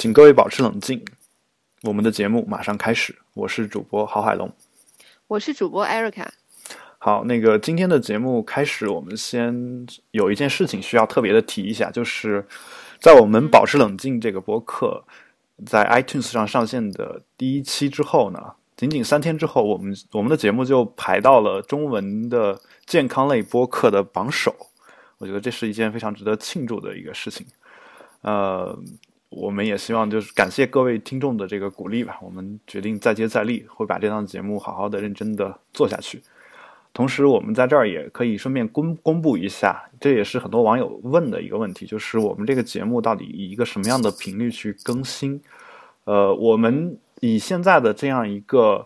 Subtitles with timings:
[0.00, 1.04] 请各位保持冷静，
[1.82, 3.14] 我们的节目马上开始。
[3.34, 4.50] 我是主播郝海龙，
[5.26, 6.26] 我是主播 Erica。
[6.96, 12.42] 好，那个今天的节目开始，我们先有一件事情需要特别的提一下，就是
[12.98, 15.04] 在我们保持冷静这个播客
[15.66, 18.40] 在 iTunes 上上线的第一期之后呢，
[18.78, 24.56] 仅仅三天之后，我们我们的节目就排到了中文的健康类播客的榜首。
[25.18, 27.46] 我觉得这是一件非常值得庆祝的一个事情。
[28.22, 28.78] 呃，
[29.30, 32.18] 我们也希望就是感谢各位听众的这个鼓励吧。
[32.20, 36.20] 我们决定再接再厉，会把这档节目好好的、认真的做下去。
[36.92, 45.40] 同时，我们在这儿也可以顺便公公布一下，这也是很多网友问的一个问题，就是我们这个节目到底以一个什么样的频率去更新？
[46.04, 48.84] 呃，我们以现在的这样一个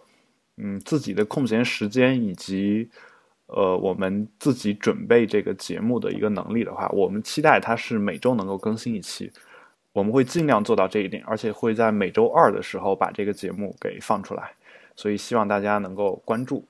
[0.58, 2.86] 嗯自己的空闲时间以及
[3.46, 9.32] 呃我们自己准备这个节目的一个能力的话，我们期待它是每周能够更新一期，
[9.94, 14.50] 我们会尽量做到这一点，而且会在每周二的时候把这个节目给放出来，
[14.96, 16.66] 所以希望大家能够关注。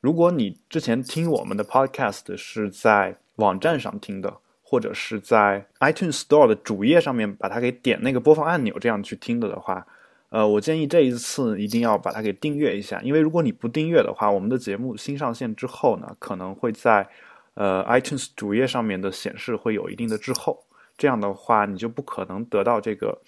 [0.00, 9.86] 如果你之前听我们的 Podcast 是在网站上听的，或者是在 iTunes Store 的主页上面把它给点那个播放按钮这样去听的的话，
[10.30, 17.06] 呃，我建议这一次一定要把它给订阅一下，因为如果你不订阅的话，我们的节目新上线之后呢，可能会在
[17.54, 20.64] 呃 iTunes 主页上面的显示会有一定的滞后，
[21.02, 23.20] 这样的话你就不可能得到这个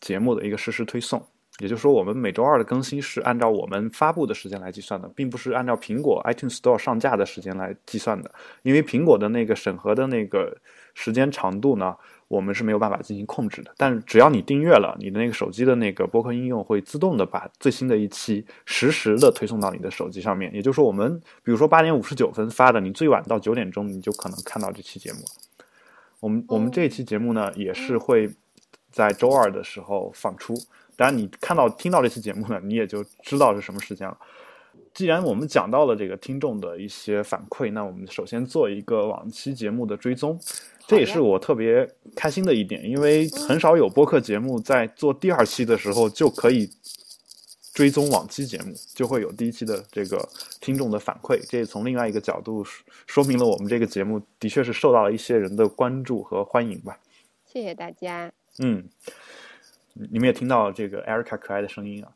[0.00, 1.24] 节目的一个实时推送。
[1.60, 8.28] 也就是说，我们每周二的更新是按照我们发布的时间来计算的，并不是按照苹果 iTunes Store 上架的时间来计算的。
[8.62, 10.54] 因为苹果的那个审核的那个
[10.94, 11.96] 时间长度呢，
[12.26, 13.72] 我们是没有办法进行控制的。
[13.76, 20.52] 但只要你订阅了，你的那个手机的那个播客应用会自动的把最新的一期实时的推送到你的手机上面。
[20.52, 25.20] 也就是说，我们比如说八点五十九分发的，你最晚到九点钟你就可能看到这期节目。
[26.20, 28.30] 我们我们这一期节目呢，也是会
[28.90, 30.54] 在周二的时候放出。
[30.96, 34.16] 当然，你看到、听到这期节目呢，你也就知道是什么时间了。
[34.94, 40.40] 既然我们讲到了这个听众的一些反馈，那我们首先做一个往期节目的追踪，
[40.86, 46.66] 这也是我特别开心的一点，因为很少有播客节目在做第二期的时候就可以
[47.76, 50.26] 追踪往期节目，就会有第一期的这个
[50.62, 51.38] 听众的反馈。
[51.46, 52.64] 这也从另外一个角度
[53.06, 56.98] 说明了我们这个节目的确是受到了一些人的关注和欢迎吧。
[57.44, 58.32] 谢谢大家。
[58.60, 58.88] 嗯。
[60.10, 62.12] 你们也听到这个 Erica 可爱的声音啊，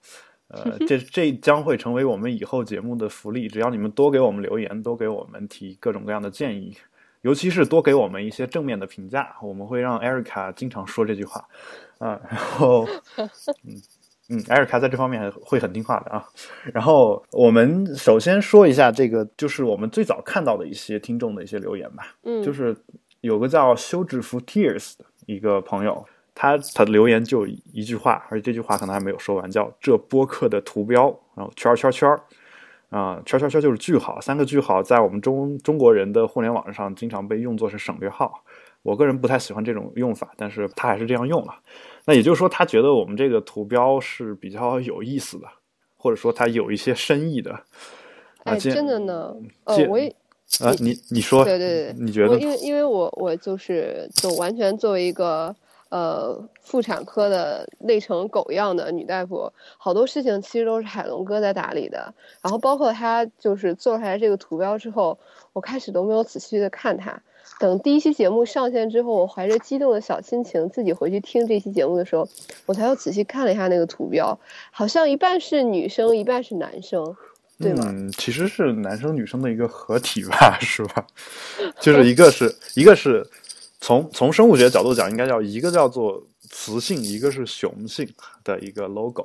[0.48, 3.48] 呃， 这这将会成为我们以后节目的福利。
[3.48, 6.76] 只要你们多给我们留言，多给我们提各种各样的建议，
[7.22, 11.48] 尤其是多给我们一些正面的评价，我们会让 Erica 经常说这句话
[11.98, 12.20] 啊。
[12.30, 12.86] 然后，
[13.64, 13.80] 嗯
[14.30, 16.24] 嗯，Erica 在这方面会很听话的啊。
[16.72, 22.14] 然后，我们首先说一下这个，就是我们最早看到的一些听众的一些留言吧。
[22.22, 22.76] 嗯，就是
[23.20, 26.06] 有个叫休止符 Tears 的一个朋友。
[26.32, 32.18] 他他的留言就一句话，而且这句话可能还没有说完，叫“这播客的图标”，然后圈圈圈儿，
[32.88, 38.42] 啊，圈圈圈就是句号，三个句号在我们中中国人的互联网上经常被用作是省略号。
[38.82, 41.54] 我个人不太喜欢这种用法，但是他还是这样用了。
[42.04, 45.46] 那也就是说，他觉得我们这个图标是比较有意思的，
[45.96, 47.58] 或者说他有一些深意的。
[48.44, 50.08] 哎，真的呢，呃，我也
[50.60, 52.38] 啊，你你说，对对对，你觉得？
[52.38, 55.54] 因为因为我我就是就完全作为一个。
[55.90, 62.14] 呃，妇产科的累成狗样的女大夫，好多事情其实都是海龙哥在打理的。
[62.40, 65.18] 然后包括他就是做出来这个图标之后，
[65.52, 67.20] 我开始都没有仔细的看它。
[67.58, 72.28] 等第一期节目上线之后，我怀着激动的小心情自己回去听这期节目的时候，
[72.66, 74.38] 我才又仔细看了一下那个图标，
[74.70, 77.16] 好像一半是女生，一半是男生，
[77.58, 77.84] 对吗？
[77.88, 81.06] 嗯，其实是男生女生的一个合体吧， 是吧？
[81.80, 83.26] 就是一个是一个是。
[83.82, 88.06] 从从生物学角度讲，应该叫一个叫做雌性，一个是雄性
[88.44, 89.24] 的一个 logo，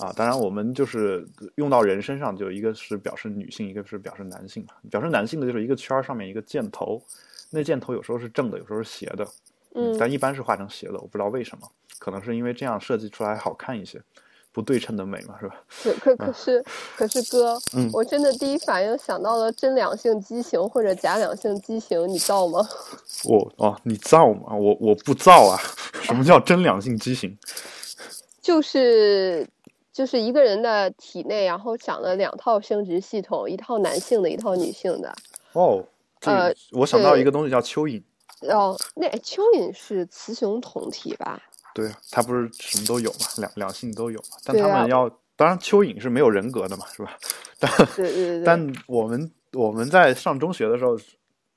[0.00, 1.24] 啊，当然我们就是
[1.54, 4.74] 用到人身上，就一个是表示女性，一个是表示男性嘛。
[4.90, 7.00] 表示男性的就是一个圈儿上面一个箭头，
[7.56, 9.26] 那箭头有时候是正的，有时候是斜的，
[9.74, 11.66] 嗯，但一般是画成斜的，我不知道为什么，
[11.98, 14.00] 可能是因为这样设计出来好看一些。
[14.52, 15.54] 不对称的美嘛，是吧？
[15.82, 16.64] 可可可是
[16.96, 22.66] 可是哥，嗯我真的第一反应想到了真两性畸形或者假两性畸形，你造吗？
[23.24, 24.54] 我哦，你造吗？
[24.56, 25.60] 我我不造啊！
[26.00, 27.36] 什么叫真两性畸形？
[28.40, 29.46] 就是
[29.92, 35.14] 就是一个人的体内，然后长了两套生殖系统，一套男性的，一套女性的。
[35.52, 35.84] 哦，
[36.32, 38.02] 呃，我想到一个东西叫蚯蚓。
[38.42, 41.40] 哦，那蚯蚓是雌雄同体吧？
[41.74, 44.36] 对，它不是什么都有嘛，两两性都有嘛。
[44.44, 47.18] 但他们要，当然蚯蚓是没有人格的嘛，是吧？
[47.58, 47.70] 但
[48.44, 50.98] 但我们我们在上中学的时候，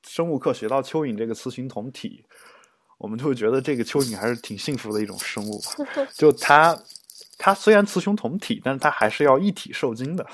[0.07, 2.23] 生物课学到蚯蚓这个雌雄同体，
[2.97, 6.05] 我们就会觉得这个蚯蚓还是挺幸福的一种生物吧。
[6.15, 6.77] 就它，
[7.37, 10.25] 它虽然雌雄同体，但是它还是要一体受精的。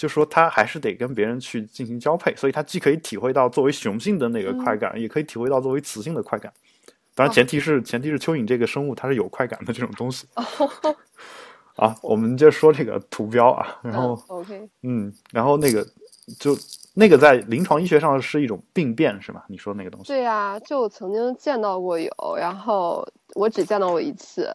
[0.00, 6.50] 就说它还是得跟别人去进行交配，所以它既可以体会到作为雄性的那个快感，也可以体会到作为雌性的快感。
[7.14, 10.26] 当然，前提是前提是蚯蚓这个生物它是有快感的这种东西。
[11.76, 15.86] 啊，我们就说这个图标啊，然后 OK，嗯，然后那个
[16.38, 16.56] 就
[16.94, 19.42] 那个在临床医学上是一种病变是吗？
[19.48, 20.06] 你说那个东西？
[20.06, 24.50] 对呀，就曾经见到过有，然后我只见到过一次，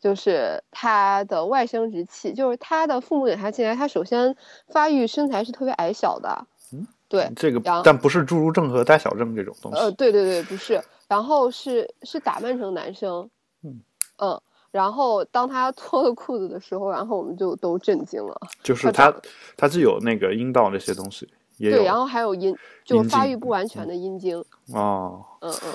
[0.00, 4.36] 就是他的外生殖器，就是他的父母领他进来，他首先
[4.68, 9.78] 发育身材是特别矮小的，嗯，对，这个但不是侏儒症和呆小症这种东西。
[9.78, 13.28] 呃，对对对，不是，然后是是打扮成男生，
[13.62, 13.80] 嗯
[14.18, 14.40] 嗯，
[14.70, 19.22] 然后当他脱了裤子的时候，然后我们就都震惊了，就是它它长，
[19.56, 22.54] 它既有那个阴道那些东西，也有对，然后还有阴，
[22.84, 24.36] 就发育不完全的阴茎，
[24.72, 25.72] 哦，嗯嗯，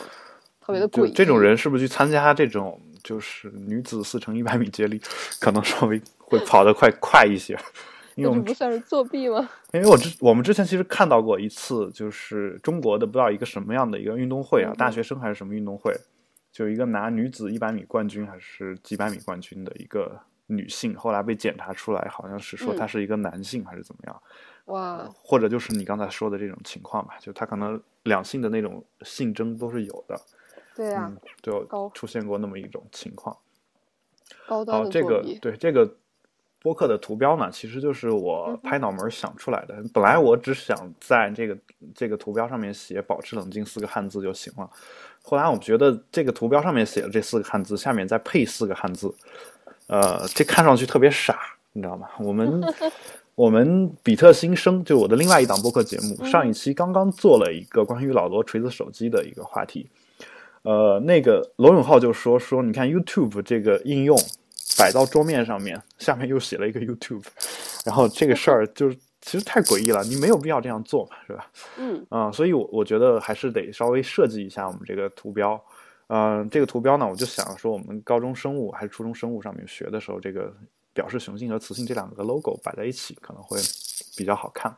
[0.62, 5.02] 特别的就诡异，这种人是不是去参加这种就是女子四乘一百米接力，
[5.40, 7.58] 可能稍微会跑得快快一些？
[8.16, 9.50] 因为那我们这不算是作弊吗？
[9.74, 15.96] 因为我之我们之前其实看到过一次，就是中国的不知道一个什么样的一个运动会啊，嗯大学生还是什么运动会，
[16.52, 24.22] 就一个拿女子一百米冠军还是几百米冠军的一个女性，后来被检查出来，好像是说嗯她是一个男性还是怎么样，
[24.66, 30.20] 哇，或者就是你刚才说的这种情况吧，就他可能两性的那种性征都是有的，
[30.76, 33.36] 对呀、嗯，就出现过那么一种情况。
[34.48, 35.90] 高端好，这个对这个
[36.62, 39.76] 播客的图标呢，其实就是我拍脑门儿想出来的。
[39.94, 41.58] 本来我只想在这个
[41.96, 44.70] 这个图标上面写“保持冷静”四个汉字就行了。
[45.24, 49.14] 后来我觉得这个图标上面写了这四个汉字，下面再配四个汉字，
[49.88, 51.40] 呃，这看上去特别傻，
[51.74, 52.08] 你知道吗？
[52.20, 52.62] 我们
[53.36, 59.90] 我们比特新生就我的另外一档播客节目，嗯上一期刚刚做了一个关于老罗锤子手机的一个话题。
[60.64, 64.18] 呃，那个罗永浩就说说，你看 YouTube 这个应用
[64.78, 67.24] 摆到桌面上面，下面又写了一个 YouTube，
[67.86, 71.52] 然后这个事儿就是其实太诡异了，你没有必要这样做嘛，是吧？
[71.78, 75.62] 嗯啊、所以我我觉得还是得稍微设计一下我们这个图标。
[76.14, 80.54] 嗯、这个图标呢，我就想说，我们高中生物还是初中生物上面学的时候，这个
[80.94, 83.58] 表示雄性和雌性这两个 logo 摆在一起，可能会
[84.18, 84.76] 比较好看。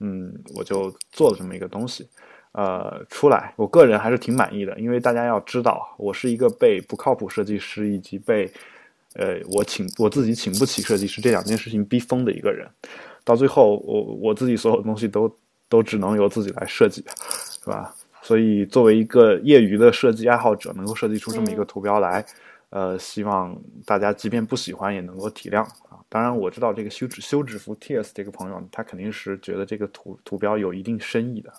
[0.00, 2.08] 嗯，我就做了这么一个东西，
[2.56, 8.50] 呃，出来，我个人还是挺满意的，因为大家要知道，我是一个被不靠谱设计师以及被
[9.12, 12.66] 呃我请我自己请不起设计师这两件事情逼疯的一个人，
[13.24, 15.30] 到最后，我我自己所有东西都
[15.68, 17.04] 都只能由自己来设计，
[17.60, 17.94] 是吧？
[18.22, 22.24] 所以作为一个业余的设计爱好者，能够设计出这么一个图标来，
[22.70, 23.54] 呃，希望
[23.84, 26.00] 大家即便不喜欢也能够体谅啊。
[26.08, 31.52] 当然，我知道这个休止休止符 Tears 这个朋友，他肯定是觉得这个图图标有一定深意的。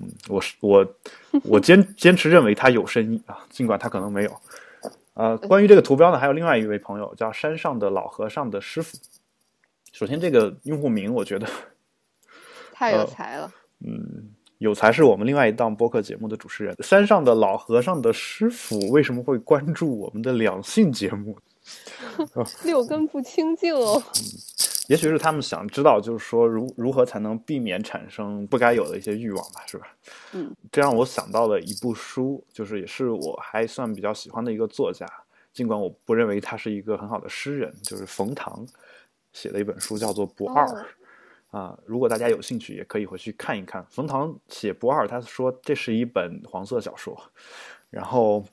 [0.00, 0.94] 嗯，我是我
[1.42, 4.32] 我坚坚持认为他有深意啊，尽管他可能没有。
[5.14, 8.96] 呃，关于这个图标呢，还有另外一位朋友叫山上的老和尚的师傅。
[9.92, 11.48] 首先，这个用户名我觉得，
[12.72, 13.52] 太有呃才了，
[13.84, 16.76] 嗯，有才是我们另外一档播客节目的主持人。
[16.80, 21.36] 山上的老和尚的师傅为什么会关注我们的两性节目？
[22.62, 24.00] 六根不清净哦。
[24.88, 29.86] 也许是他们想知道，就是说如如何才能避免产生不该有的一些欲望吧，是吧？
[30.32, 35.06] 嗯，这让我想到了一部书，就是也是我还算比较喜欢的一个作家，
[35.52, 38.66] 尽管我不认为他是一个很好的诗人，就是冯唐
[39.32, 40.66] 写的一本书，叫做《不二》。
[40.74, 40.84] 哦
[41.50, 43.82] 啊，如果大家有兴趣，也可以回去看一看。
[43.88, 47.18] 冯唐写《不二》，他说这是一本黄色小说。
[47.88, 48.44] 然后，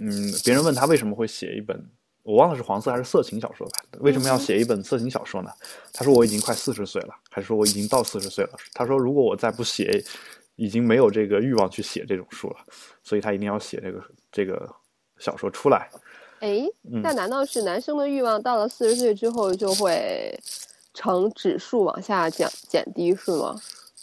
[0.00, 1.84] 嗯，别人问他为什么会写一本，
[2.22, 3.98] 我忘了是黄色还是色情小说吧？
[4.00, 5.50] 为什么要写一本色情小说呢？
[5.92, 8.50] 他说我已经快四十岁了，还是说我已经到四十岁了？
[8.74, 10.04] 他说如果我再不写，
[10.56, 12.56] 已经没有这个欲望去写这种书了，
[13.02, 14.68] 所以他一定要写这个这个
[15.18, 15.88] 小说出来。
[16.40, 20.38] 哎，嗯那难道是男生的欲望到了四十岁之后就会
[20.92, 23.58] 呈指数往下降减低是吗？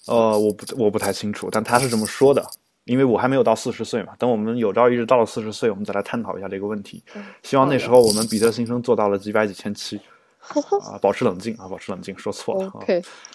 [0.08, 2.44] 呃，我不我不太清楚，但他是这么说的，
[2.88, 4.14] 因为我还没有到四十岁嘛。
[4.18, 7.04] 等我们有朝一日到了四十岁，我们再来探讨一下这个问题。
[7.44, 10.00] 希望那时候我们彼得新生做到了几百几千期
[10.84, 12.80] 啊，保持冷静啊，保持冷静，说错了啊。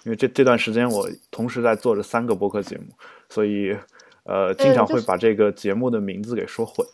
[0.05, 2.85] 因为这这段时间我同时在做着三个播客节目，
[3.29, 3.77] 所以
[4.25, 6.87] 呃，经常会把这个节目的名字给说混。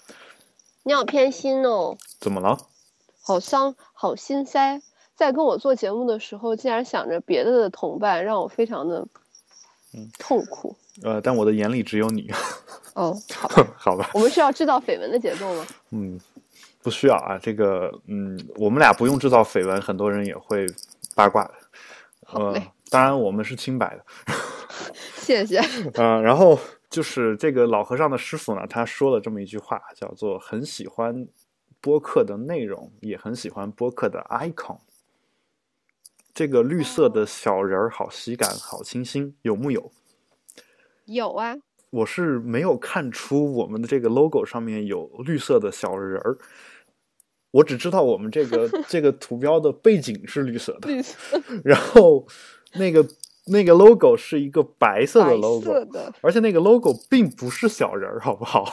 [0.82, 2.58] 你好偏心哦，怎么了？
[3.20, 4.80] 好伤，好心塞。
[5.14, 9.06] 在跟我做节目的时候，竟然想着别的的同伴，让我非常的
[9.92, 10.76] 嗯痛苦。
[11.02, 12.30] 呃，但我的眼里只有你，
[12.94, 14.10] 哦，好， 好吧？
[14.14, 15.66] 我们需要制造绯闻的节奏吗？
[15.90, 16.18] 嗯，
[16.82, 17.38] 不需要啊。
[17.38, 20.66] 这个，嗯，我们俩不用制造绯闻，很多人也会
[21.14, 21.54] 八卦的。
[22.32, 22.54] 呃，
[22.90, 24.04] 当然我们是清白的。
[25.16, 25.58] 谢谢。
[25.94, 26.58] 呃，然后
[26.90, 31.26] 就是这个老和尚的师傅呢，他说了这么一句话，叫做“很喜欢
[31.80, 34.78] 播客的内容，也很喜欢播客的 icon”。
[36.34, 39.90] 这个绿色的小人儿好喜感，好清新，有木有？
[41.08, 41.56] 有啊，
[41.90, 46.36] 我是没有看出我们的这个 logo 上面有绿色的小人儿，
[47.50, 51.16] 我只知道我们这个 这个图标的背景是绿色的，绿色
[51.64, 52.26] 然后
[52.74, 53.06] 那个
[53.46, 58.66] 那个 logo 是一个白色的 logo，色的，而且那个 logo 并不是小人儿，好不好？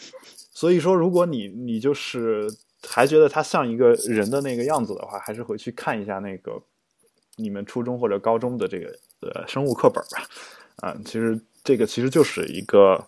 [0.54, 2.48] 所以说，如果你你就是
[2.88, 6.52] 还觉得它像一个人的那个样子的话，还是回去看一下那个
[7.36, 8.86] 你们初中或者高中的这个
[9.20, 10.26] 呃生物课本吧。
[10.76, 13.02] 啊，其实这个其实就是一个，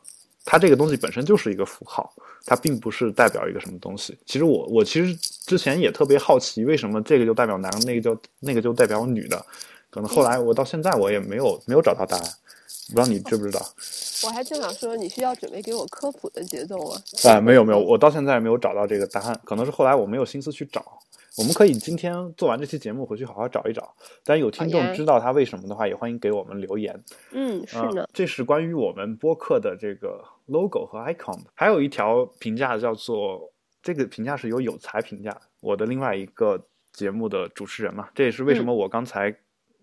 [0.44, 2.12] 它这个东西本身就是一个符号，
[2.44, 4.16] 它并不是代表一个什么东西。
[4.26, 5.14] 其实我我其实
[5.46, 9.44] 之前也特别好奇，为什么这个就代表男，那个就那个就代表女的？
[9.90, 12.22] 可能后来我到现在我也没有没有找到答案，
[12.88, 13.60] 不知道你知不知道？
[14.26, 17.00] 我还正想说你需要准备给我科普的节奏啊？
[17.24, 21.00] 啊，没有没有，我到现在没有找到这个答案，可能是后来我没有心思去找。
[21.36, 23.94] 我们可以今天做完这期节目回去好好找一找。
[24.24, 27.02] 但有听众知道他为什么的话，也欢迎给我们留言。
[27.32, 31.40] 嗯，是啊呢，这是关于我们播客的这个 logo 和 icon。
[31.54, 36.60] 还有一条评价叫做，这个评价是由有才评价，我的另外一个
[36.92, 38.08] 节目的主持人嘛。
[38.14, 39.34] 这也是为什么我刚才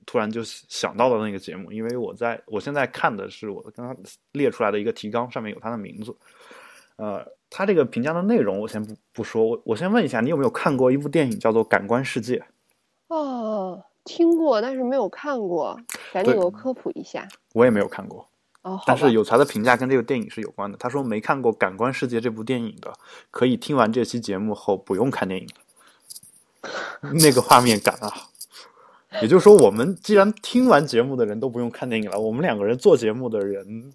[0.05, 3.95] 突然就想到了那个节目，因为我在我现在看的是我刚刚
[4.31, 6.15] 列出来的一个提纲，上面有他的名字。
[6.95, 12.37] 呃，他这个评价的内容我先不不说，我我先问一下，你有没有看过一部电影叫做《感官世界》？
[13.09, 15.77] 哦，听过，但是没有看过，
[16.13, 17.27] 赶紧给我科普一下。
[17.53, 18.27] 我也没有看过。
[18.61, 20.77] 哦，但是有才的评价跟这个电影是有关的。
[20.77, 22.93] 他说没看过《感官世界》这部电影的，
[23.29, 25.47] 可以听完这期节目后不用看电影。
[27.21, 28.29] 那个画面感啊！
[29.21, 33.91] 也就是说，我们既然听完节目的人都不用看电影了，我们两个人做节目的人，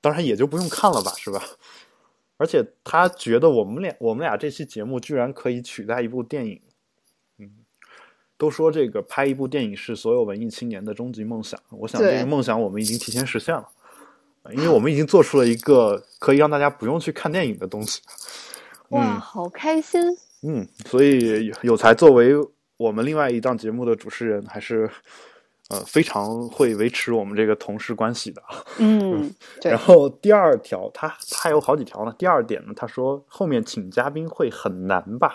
[0.00, 1.40] 当然也就不用看了吧，是吧？
[2.42, 6.60] 而且他觉得我们俩我们俩这期节目居然可以取代一部电影，
[7.38, 7.48] 嗯，
[8.36, 13.68] 都说这个拍一部电影是所有文艺青年的终极梦想，我想这个梦想我们已经提前实现了，
[14.50, 18.00] 因为我们已经做出了一个可以让大家不用去看电影的东西。
[18.88, 20.02] 哇，嗯好开心！
[20.42, 22.32] 嗯，所以有有才作为
[22.76, 24.90] 我们另外一档节目的主持人，还是
[25.72, 28.42] 呃非常会维持我们这个同事关系的。
[28.78, 32.14] 嗯，然后第二条，他他还有好几条呢。
[32.18, 35.34] 第二点呢，他说后面请嘉宾会很难吧？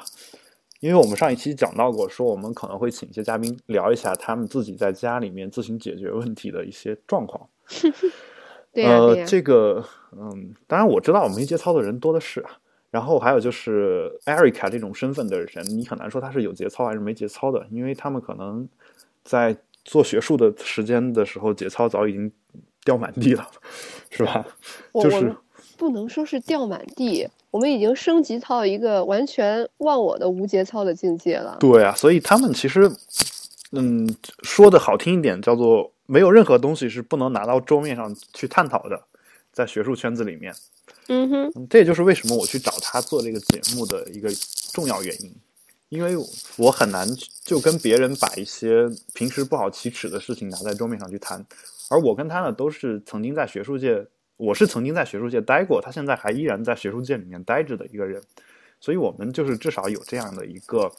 [0.79, 7.49] 因为我们上一期讲到过，说我们可能会请一些嘉宾聊一下他们自己在家里面自行解决问题的一些状况。
[8.71, 12.51] 对呀、对呃，呀、这个嗯，当然我知道我没节操的人多的是啊。
[12.89, 18.67] 然后还有就是艾瑞卡这种身份的人，你很难说他是有节操还是没节操的，因为他们可能
[19.23, 19.55] 在
[19.87, 22.29] 做学术的时间的时候，节操早已经
[22.83, 23.49] 掉满地了，
[24.11, 24.45] 是吧？
[24.93, 25.33] 就是
[25.77, 31.55] 不能说是掉满地，我们已经升级到一个完全忘我的无节操的境界了。
[31.61, 32.91] 对啊，所以他们其实，
[33.71, 34.13] 嗯，
[34.43, 39.01] 说的好听一点，叫做没有任何东西是不能拿到桌面上去探讨的，
[39.53, 40.53] 在学术圈子里面。
[41.07, 44.29] 嗯哼，嗯这也就是为什么我去找他做这个节目的一个
[44.73, 45.33] 重要原因，
[45.89, 46.15] 因为
[46.57, 47.07] 我很难
[47.43, 51.45] 就跟别人把一些平时不好启齿的事情拿在桌面上去谈，
[51.89, 54.05] 而我跟他呢都是曾经在学术界，
[54.37, 58.21] 我是曾经在学术界待过，他现在还依然在学术界里面待着的一个人，
[58.79, 60.91] 所以我们就是至少有这样的一个。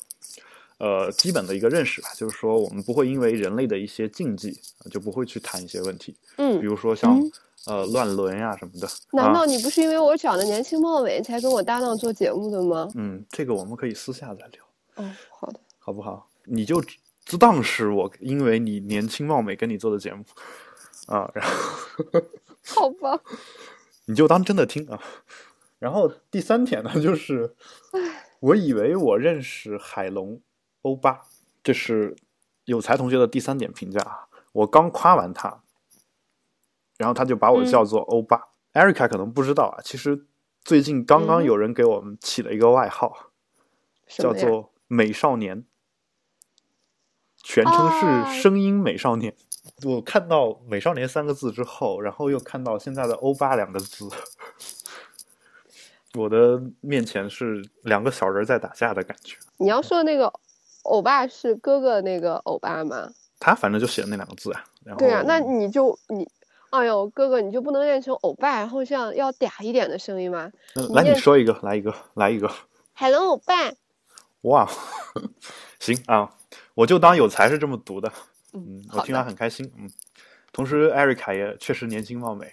[0.81, 7.33] 呃，基本的一个认识吧，就是说，我们不会因为人类的一些禁忌，呃就不会去谈一些问题，嗯比嗯，如说像、嗯
[7.67, 8.89] 呃乱伦呀、什么的。
[9.11, 12.89] 难啊道你不是因为我长得年轻貌美才跟我搭档做节目的吗？
[12.95, 14.65] 嗯，这个我们可以私下再聊，
[14.99, 16.29] 哦，好的，好不好？
[16.45, 20.25] 你就只只当是我因为你年轻貌美跟你做的节目
[21.07, 21.53] 啊，然后
[22.65, 23.21] 好吧，
[24.07, 24.99] 你就当真的听啊。
[25.79, 27.55] 然后第三点呢，就是
[28.41, 30.41] 我以为我认识海龙
[30.83, 31.21] 欧巴，
[31.63, 32.17] 这是
[32.65, 34.29] 有才同学的第三点评价啊。
[34.53, 35.63] 我刚夸完他，
[36.97, 38.49] 然后他就把我嗯叫做欧巴。
[38.73, 40.27] 艾瑞卡可能不知道啊，其实
[40.63, 43.31] 最近刚刚嗯有人给我们起了一个外号，
[44.09, 44.33] 叫？
[44.33, 45.65] 做美少年，
[47.37, 49.35] 全称啊是声音美少年。
[49.85, 54.09] 我看到“美少年”三个字之后，然后又看到现在的“欧巴”两个字，
[56.19, 59.37] 我的面前是两个小人在打架的感觉。
[59.59, 60.33] 你要说的那个
[60.85, 63.13] 欧巴是哥哥那个欧巴吗？
[63.39, 64.65] 他反正就写的那两个字啊。
[64.85, 66.27] 然后对啊，那你就你，
[66.71, 70.51] 哎呦，哥哥，你就不能练成欧巴，然后像要嗲一点的声音吗？
[70.75, 72.51] 嗯来，你说一个，来一个，来一个。
[72.95, 73.55] 海龙欧巴，
[74.43, 74.69] 哇，
[75.81, 76.35] 行啊，
[76.75, 78.13] 我就当有才是这么读的。
[78.53, 79.71] 嗯嗯，，我听完，很开心。
[79.77, 79.91] 嗯，
[80.53, 82.51] 同时艾瑞卡也确实年轻貌美。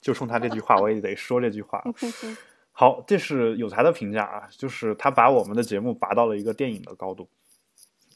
[0.00, 1.82] 就冲他这句话，我也得说这句话。
[2.70, 7.28] 好，这是有才的评价啊，就是他把我们的节目拔到了一个电影的高度。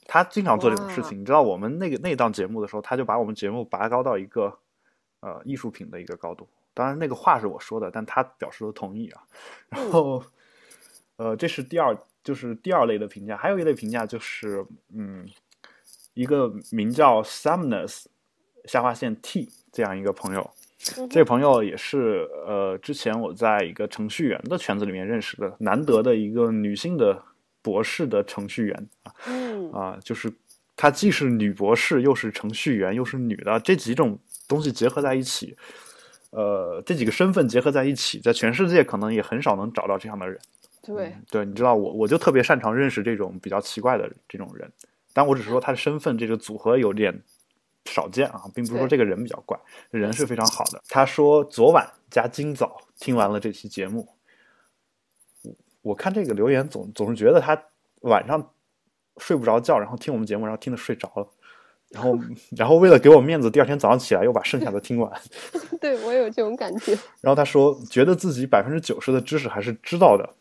[0.07, 4.57] 他经常做这种事情，你知道，我们那个那档节目的时候，他就把我们节目拔高到一个
[5.21, 6.49] 呃艺术品的一个高度。
[6.75, 9.23] 当然，那个话是我说的，但他表示了同意啊。
[9.69, 10.23] 然后，
[11.17, 13.37] 呃，这是第二，就是第二类的评价。
[13.37, 15.29] 还有一类评价就是，嗯，
[16.15, 18.05] 一个名叫 Sumnus
[18.65, 20.50] 下划线 T 这样一个朋友，
[21.09, 27.25] 这个朋友也是呃，之前我在一个程序员的圈子里面认识的，难得的一个女性的。
[27.62, 30.33] 博士的程序员啊，嗯啊，就是
[30.75, 35.55] 她既是女博士，又是程序员，又是女的，这几种东西结合在一起，
[36.31, 40.41] 呃，这几个身份结合在一起，在全世界可能也很少能找到这样的人。
[40.83, 44.71] 对，对，你知道我我就特别擅长认识这种比较奇怪的这种人，
[45.13, 47.23] 但我只是说他的身份这个组合有点
[47.85, 49.59] 少见啊，并不是说这个人比较怪，
[49.91, 50.83] 人是非常好的。
[50.89, 54.09] 他说昨晚加今早听完了这期节目。
[55.83, 57.59] 我看这个留言总总是觉得他
[58.03, 58.53] 晚上
[59.17, 61.27] 睡不着觉，然后听我们节目，然后听的睡着了，
[61.89, 62.19] 然后
[62.55, 65.11] 然后为了给我面子，第二天早上起来又把剩下的听完。
[65.81, 66.93] 对我有这种感觉。
[67.23, 70.35] 然后他说，觉得自己百分之九十的知识还是知道的，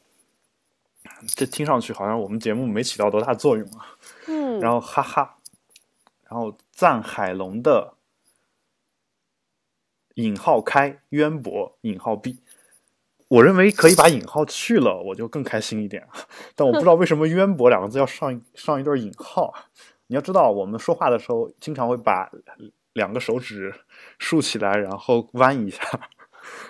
[1.27, 3.97] 这听上去好像我们节目没起到多大作用啊。
[4.27, 4.59] 嗯。
[4.59, 5.37] 然后哈哈，
[6.29, 7.95] 然后赞海龙的
[10.15, 12.41] 引号开渊博引号闭。
[13.27, 16.07] 我认为可以把引号去了，我就更开心一点。
[16.55, 19.53] 但我不知道为什么“渊博”两个字要上上一对引号。
[20.07, 22.27] 你要知道，我们说话的时候经常会把
[22.93, 23.71] 两个手指
[24.17, 25.83] 竖起来，然后弯一下，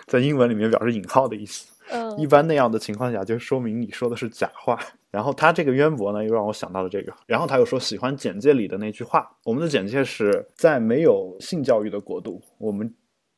[0.05, 1.71] 在英文里面表示引号的意思。
[1.91, 4.79] 嗯，一般那样的情况下，就说明你说的是假话。
[5.11, 7.11] 然后他这个渊博呢，又让我想到了这个。
[7.25, 12.93] 然后他又说喜欢简介里的那句话：我们的简介是在没有性教育的国度，我们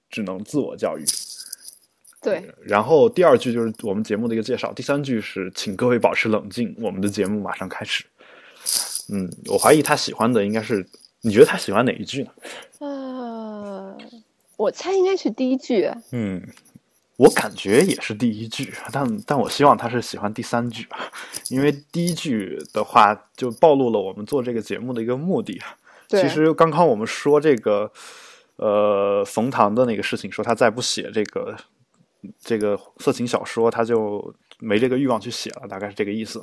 [0.10, 1.06] 只能自我教育。
[2.22, 8.06] 对，然后第二句就是我们节目的一个介绍，第三句是请各位保持冷静，我们的节目马上开始。
[9.12, 10.86] 嗯，我怀疑他喜欢的应该是，
[11.22, 12.32] 你觉得他喜欢哪一句呢？
[12.80, 13.98] 呃，
[14.58, 15.90] 我猜应该是第一句。
[16.12, 16.46] 嗯，
[17.22, 20.88] 我感觉也是第一句，但但我希望他是喜欢第三句，
[21.50, 25.62] 因为第一句的话就暴露了我们做这个节目的一个目的。
[26.10, 27.92] 其实刚刚我们说这个，
[28.56, 31.56] 呃，冯唐的那个事情，说他再不写这个。
[32.40, 36.40] 这个色情小说，他就没这个欲望去写了，大概是这个意思。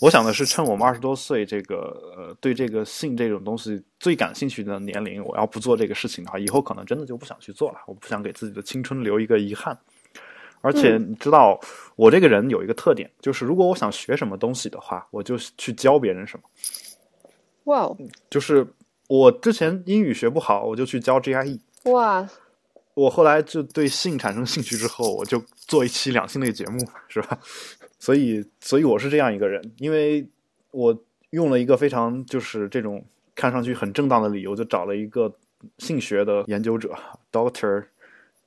[0.00, 1.76] 我想的是，趁我们二十多岁，这个
[2.16, 7.78] 呃，对这个性这种东西最感兴趣的年龄，我要不做这个事情的话，以后可能真的就不想去做了。
[7.86, 9.78] 我不想给自己的青春留一个遗憾。
[10.62, 11.60] 而且你知道，
[11.94, 16.44] 我这个人有一个特点，就是如果我想学什么东西的话，我就去教别人什么。
[17.64, 17.96] 哇哦！
[18.30, 18.66] 就是
[19.08, 21.60] 我之前英语学不好，我就去教 GRE。
[21.84, 22.26] 哇。
[22.94, 27.38] 我后来就对性产生兴趣之后，我就做一期两性类节目，是吧？
[27.98, 30.28] 所以，所以我是这样一个人，因为
[30.72, 30.94] 我
[31.30, 33.02] 用了一个非常就是这种
[33.34, 35.34] 看上去很正当的理由，就找了一个
[35.78, 36.94] 性学的研究者
[37.32, 37.84] ，Doctor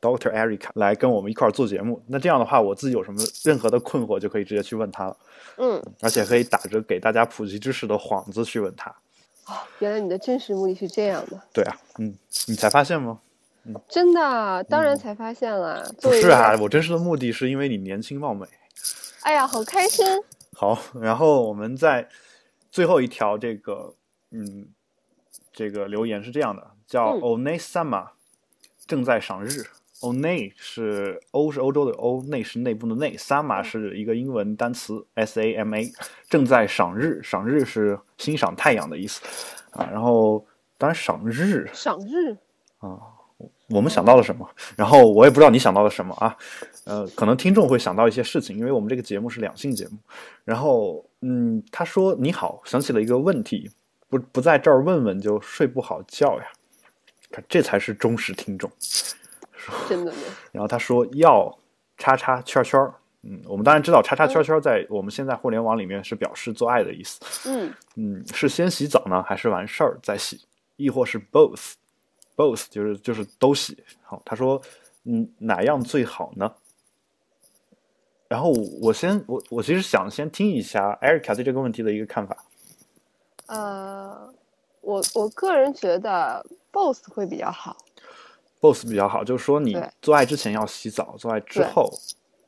[0.06, 2.00] Doctor Erica 来跟我们一块儿做节目。
[2.06, 5.18] 那这样的话，我自己有什么任何的困惑，就可以直接去问他了。
[5.58, 8.91] 嗯，而且可以打着给大家普及知识的幌子去问他。
[9.48, 11.41] 哦，原来你的真实目的是这样的。
[11.52, 12.15] 对啊，嗯，
[12.48, 13.20] 你才发现吗？
[13.65, 15.91] 嗯真的，当然才发现了。
[16.00, 18.46] 不是啊，我真实的目的是因为你年轻貌美。
[19.22, 20.06] 哎呀，好开心！
[20.54, 22.08] 好，然后我们在
[22.70, 23.96] 最后一条这个，
[24.30, 24.68] 嗯，
[25.52, 28.10] 这个留言是这样的，叫 Onay Sama
[28.86, 29.65] 正在赏日。
[30.01, 35.91] Onay 是欧是欧洲的欧，内是内部的内，Sama 是一个英文单词 S A M A，
[36.29, 39.21] 正在赏日，赏日是欣赏太阳的意思
[39.71, 39.88] 啊。
[39.91, 40.45] 然后
[40.77, 42.38] 当然赏日，赏日
[42.79, 42.99] 啊。
[43.69, 44.47] 我们想到了什么？
[44.77, 46.38] 然后我也不知道你想到了什么啊？
[46.84, 49.97] 呃，可能听众会想到一些事情，因为我们这个节目是两性节目。
[50.43, 53.71] 然后，嗯，他说：“你好，想起了一个问题，
[54.08, 56.45] 不不在这儿问问就睡不好觉呀。”
[57.31, 58.71] 看，这才是忠实听众。
[59.89, 60.17] 真的吗？
[60.51, 61.56] 然后他说：“要
[61.97, 62.80] 叉叉圈圈
[63.28, 67.19] 嗯，我们当然知道叉叉圈圈在我们现在互联网里面是表示做爱的意思。
[67.49, 70.39] 嗯嗯，是先洗澡呢，还是完事儿再洗，
[70.75, 74.62] 亦或是 both？both 就是就是都洗好，他说，
[75.06, 76.54] 嗯，哪样最好呢？
[78.28, 78.51] 然后
[78.82, 82.38] 我先我我其实想先听一下 Erica 对这个问题的一个看法。
[83.47, 84.32] 呃，
[84.82, 87.78] 我我个人觉得 both 会比较好。
[88.65, 91.91] Both 比较好，就是说你做爱之前要洗澡，做爱之后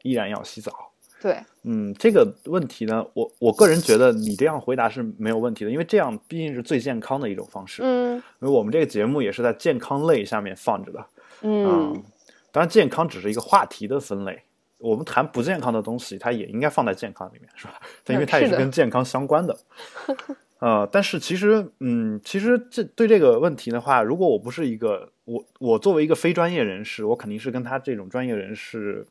[0.02, 0.72] 依然要洗澡。
[1.20, 7.82] 对，嗯，这个问题呢，我我个人觉得你这样回答是没有问题的，因为这样毕竟是最健康的一种方式。
[7.84, 11.06] 嗯，因为我们这个节目也是在健康类下面放着的。
[11.42, 12.04] 嗯，
[12.52, 14.42] 当然，健康只是一个话题的分类。
[14.78, 17.82] 我们谈不健康的东西，它也应该放在健康里面，是吧？
[18.06, 19.58] 它 因为它也是跟健康相关的。
[20.60, 29.06] 呃，但是其实，嗯，其实这对这个问题的话，如果我不是一个我我作为一个非专业人士，我肯定是跟他这种专业人士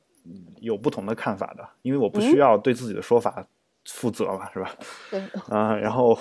[0.60, 3.46] 有不同的看法的，因为我不需要对自己的说法
[3.84, 4.76] 负责嘛，是吧？
[5.10, 5.20] 对。
[5.48, 6.18] 啊，然后，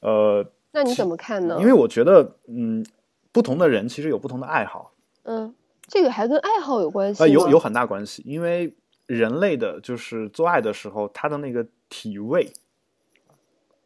[0.00, 1.56] 呃，那你怎么看呢？
[1.60, 2.84] 因为我觉得，嗯，
[3.32, 4.92] 不同的人其实有不同的爱好。
[5.24, 5.54] 嗯。
[5.92, 8.72] 这个还跟爱好有关系啊，有有很大关系，因为
[9.06, 12.48] 人类的就是做爱的时候，他的那个体味，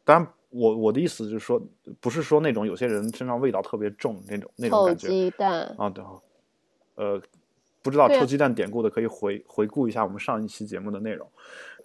[0.03, 1.61] 当然，我我的意思就是说，
[1.99, 5.07] 不是说那种有些人身上味道特别重那种那种感觉。
[5.07, 6.03] 臭鸡蛋啊，对，
[6.95, 7.21] 呃，
[7.81, 11.29] 不知道臭鸡蛋典故的可以回回顾一下我们上一期节目的内容。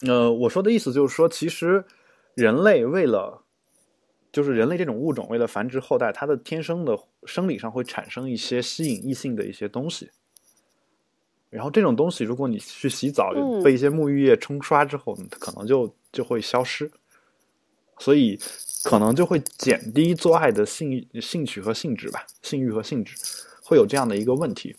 [0.06, 1.84] 呃，我说的意思就是说，其实
[2.34, 3.42] 人类为了。
[4.32, 10.08] 就是人类这种物种为了繁殖后代，它的天生的生理上会产生一些吸引异性的一些东西。
[11.48, 13.32] 然后这种东西，如果你去洗澡
[13.64, 16.88] 被一些沐浴液冲刷之后，可能就就会消失，
[18.00, 18.36] 所以
[18.82, 23.14] 可能就会减低做爱的性兴趣和性质吧，性欲和性质
[23.62, 24.74] 会有这样的一个问题。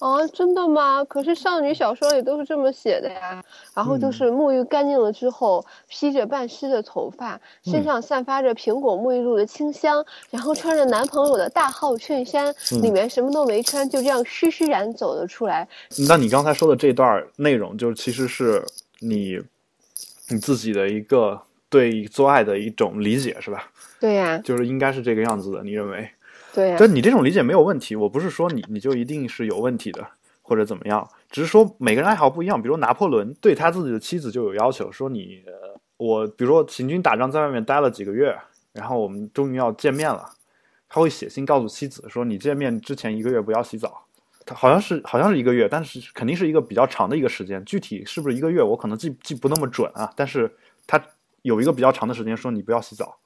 [0.00, 1.02] 哦，真的吗？
[1.04, 3.42] 可是少女小说里都是这么写的呀。
[3.72, 15.66] 然后就是沐浴干净了之后，披着半湿的头发，身上散发着苹果沐浴露的清香，然后穿着男朋友的大号衬衫，里面什么都没穿，就这样施施然走了出来。
[16.06, 18.62] 那你刚才说的这段内容，就其实是
[18.98, 19.40] 你
[20.28, 21.40] 你自己的一个
[21.74, 23.68] 对做爱的一种理解，是吧？
[23.98, 26.08] 对呀，就是应该是这个样子的，你认为？
[26.54, 27.96] 对呀，但你这种理解没有问题。
[27.96, 30.06] 我不是说你你就一定是有问题的，
[30.40, 32.62] 或者怎么样，只是说每个人爱好不一样。
[32.62, 35.42] 比如拿破仑对他自己的妻子就有要求，说你
[35.96, 38.32] 我，比如说行军打仗在外面待了几个月，
[38.72, 40.24] 然后我们终于要见面了，
[40.88, 44.06] 他会写信告诉妻子说，你见面之前一个月不要洗澡。
[44.46, 47.64] 他好像是好像是一个月，但是肯定是一个比较长的一个时间。
[47.64, 50.12] 具体是不是一个月，我可能记记不那么准啊。
[50.14, 50.54] 但是
[50.86, 51.02] 他
[51.44, 53.16] 有一个比较长的时间说你不要洗澡，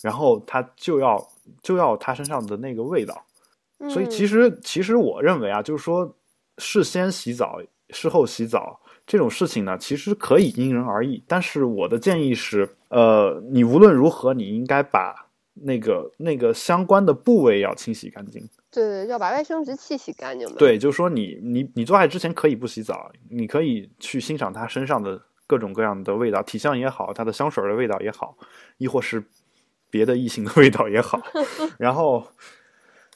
[0.00, 1.24] 然后他就要。
[1.64, 3.24] 就要他身上的那个味道，
[3.88, 6.14] 所以其实其实我认为啊，就是说
[6.58, 11.20] 事先洗澡、事后洗澡这种事情呢，其实可以因人而异。
[11.26, 15.12] 但是我的建议是，呃，你无论如何，你应该把
[15.54, 18.40] 那个那个相关的部位要清洗干净。
[18.70, 20.48] 对对，要把外生殖器洗干净。
[20.54, 28.36] 对，就是说你你你做爱之前可以不洗澡，你可以去欣赏他身上的各种各样的味道，体香也好，它的香水的味道也好，
[28.78, 29.24] 亦或是。
[29.92, 31.20] 别的异性的 味道也好，
[31.76, 32.24] 然后，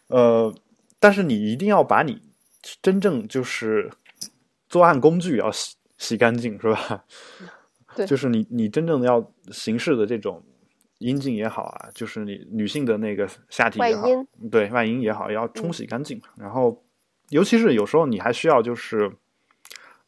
[0.09, 0.53] 呃，
[0.99, 2.21] 但是你一定要把你
[2.83, 3.89] 真正就是
[4.69, 7.05] 作案工具要洗洗干净，是吧？
[7.95, 10.43] 对，就是你你真正的要行事的这种
[10.99, 14.09] 阴茎也好啊，就是你女性的那个下体也好，
[14.51, 16.21] 对外阴也好，要冲洗干净。
[16.37, 16.83] 然后，
[17.29, 19.13] 尤其是有时候你还需要就是，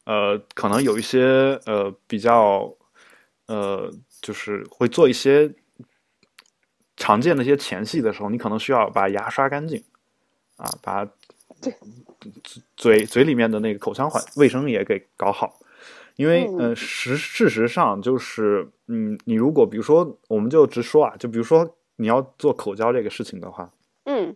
[0.07, 2.73] 呃，可能有一些呃比较
[3.47, 3.91] 呃，
[4.21, 5.53] 就是会做一些。
[6.99, 9.83] 常见的一些前戏的时候，你可能需要把牙刷干净，
[10.55, 11.05] 啊，把
[11.61, 11.71] 对
[12.75, 15.59] 嘴嘴里面的那个口腔环卫生也给搞好，
[16.15, 23.71] 因为呃，实事实上就是，嗯，你如果比如说，我们就直说啊，就比如说你要做口交这个事情的话，
[24.05, 24.35] 嗯，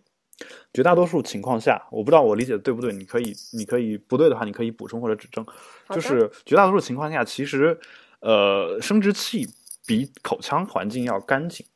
[0.72, 5.44] 绝大多数情况下，我不知道我理解的对不对，你可以你可以不对的话，你可以补充或者指正，
[5.90, 7.78] 就是绝大多数情况下，其实
[8.20, 9.48] 呃，生殖器
[9.86, 11.66] 比口腔环境要干净。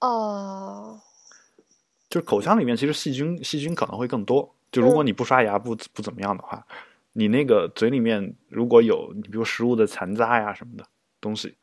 [0.00, 1.00] 哦，
[2.08, 4.54] 就是口腔里面其实细菌细菌可能会更多。
[4.70, 6.66] 就如果你不刷牙不不怎么样的话，
[7.12, 10.84] 你那个嘴里面如果有你比如食物的残渣呀什么的
[11.18, 11.56] 东西，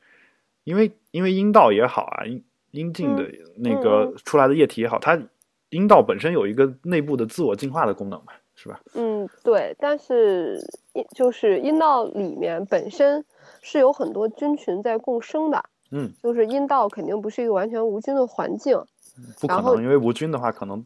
[0.63, 2.24] 因为因为阴道也好啊，
[2.74, 3.24] 阴阴茎的
[3.56, 5.20] 那个出来的液体也好，它
[5.70, 8.80] 阴道本身有一个内部的自我净化的功能嘛，是吧？
[8.94, 9.76] 嗯，对。
[9.80, 10.60] 但是
[11.16, 13.24] 就是阴道里面本身
[13.62, 15.64] 是有很多菌群在共生的。
[15.96, 18.76] 嗯，就是阴道肯定不是一个完全无菌的环境，
[19.40, 20.84] 不可能，因为无菌的话，可能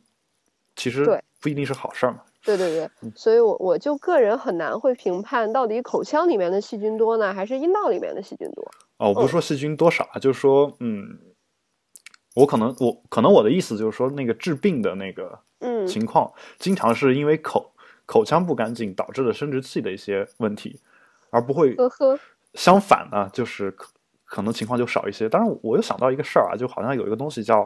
[0.76, 2.20] 其实对不一定是好事儿嘛。
[2.44, 8.70] 对对对，所以我我就个人很难会评判到底口腔里面的细菌多呢，还是阴道里面的细菌多。
[8.98, 11.18] 哦，我不是说细菌多少啊，就是说，嗯，
[12.38, 17.72] 我可能我可能我的意思就是说，那个治病的那个嗯情况，经常是因为口
[18.06, 20.80] 口腔不干净导致的生殖器的一些问题，
[21.32, 22.20] 而不会呵呵
[22.54, 23.76] 相反呢，就是。
[24.30, 27.66] 可能情况就少一些，当然我又想到一个事儿啊，就好像有一个东西叫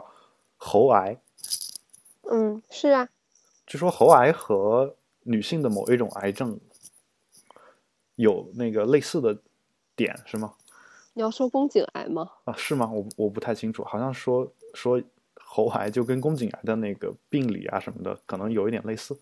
[0.56, 1.20] 喉癌。
[2.30, 3.08] 嗯，是啊。
[3.66, 6.56] 据说喉癌和女性的某一种癌症
[8.14, 9.36] 有那个类似的
[9.96, 10.54] 点，是吗？
[11.14, 12.30] 你要说宫颈癌吗？
[12.44, 12.88] 啊，是吗？
[12.94, 15.02] 我我不太清楚，好像说说
[15.34, 19.16] 喉癌就跟宫颈癌的那个病理啊什么的可能有一点类似。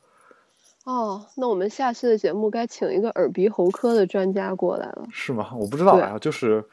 [0.84, 5.06] 哦，那我们下期的节目该请一个耳鼻喉科的专家过来了。
[5.12, 5.50] 是吗？
[5.54, 6.64] 我不知道啊，就是，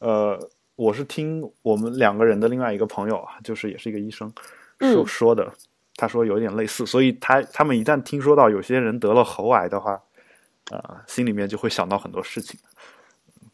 [0.00, 0.38] 呃，
[0.76, 4.30] 我是听我们两个人的另外一个朋友啊，就是也是一个医生
[4.78, 5.50] 说、嗯说的，
[5.96, 10.02] 他说有点类似，所以他他们一旦听说到有些人得了喉癌的话，
[10.70, 12.60] 呃，心里面就会想到很多事情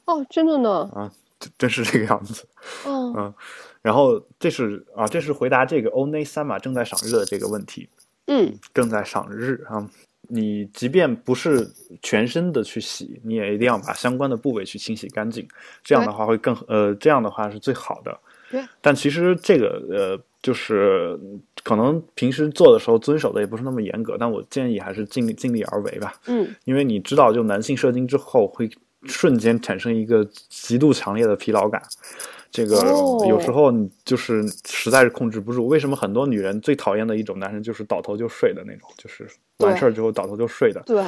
[0.06, 0.90] 哦，真的呢。
[0.92, 2.46] 啊，真真是这个样子。
[2.86, 3.34] 嗯嗯
[3.82, 7.88] 然后这是啊，这是回答这个欧内三马正在赏日的这个问题。
[8.26, 9.90] 嗯正在赏日啊，
[10.28, 11.68] 你即便不是
[12.02, 15.48] 全身的去洗，你也一定要把相关的部位去清洗干净，
[15.82, 18.16] 这样的话会更呃，这样的话是最好的。
[18.50, 18.62] 对。
[18.80, 21.18] 但其实这个呃，就是
[21.64, 28.70] 可能平时做的时候遵守的也不是那么严格，但我建议还是尽力尽力而为吧，嗯因为你知道，就男性射精之后会
[29.04, 31.82] 瞬间产生一个极度强烈的疲劳感。
[32.50, 35.68] 这个哦有时候你就是实在是控制不住。
[35.68, 40.82] 为什么很多女人最讨厌的一种男人就是倒头就睡的那种，就是完事儿之后倒头就睡的。
[40.84, 41.04] 对。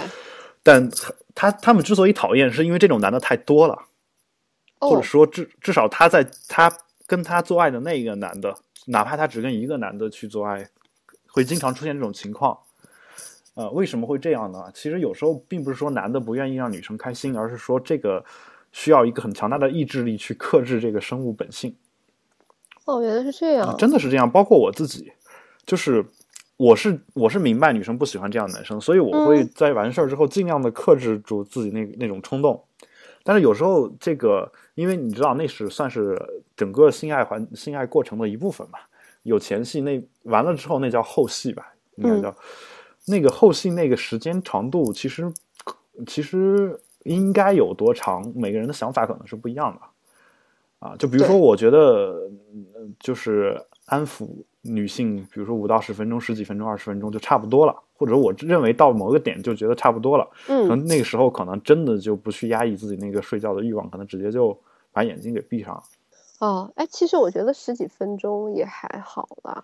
[0.62, 0.88] 但
[1.34, 3.76] 他他们之所以讨厌，是因为这种男的太多了，
[4.78, 6.72] 或者哦说至至少他在他
[7.08, 10.68] 跟他做爱的那个男的，哪怕他只跟一个男的去做爱，
[11.26, 12.56] 会经常出现这种情况。
[13.54, 14.64] 呃，为什么会这样呢？
[14.72, 18.24] 其实有时候并不是说男的不愿意让女生开心，而是说这个
[18.72, 21.76] 需要一个很强大的意志力去克制这个生物本性。
[22.86, 23.76] 哦，原来是这样。
[23.76, 25.12] 真的是这样，包括我自己，
[25.66, 26.04] 就是
[26.56, 32.64] 我是我是明白女生不喜欢这样的男生，所以我会嗯在完事儿之后尽量的克制住自己那那种冲动。
[33.22, 36.20] 但是有时候这个，因为你知道那是算是
[36.56, 38.80] 整个性爱环性爱过程的一部分嘛，
[39.22, 42.34] 有前戏，那完了之后那叫后戏吧，应该叫、
[43.06, 45.32] 那个后戏那个时间长度，其实
[46.06, 49.80] 其实应该有多长，每个人的想法可能是不一样的。
[50.86, 54.28] 啊，就比如说，我觉得嗯就是安抚
[54.62, 64.58] 女性，比如说五到十分钟、十几分钟、二十分钟就差不多了，或者我认为到某个点就觉得差不多了，可嗯能那个时候可能真的就不去压抑自己那个睡觉的欲望，可能直接就
[64.90, 65.82] 把眼睛给闭上了。
[66.40, 69.62] 哦，哎，其实我觉得十几分钟也还好啦，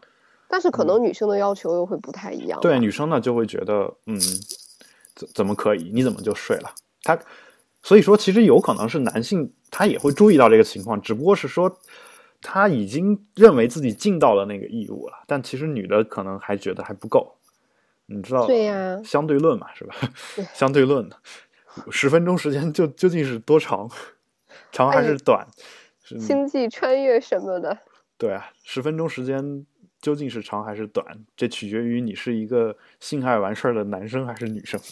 [0.48, 2.62] 但是可嗯能女生的要求又会不太一样吧。
[2.62, 4.18] 对，女生呢就会觉得，嗯，
[5.14, 5.90] 怎怎么可以？
[5.92, 6.70] 你怎么就睡了？
[7.02, 7.18] 他，
[7.82, 11.78] 所以说其实有可能是男性他也会注意到这个情况，只不过是说
[12.40, 17.34] 他已经认为自己尽到了那个义务了，但其实女的可能还觉得还不够。
[18.06, 19.94] 你知道，对呀相对论嘛，是吧？
[20.54, 21.16] 相对论的，
[21.90, 23.90] 十分钟时间就究竟是多长，
[24.72, 25.46] 长还哎是短？
[26.02, 27.76] 是星际穿越什么的。
[28.16, 29.66] 对啊，十分钟时间
[30.00, 31.04] 究竟是长还是短，
[31.36, 34.80] 这取决于你是一个性爱完事儿的男生还是女生。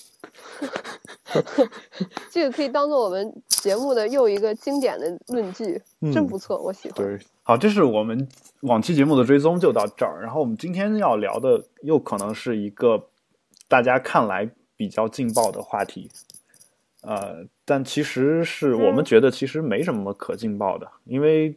[2.30, 5.80] 这个可以当做我们节目的又一个经典的论据，
[6.12, 6.96] 真嗯不错，我喜欢。
[6.96, 8.26] 对，好，这是我们
[8.60, 10.20] 往期节目的追踪就到这儿。
[10.22, 13.08] 然后我们今天要聊的又可能是一个
[13.68, 16.10] 大家看来比较劲爆的话题，
[17.02, 21.56] 呃，但其实是我们嗯觉得其实没什么可劲爆的，因为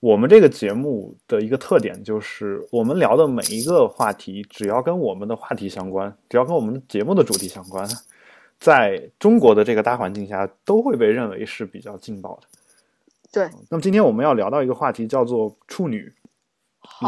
[0.00, 7.86] 我们这个节目的一个特点就是，我们聊的每一个话题，只要跟我们的话题相关，只要跟我们节目的主题相关，
[8.58, 12.48] 在中国的这个大环境下，都会被认为是比较劲爆的。
[13.30, 16.10] 对，那么今天我们要聊到一个话题，叫做处女，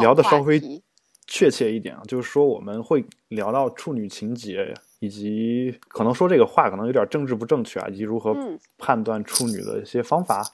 [0.00, 0.61] 聊的稍微
[1.26, 10.46] 确切一点啊，就是说我们会聊到处女情节，以及可能说这个话可能有点政治不正确啊，以及如何嗯判断处女的一些方法，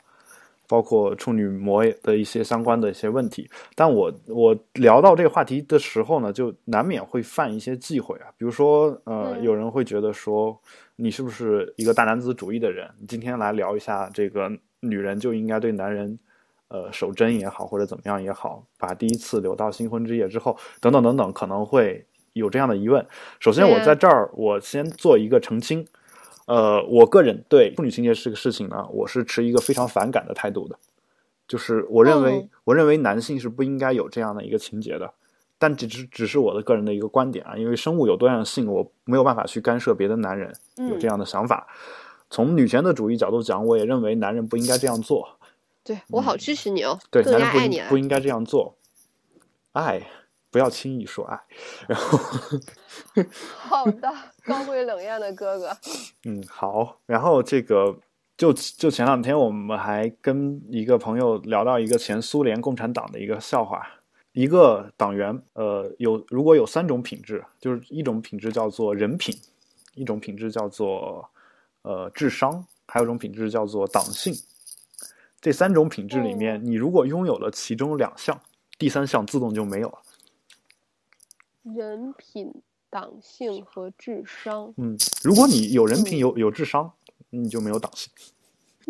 [0.68, 3.50] 包括处女膜的一些相关的一些问题。
[3.74, 10.56] 但我我聊到这个话题的时候呢，就难免会犯一些忌讳啊，比如说呃，嗯有人会觉得说
[10.96, 12.88] 你是不是一个大男子主义的人？
[13.00, 14.48] 你今天来聊一下这个
[14.80, 16.18] 女人就应该对男人。
[16.70, 22.04] 呃，守贞也好，或者怎么样也好，把第一次留到新婚之夜之后，等等等等，可能会
[22.34, 23.02] 有这样的疑问。
[23.40, 25.86] 首先，我在这儿我先做一个澄清，
[26.48, 30.78] 呃，我个人对处女情节这个事情呢，我是持一个非常反感的态度的，
[31.46, 35.12] 就是我认为，哦我认为男性是不应该有这样的一个情节的，
[35.58, 41.68] 但只是只是我的个人的一个观点啊，因为生物有多样性，我没有办法去干涉别的男人有这嗯样的想法。
[42.30, 45.38] 从女权的主义角度讲，我也认为男人不应该这样做，
[45.84, 47.98] 对我好支持你哦，对，更男人不不。
[47.98, 48.76] 应该这样做。
[49.72, 50.06] 爱，
[50.58, 51.40] 不要轻易说爱。
[51.86, 52.18] 然后，
[53.56, 54.12] 好的，
[54.44, 55.70] 高贵冷艳的哥哥。
[56.24, 56.98] 嗯，好。
[57.06, 57.96] 然后这个，
[58.36, 63.86] 就就前两天我们还跟一个朋友聊到一个前苏联共产党的一个笑话。
[64.32, 69.32] 一个党员，呃，有如果有三种品质，就是一种品质叫做人品，
[69.94, 71.30] 一种品质叫做
[71.82, 74.34] 呃智商，还有一种品质叫做党性。
[75.40, 78.36] 这三种品质里面，哦你如果拥有了其中两项，
[78.76, 79.98] 第三项自动就没有了。
[81.74, 82.52] 人品、
[82.90, 84.72] 党性和智商。
[84.76, 86.92] 嗯，如果你有人品、有有智商，
[87.30, 88.10] 你就没有党性。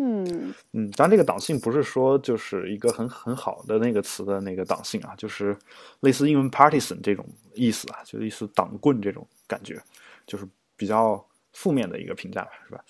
[0.01, 5.53] 嗯嗯，当然这个党性不是说就是一个很很好的那个词的那个党性啊，就是
[5.99, 9.77] 类似英文 partisan 这种意思啊，就是意思党棍这种感觉，
[10.25, 12.81] 就是比较负面的一个评价吧，是吧？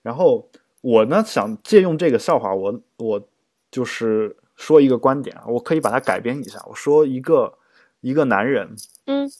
[0.00, 0.48] 然后
[0.80, 3.28] 我呢想借用这个笑话，我我
[3.70, 7.58] 就是说一个观点啊，我可以把它改编一下，我说一个
[8.00, 8.74] 一个男人
[9.06, 9.30] 嗯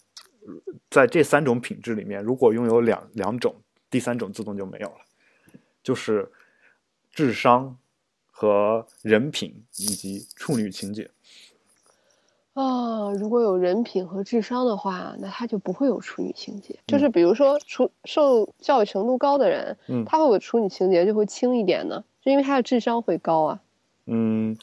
[0.90, 3.54] 在这三种品质里面，如果拥有两两种，
[3.90, 4.98] 第三种自动就没有了，
[5.82, 6.30] 就是
[7.10, 7.76] 智商
[8.30, 11.10] 和人品以及处女情节。
[12.52, 16.78] 啊，如果有人品和智商的话，那他就不会有处女情节。
[16.86, 23.60] 就是比如说，处受教育程度高的人，嗯他会有处女情节就会轻一点呢，就因为他的智商会高啊。
[24.06, 24.56] 嗯，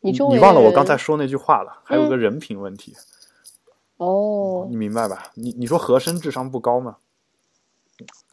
[0.00, 2.94] 你你忘了我刚才说那句话了，还有嗯个人品问题，
[4.02, 5.30] 哦，你明白吧？
[5.34, 6.96] 你你说和珅智商不高吗？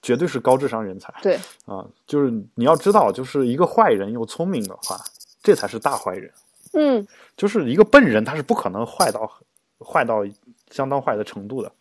[0.01, 1.86] 绝对是高智商人才对，啊！
[2.08, 4.99] 就是你要知道，就是一个坏人又聪明的话，
[5.43, 6.32] 这才是大坏人。
[6.73, 7.05] 嗯
[7.36, 9.32] 就是一个笨人，他是不可能坏到
[9.79, 10.23] 坏到
[10.71, 11.71] 相当坏的程度的，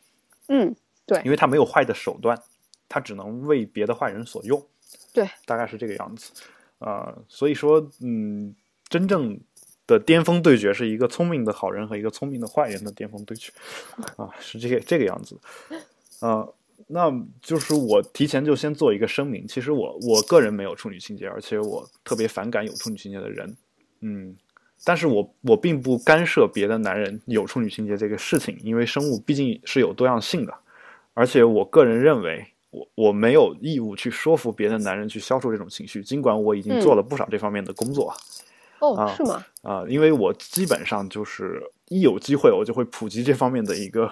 [0.49, 0.75] 嗯，
[1.07, 2.39] 对因为他没有坏的手段，
[2.89, 4.63] 他只能为别的坏人所用。
[5.13, 6.33] 对，大概是这个样子。
[6.79, 8.55] 啊、所以说，嗯，
[8.89, 9.39] 真正
[9.89, 13.51] 的巅峰对决是一个聪明的好人和一个聪明的坏人的巅峰对决，
[14.17, 15.37] 啊，是这个这个样子。
[16.21, 16.47] 啊、
[16.87, 23.57] 那就是我提前就先做一个声明，其实我我个人没有处女情节，而且我特别反感有处女情节的人。
[24.01, 24.37] 嗯，
[24.85, 30.55] 但是我我并不干涉别的男人有处女情节这个事情，因为生物毕竟是有多样性的，
[31.15, 38.15] 而且我个人认为，我我没有义务去说服别的男人去消除这种情绪，尽管我已经做了不少这方面的工作
[38.81, 39.45] 哦，啊是吗？
[39.63, 44.11] 啊、因为我基本上就是一有机会我就会普及这方面的一个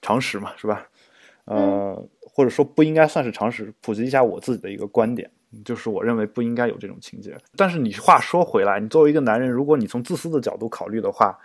[0.00, 0.86] 常识嘛，是吧？
[1.44, 5.30] 呃，或者说不应该算是常识，普及一下我自己的一个观点。
[5.64, 11.38] 就是我认为不应该有这种情节，但是你话说回来，你作为一个男人，如果你从自私的角度考虑的话，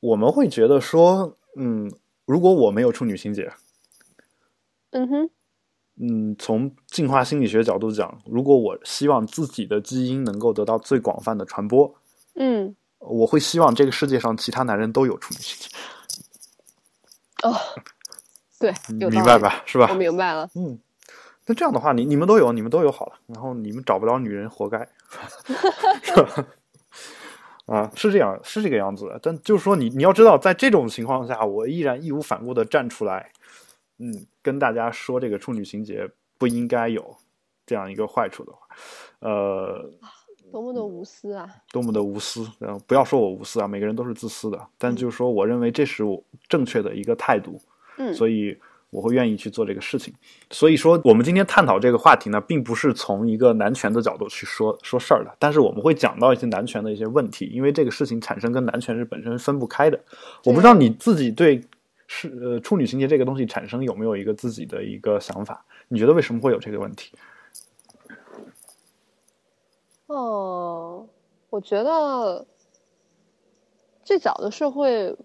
[0.00, 1.90] 我们会觉得说，嗯，
[2.24, 3.50] 如果我没有处女情节，
[4.90, 5.30] 嗯哼，
[6.00, 11.94] 嗯，从进化心理学角度讲，如果我希望自己的基因能够得到最广泛的传播，
[12.34, 15.40] 嗯我会希望这个世界上其他男人都有处女
[17.42, 17.54] 哦，
[18.58, 19.38] 对，明白？
[19.38, 19.62] 吧？
[19.64, 19.94] 是吧我？
[19.94, 20.48] 明白了。
[20.54, 20.78] 嗯，
[21.46, 24.88] 那这样的话，你你们都有，你们都有好了，然后你们找不着女人，活该，
[26.02, 26.46] 是吧？
[27.66, 29.18] 啊，是这样，是这个样子的。
[29.22, 33.30] 但就是说你，你要知道，在这种情况下，我依然义无反顾的站出来，
[33.98, 37.16] 嗯，跟大家说这个处女情节不应该有
[37.66, 38.58] 这样一个坏处的话，
[39.18, 39.90] 呃，
[40.52, 41.48] 多么的无私啊！
[41.72, 47.60] 多么的无私，呃，不要说我无私啊，每个人都是自私的，但就是说我认为这是我正确的一个态度，
[47.98, 48.56] 嗯，所以
[48.90, 50.14] 我会愿意去做这个事情。
[50.52, 60.00] 所以说，我们今天探讨这个话题呢，并不是从一个男权的角度去说说事儿的，但是我们会讲到一些男权的一些问题，因为这个事情产生跟男权是本身分不开的。
[60.44, 61.60] 我不知道你自己对
[62.06, 65.64] 是呃处女情节这个东西产生有没有一个自己的一个想法？
[65.88, 67.16] 你觉得为什么会有这个问题？
[70.06, 71.06] 哦，
[71.50, 72.46] 我觉得
[74.04, 75.16] 最早的社会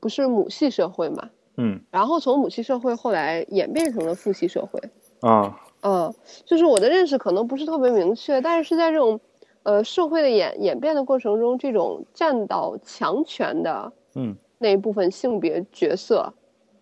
[0.00, 4.80] 不是母系社会嘛，嗯然后从母系社会后来演变成了父系社会。
[5.20, 9.18] 啊嗯，就是我的认识可能不是特别明确，但是是在这种
[9.62, 16.32] 呃社会的演演变的过程中，这种占到强权的嗯那一部分性别角色，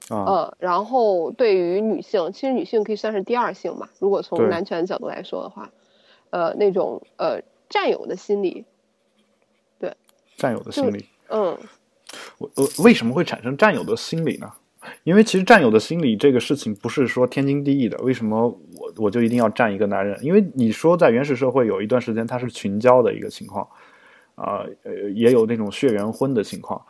[0.08, 5.70] 啊呃，然后对于女性，其实女性可以算是第二性嘛，如果从男权角度来说的话，
[6.30, 8.64] 呃，那种呃占有的心理，
[9.78, 9.92] 对
[10.36, 11.06] 占有的心理。
[11.30, 11.56] 嗯
[12.38, 14.50] 我我为什么会产生占有的心理呢？
[15.04, 17.96] 因为其实占有的心理这个事情不是说天经地义的。
[17.98, 20.18] 为什么我我就一定要占一个男人？
[20.24, 23.68] 因为你说在原始社会有一段时间它是群交的一个情况，
[24.34, 26.82] 啊呃也有那种血缘婚的情况。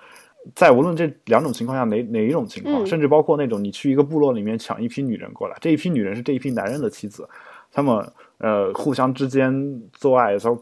[0.54, 7.28] 在无论这两种情况下哪哪一种情况，嗯甚至包括那种你去一个部落里面抢一批女人过来，这一批女人是这一批男人的妻子，
[7.70, 10.58] 他们呃互相之间做爱交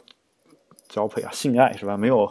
[0.89, 1.97] 交配啊性爱是吧？
[1.97, 2.29] 没有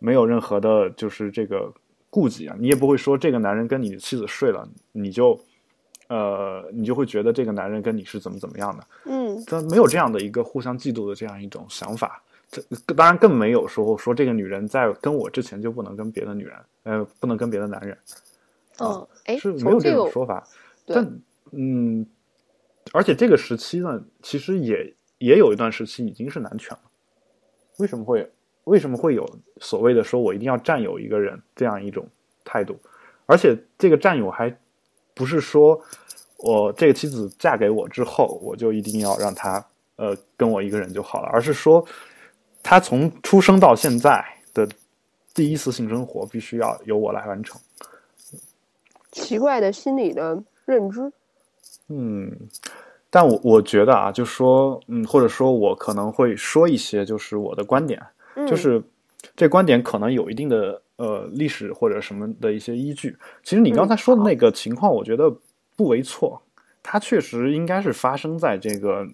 [0.00, 1.72] 没有任何的就是这个
[2.10, 5.38] 顾忌啊，你也不会说这个男人跟你的妻子睡了，你就
[6.08, 12.20] 呃你就会觉得这个男人跟你是怎么怎么样的，嗯他没有这样的一个互相嫉妒的这样一种想法。
[12.50, 12.60] 这
[12.94, 17.96] 当然更没有说说这个女人在跟我之前就不能跟别的女人，呃，不能跟别的男人，
[18.80, 20.44] 嗯，哎，是没有这种说法。
[20.84, 21.20] 对但
[21.52, 22.04] 嗯，
[22.92, 26.82] 而且这个时期呢，其实也也有一段时期已经是男权了。
[27.78, 28.28] 为什么会
[28.64, 29.24] 为什么会有
[29.60, 32.06] 所谓的说我一定要占有一个人这样一种
[32.44, 32.76] 态度？
[33.26, 34.52] 而且这个占有还
[35.14, 35.80] 不是说
[36.38, 39.64] 我这个妻子嫁给我之后，我就一定要让她
[39.96, 41.86] 呃跟我一个人就好了，而是说
[42.62, 44.68] 她从出生到现在的
[45.34, 47.60] 第一次性生活必须要由我来完成。
[49.12, 51.12] 奇怪的心理的认知。
[51.88, 52.30] 嗯，
[53.10, 58.00] 但我我觉得啊，就说嗯，或者说我可能会说一些，就是我的观点，
[58.36, 58.80] 嗯就是
[59.34, 63.16] 这观点可能有一定的呃历史或者什么的一些依据。
[63.42, 65.28] 其实你刚才说的那个情况，我觉得
[65.74, 66.40] 不为错，
[66.82, 69.04] 它确实应该是发生在这个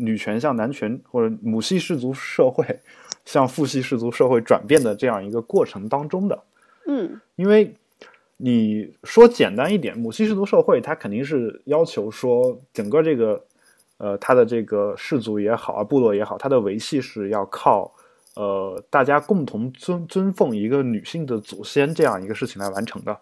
[0.00, 2.64] 女权向男权或者母系氏族社会
[3.24, 6.42] 向父系氏族社会转变的这样一个过程当中的。
[6.86, 7.74] 嗯因为
[8.38, 13.44] 你说简单一点，母系氏族社会它肯定是要求说整个这个
[13.98, 17.92] 呃它的这个氏族也好啊，部落也好，它的维系是要靠
[18.34, 23.16] 呃大家共同尊尊奉一个女性的祖先这样一个事情来完成的。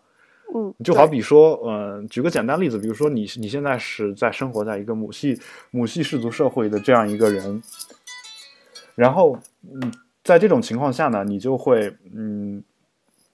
[0.54, 5.38] 嗯，就好比说，呃，举个简单例子，比如说你你现在是在生活在一个母系
[5.70, 7.62] 母系氏族社会的这样一个人，
[8.94, 9.92] 然后，嗯，
[10.24, 12.62] 在这种情况下呢，你就会，嗯，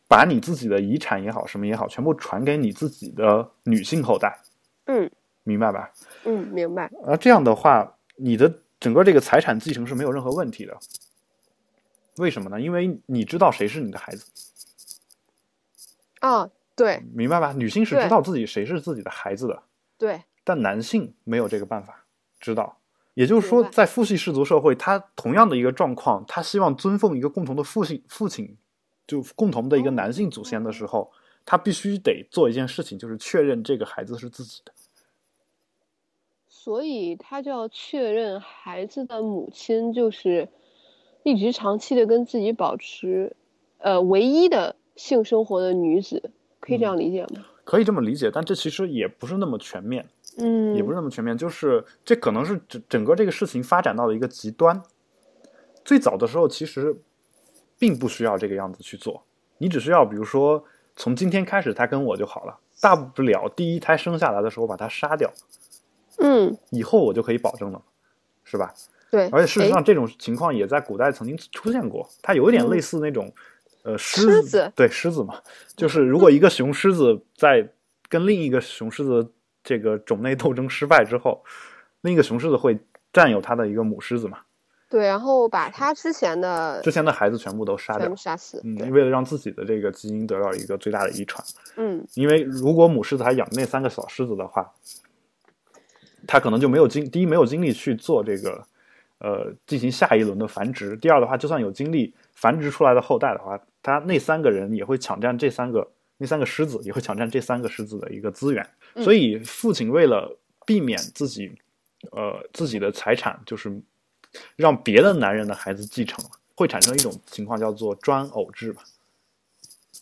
[0.09, 4.37] 把你自己的遗产也好，什么也好，全部传给你自己的女性后代，
[4.87, 5.11] 嗯
[5.45, 5.93] 明白吧？
[6.25, 6.91] 嗯，明白。
[7.07, 10.77] 而这样的话，你的整个这个财产继承是没有任何问题的。
[12.17, 12.61] 为什么呢？
[12.61, 14.25] 因为你知道谁是你的孩子，
[16.21, 17.53] 啊，对明白吧？
[17.53, 19.63] 女性是知道自己谁是自己的孩子的。
[19.97, 22.05] 对，但男性没有这个办法
[22.41, 22.79] 知道。
[23.15, 28.57] 也就是说，在父系氏族社会，他同样的一个状况，他希望尊奉一个共同的父亲，父亲
[29.07, 31.13] 就共同的一个男性祖先的时候，
[31.45, 34.73] 他必须得做一件事情，就是确认这个孩子是自己的。
[36.49, 40.49] 所以他就要确认孩子的母亲就是
[41.23, 43.37] 一直长期的跟自己保持
[43.79, 46.33] 呃唯一的性生活的女子，
[46.65, 47.45] 可以这样理解吗？
[47.63, 50.07] 可以这么理解，但这其实也不是那么全面，
[50.39, 51.37] 嗯，也不是那么全面。
[51.37, 54.83] 就是这可能是整整个这个事情发展到了一个极端。
[55.85, 56.97] 最早的时候，其实
[57.79, 59.23] 并不需要这个样子去做，
[59.59, 60.65] 你只需要比如说
[60.97, 65.31] 从今天开始，他跟我就好了，大不了第一胎生下来的时候把他杀掉，
[66.19, 67.83] 嗯，以后我就可以保证了，
[68.45, 68.73] 是吧？
[69.11, 73.33] 对，而且事实上，这种情况也在古代曾经出现过，它有一点嗯类似那种，
[73.85, 75.41] 呃，狮狮子对狮子嘛，
[75.77, 77.71] 就是如果一个雄狮子在
[78.09, 79.31] 跟另一个雄狮子
[79.63, 81.45] 这个种内斗争失败之后，
[82.01, 82.79] 另一个雄狮子会
[83.13, 84.39] 占有它的一个母狮子嘛，
[84.89, 91.45] 对，然后把它之前的之前的孩子全部都杀掉全部，杀死，嗯，为了让自己的这个基因得到一个最大的遗传，
[91.77, 92.07] 嗯。
[92.15, 94.73] 因为如果母狮子还养那三个小狮子的话，
[96.27, 98.67] 它可能就没有精第一没有精力去做这个
[99.19, 111.53] 呃进行下一轮的繁殖，第二的话，就算有精力繁殖出来的后代的话，他那三个人也会抢占这三个那三个狮子也会抢占这三个狮子的一个资源，嗯所以父亲为了避免自己
[112.13, 113.81] 呃自己的财产就是
[114.57, 116.25] 让别的男人的孩子继承，
[116.55, 118.83] 会产生一种情况叫做专偶制吧。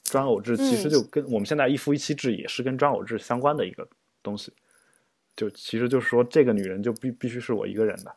[0.05, 3.89] 专偶制其实嗯就跟我们现在一夫一妻制也是跟专偶制相关的一个
[4.23, 4.53] 东西，
[5.35, 8.15] 就其实就是说这个女人就必必须是我一个人的，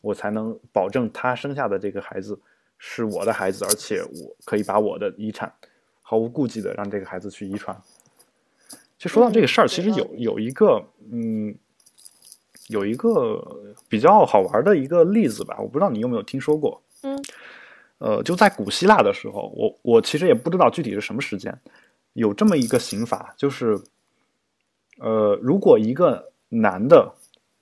[0.00, 2.38] 我才能保证她生下的这个孩子
[2.78, 5.52] 是我的孩子，而且我可以把我的遗产
[6.02, 7.76] 毫无顾忌的让这个孩子去遗传。
[8.98, 11.54] 就说到这个事儿，嗯其实有有一个嗯，
[12.68, 13.42] 有一个
[13.88, 16.82] 比较好玩的一个例子吧，我不知道你有没有听说过。
[17.02, 17.16] 嗯
[17.98, 21.58] 呃，就在古希腊的时候，我我其实也不知道具体是什么时间，
[22.12, 23.78] 有这么一个刑法，就是，
[24.98, 27.10] 呃，如果一个男的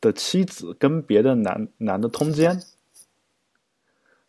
[0.01, 2.61] 的妻子跟别的男男的通奸，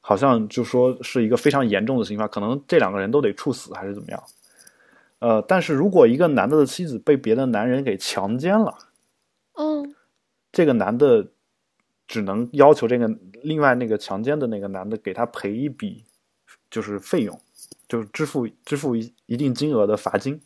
[0.07, 4.23] 好像就说是一个非常严重的刑罚，可能这两个人都得处死还是怎么样。
[5.17, 8.77] 呃，但是如果一个男的的妻子被别的男人给强奸了，
[9.53, 9.95] 嗯
[10.51, 11.27] 这个男的
[12.05, 13.07] 只能要求这个
[13.41, 16.03] 另外那个强奸的那个男的给他赔一笔，
[16.69, 17.41] 就是费用，
[17.87, 20.39] 就是支付支付一一定金额的罚金。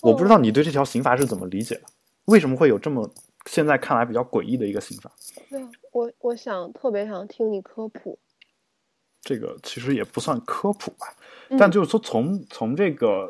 [0.00, 1.82] 我不知道你对这条刑罚是怎么理解的？
[2.24, 3.12] 为什么会有这么
[3.44, 5.12] 现在看来比较诡异的一个刑罚？
[5.50, 5.62] 对，
[5.92, 8.18] 我我想特别想听你科普，
[9.20, 11.06] 这个其实也不算科普吧，
[11.48, 11.56] 嗯。
[11.56, 13.28] 但就是说从从这个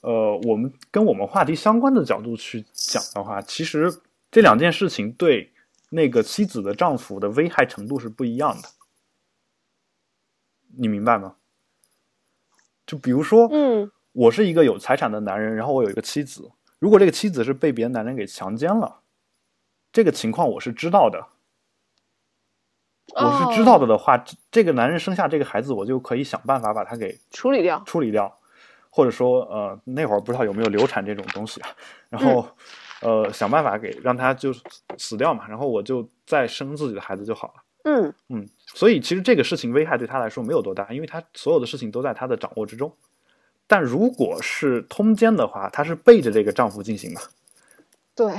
[0.00, 3.92] 呃我们跟我们话题相关的角度去讲的话，其实
[4.30, 5.52] 这两件事情对
[5.90, 8.68] 那个妻子的丈夫的危害程度是不一样的，
[10.76, 11.36] 你明白吗？
[12.84, 13.92] 就比如说，嗯。
[14.14, 19.00] 我是一个有财产的男人，然后我有一个妻子，如果这个妻子是被别的男人给强奸了，
[19.90, 21.28] 这个情况我是知道的，
[23.14, 28.38] 我是知道的哦的话，这这个男人生下这个孩子，我就可以想办法把他给处理掉，处理掉。
[28.94, 31.68] 或者说呃那会儿不知道有没有流产这种东西啊，
[32.10, 32.46] 然后、
[33.00, 34.52] 呃想办法给让他就
[34.98, 37.54] 死掉嘛，然后我就再生自己的孩子就好了。
[37.84, 42.94] 嗯嗯，所以其实这个事情危害对他来说没有多大，因为他所有的事情都在他的掌握之中。
[43.66, 47.20] 但如果是通奸的话，他是背着这个丈夫进行的，
[48.14, 48.34] 对，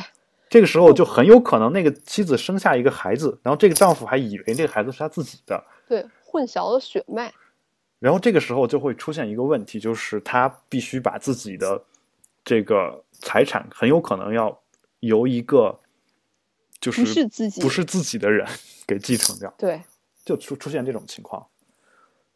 [0.54, 7.34] 这个时候就很有可能那个妻子生下一个孩子，然后这个丈夫还以为这个孩子是他自己的，对，混淆了血脉。
[7.98, 11.82] 然后这个时候就会出现一个问题，就是他必须把自己的
[12.46, 14.56] 这个财产很有可能要
[15.00, 15.76] 由一个
[16.80, 18.48] 就是不是自己不是自己的人
[18.86, 19.52] 给继承掉。
[19.58, 19.82] 对，
[20.24, 21.44] 就出出现这种情况。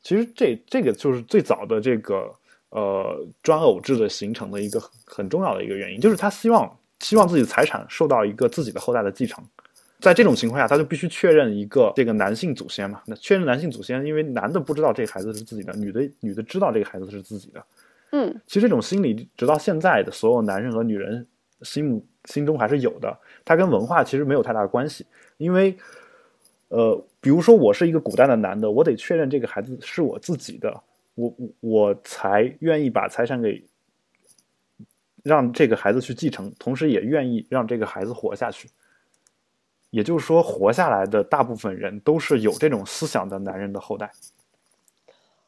[0.02, 2.34] 其实这这个就是最早的这个
[2.70, 9.44] 呃专偶制的形成的一个很很重要的一个原因，就是他希望希望自己的财产受到一个自己的后代的继承。
[10.00, 13.02] 在这种情况下，他就必须确认一个这个男性祖先嘛。
[13.08, 17.64] 那确认男性祖先，因为男的不知道这个孩子是自己的，女的女的知道这个孩子是自己的。
[18.12, 21.26] 嗯其实这种心理，直到现在的所有男人和女人
[21.64, 23.18] 心目心中还是有的。
[23.44, 25.04] 它跟文化其实没有太大的关系，
[25.38, 25.76] 因为，
[26.70, 30.72] 呃，比如说我是一个古代的男的，我得确认这个孩子是我自己的，
[31.16, 33.62] 我我我才愿意把财产给
[35.28, 38.70] 让这个孩子去继承，同时也愿意让这个孩子活下去。
[39.90, 44.12] 也就是说，活下来的大部分人都是有这种思想的男人的后代，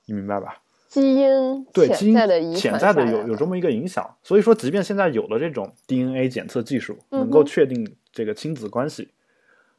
[0.05, 0.61] 你明白吧？
[0.88, 9.09] 基因对基因潜在的潜在的有有这么一个影响，所以说，即便现在有了这种 DNA 检测技术，能够确定这个亲子关系，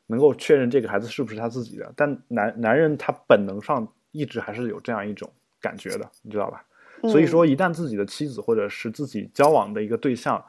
[0.06, 5.28] 能够确认这个孩子是不是他自己的，但男男人他本能上一直还是有这样一种
[5.60, 6.64] 感觉的，你知道吧？
[7.02, 10.44] 所以嗯说，一旦自己的妻子或者是自己交往的一个对象，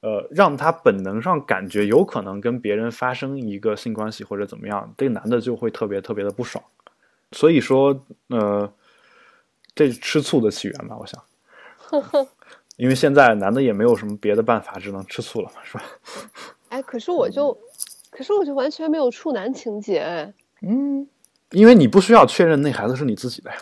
[0.00, 6.62] 呃，让他本能上感觉有可能跟别人发生一个性关系或者怎么样，这个男的就会特别特别的不爽。
[7.32, 8.70] 所以说，呃，
[9.74, 10.96] 这吃醋的起源吧？
[10.98, 11.24] 我想，
[12.76, 15.84] 因为现在男的也没有什么别的办法，只能吃醋了嘛，是吧？
[16.68, 17.56] 哎，可是我就，
[18.10, 20.34] 可是我就完全没有处男情节哎。
[20.62, 21.06] 嗯，
[21.50, 23.56] 因为你不需要确认那孩子是你自己的呀，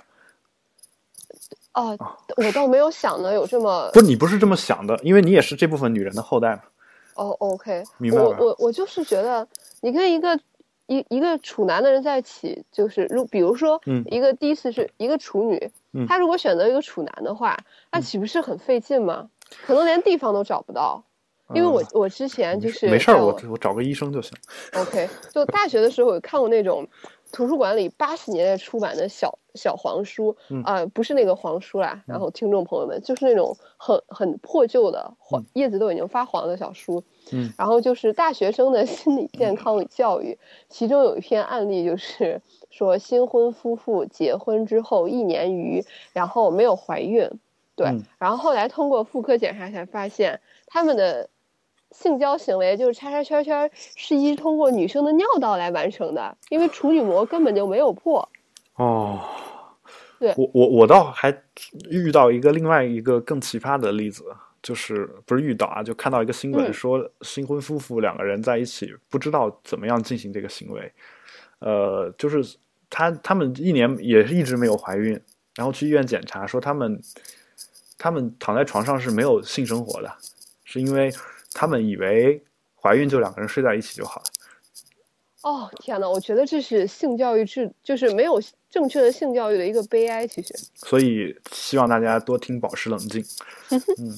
[1.74, 1.96] 哦，
[2.36, 6.62] 我倒没有想的有这么不，你不是这么想的，因为你也是这部分女人的后代嘛。
[7.14, 9.46] 哦，OK，我明白吧我我就是觉得，
[9.80, 10.38] 你跟一个
[10.86, 17.56] 一一个处男的人在一起，就是如比如说，嗯一个第一次是一个处女，嗯她如果选择一个处男的话，
[17.92, 19.28] 那岂不是很费劲吗？
[19.66, 21.04] 可能连地方都找不到。
[21.52, 24.30] 因为我我之前就是嗯没事儿，我我找个医生就行。
[24.74, 26.86] OK，就大学的时候有看过那种
[27.32, 32.02] 图书馆里八十年代出版的小小黄书，嗯啊、不是那个黄书啦。
[32.06, 37.02] 然后听众朋友们，就是那种很很破旧的黄叶子都已经发黄的小书。
[37.32, 47.30] 嗯，然后就是大学生的心理健康与教育，其中有一篇案例就是说新婚夫妇结婚之后一年余，然后没有怀孕，
[47.76, 51.28] 对，嗯然后后来通过妇科检查才发现他们的。
[51.92, 58.28] 性交行为就是叉叉圈圈，是一通过女生的尿道来完成的，因为处女膜根本就没有破。
[58.76, 59.20] 哦，
[60.18, 60.32] 对。
[60.36, 61.30] 我我我倒还
[61.90, 64.24] 遇到一个另外一个更奇葩的例子，
[64.62, 66.72] 就是不是遇到啊，就看到一个新闻嗯。
[66.72, 70.92] 说新婚夫妇两个人在一起不知道怎么样进行这个行为，
[71.58, 72.56] 呃，就是
[72.88, 75.20] 他他们一年也是一直没有怀孕，
[75.56, 77.00] 然后去医院检查说他们
[77.98, 80.10] 他们躺在床上是没有性生活的，
[80.64, 81.12] 是因为
[81.52, 82.42] 他们以为
[82.80, 84.26] 怀孕就两个人睡在一起就好了。
[85.42, 88.38] 哦天呐，我觉得这是性教育制，就是没有
[88.68, 90.26] 正确的性教育的一个悲哀。
[90.26, 93.24] 其实，所以希望大家多听保持冷静，
[93.70, 94.12] 嗯，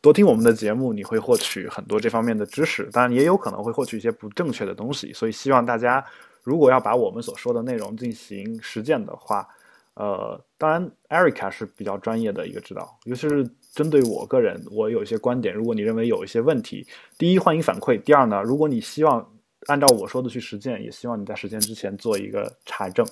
[0.00, 5.12] 多听我们的节目，你会获取很多这方面的知识，当然也有可能会获取一些不正确的东西。
[5.12, 6.04] 所以希望大家
[6.42, 9.48] 如果要把我们所说的内容进行实践的话，
[9.94, 16.86] 呃，当然 Erica 是比较专业的一个指导，尤其是针对我个人，我有一些观点，如果你认为有一些问题，
[17.18, 19.28] 第一欢迎反馈，第二呢，如果你希望
[19.66, 23.04] 按照我说的去实践，也希望你在实践之前做一个查证。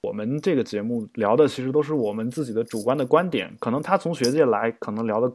[0.00, 5.32] 我们这个节目聊的其实都是我们自己的主观的观点，可能他从学界来，可能聊的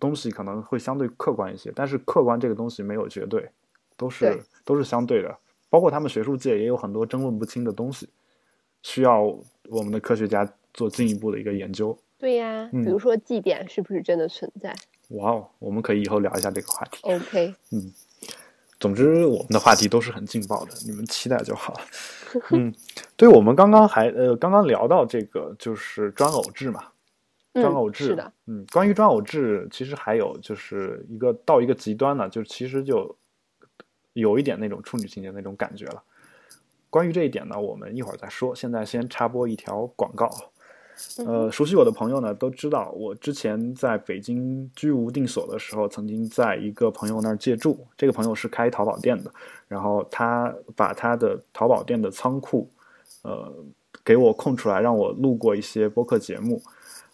[0.00, 3.48] 东西可能会相对客观一些，但是客观这个东西没有绝对，
[3.96, 5.36] 都是都是相对的。
[5.68, 8.08] 包括他们学术界也有很多争论不清的东西，
[8.82, 9.22] 需要
[9.68, 11.96] 我们的科学家做进一步的一个研究。
[12.18, 14.74] 对呀，嗯比如说祭典是不是真的存在
[15.10, 17.00] 哇哦，我们可以以后聊一下这个话题。
[17.02, 17.92] ？OK， 嗯
[18.78, 21.80] 总之，我们的话题都是很劲爆的，你们期待就好了。
[22.50, 22.74] 嗯，
[23.16, 26.88] 对，我们刚刚还呃，刚刚聊到这个就是专偶制嘛，
[27.54, 33.16] 专偶嗯，制，是的，嗯，关于专偶制，其实还有就是一个到一个极端呢，就是其实就
[34.12, 36.02] 有一点那种处女情节那种感觉了。
[36.90, 38.54] 关于这一点呢，我们一会儿再说。
[38.54, 40.30] 现在先插播一条广告。
[41.26, 47.86] 呃，熟悉我的朋友呢都知道，我之前在北京居无定所的时候，曾经在一个朋友那儿借住。
[47.96, 49.30] 这个朋友是开淘宝店的，
[49.68, 52.70] 然后他把他的淘宝店的仓库，
[53.22, 53.52] 呃，
[54.02, 56.62] 给我空出来，让我录过一些播客节目。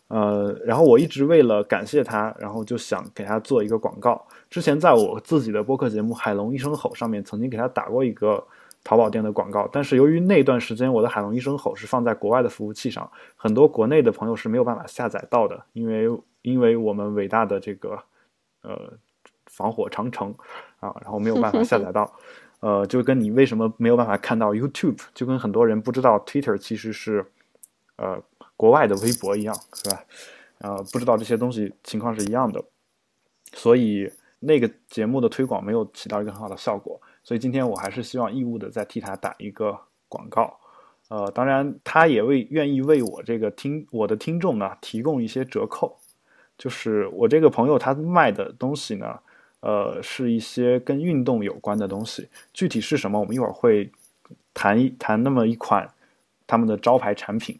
[0.06, 4.24] 呃，然后我一直为了感谢他，然后就想给他做一个广告。
[4.48, 8.44] 之前在我自己的播客节目《海龙一声吼》上面，曾经给他打过一个。
[8.84, 16.08] 淘宝店的广告，但是由于那段时间我的海龙一声吼是放在国外的服务器上，很多国内的朋友是没有办法下载到的，因为
[16.42, 17.96] 因为我们伟大的这个
[18.62, 18.92] 呃
[19.46, 20.34] 防火长城
[20.80, 22.12] 啊，然后没有办法下载到，
[22.60, 27.24] 呃，就跟你为什么没有办法看到 YouTube，就跟很多人不知道 Twitter 其实是
[27.96, 28.20] 呃
[28.56, 30.04] 国外的微博一样，是吧？
[30.58, 32.64] 呃，不知道这些东西情况是一样的，
[33.52, 34.10] 所以
[34.40, 37.00] 那个节目的推广没有起到一个很好的效果。
[37.24, 40.58] 所以今天我还是希望义务的再替他打一个广告，
[41.08, 45.96] 呃，当然他也为愿意为我这个听我的听众呢提供一些折扣，
[46.58, 49.18] 就是我这个朋友他卖的东西呢，
[49.60, 53.88] 呃，是一些跟运动有关的东西，具体是什么，我们一会儿会
[54.52, 55.88] 谈一谈那么一款
[56.46, 57.56] 他们的招牌产品，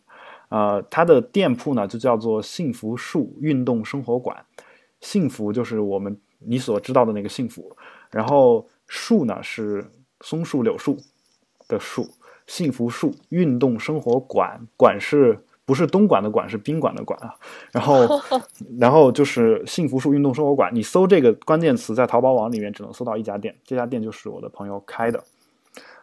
[0.48, 4.44] 呃，他的店铺呢就叫做幸福树运动生活馆，
[5.00, 7.76] 幸福就是我们你所知道的那个幸福，
[8.10, 8.66] 然后。
[8.95, 9.82] 树呢是
[10.20, 10.99] 松树、柳树
[11.66, 12.07] 的树，
[12.47, 16.47] 幸福树运动生活馆，馆是不是东莞的馆？
[16.47, 17.34] 是宾馆的馆啊。
[17.72, 18.07] 然后，
[18.78, 20.70] 然后就是幸福树运动生活馆。
[20.74, 25.24] 你搜这个关键词，在淘宝网里面只能搜到一家店，这家店就是我的朋友开的。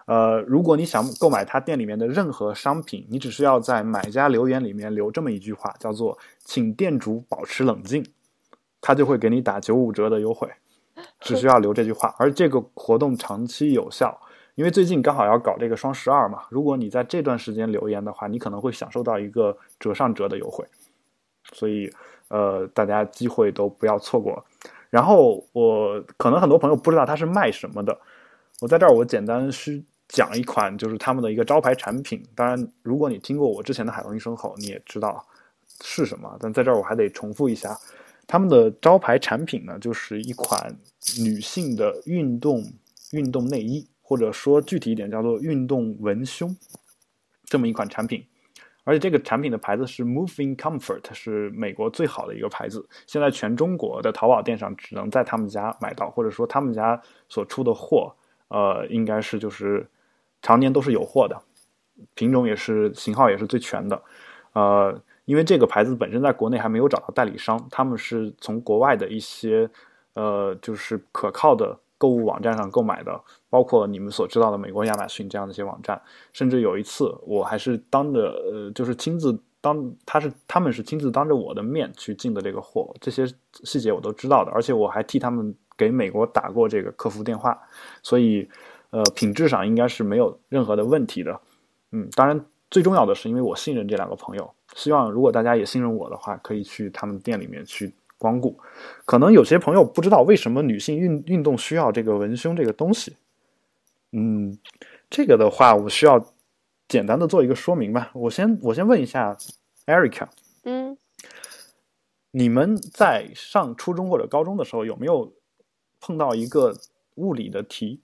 [0.07, 8.03] 呃，如果你想购买他店里面的任何商品，你只需要在买家留言里面留这么一句话，叫做“请店主保持冷静”，
[8.81, 10.49] 他就会给你打九五折的优惠。
[11.19, 14.19] 只需要留这句话，而这个活动长期有效，
[14.55, 16.43] 因为最近刚好要搞这个双十二嘛。
[16.49, 20.65] 如果你在这段时间留言的话，你可能会享受到一个折上折的优惠，
[21.53, 21.91] 所以
[22.29, 24.43] 呃，大家机会都不要错过。
[24.89, 27.97] 然后我可能很多朋友不知道他是卖什么的，
[28.61, 32.23] 我在这儿我简单是讲一款就是他们的一个招牌产品。
[32.35, 35.23] 当然，如果你听过我之前的海龙一声吼，你也知道
[35.81, 37.77] 是什么，但在这儿我还得重复一下。
[38.31, 40.77] 他们的招牌产品呢，就是一款
[41.19, 42.63] 女性的运动
[43.11, 46.55] 运动内衣，或者说具体一点叫做运动文胸，
[47.45, 48.23] 这么一款产品。
[48.83, 52.87] 而且这个产品的牌子是 Moving Comfort，是美国最好的一个牌子。
[53.07, 58.13] 现在全中国的淘宝店上只能在他们家买到，或者说他们家所出的货，
[58.49, 59.89] 呃，应该是就是
[60.43, 61.41] 常年都是有货的，
[62.13, 63.99] 品种也是型号也是最全的，
[64.53, 65.01] 呃。
[65.29, 69.69] 因为这个牌子本身在国内还没有找到代理商，他们是从国外的一些，
[70.15, 76.01] 呃，就是可靠的购物网站上购买的，包括你们所知道的美国亚马逊这样的一些网站。
[76.33, 78.21] 甚至有一次，我还是当着，
[78.51, 87.55] 呃，就是亲自当他是他们是亲自当着我的面去进的这个货，这些细节我都知道的，而且我还替他们给美国打过这个客服电话，
[88.01, 88.49] 所以，
[88.89, 91.39] 呃，品质上应该是没有任何的问题的。
[91.91, 94.51] 嗯，当然最重要的是，因为我信任这两个朋友。
[94.75, 98.57] 希望如果大家也信任我的话，可以去他们店里面去光顾。
[99.05, 103.15] 可能有些朋友不知道为什么女性运运动需要这个文胸这个东西。
[104.11, 104.57] 嗯，
[105.09, 106.33] 这个的话我需要
[106.87, 108.11] 简单的做一个说明吧。
[108.13, 109.37] 我先我先问一下
[109.85, 110.27] ，Erica，
[110.63, 110.97] 嗯，
[112.31, 115.33] 你们在上初中或者高中的时候有没有
[115.99, 116.75] 碰到一个
[117.15, 118.01] 物理的题，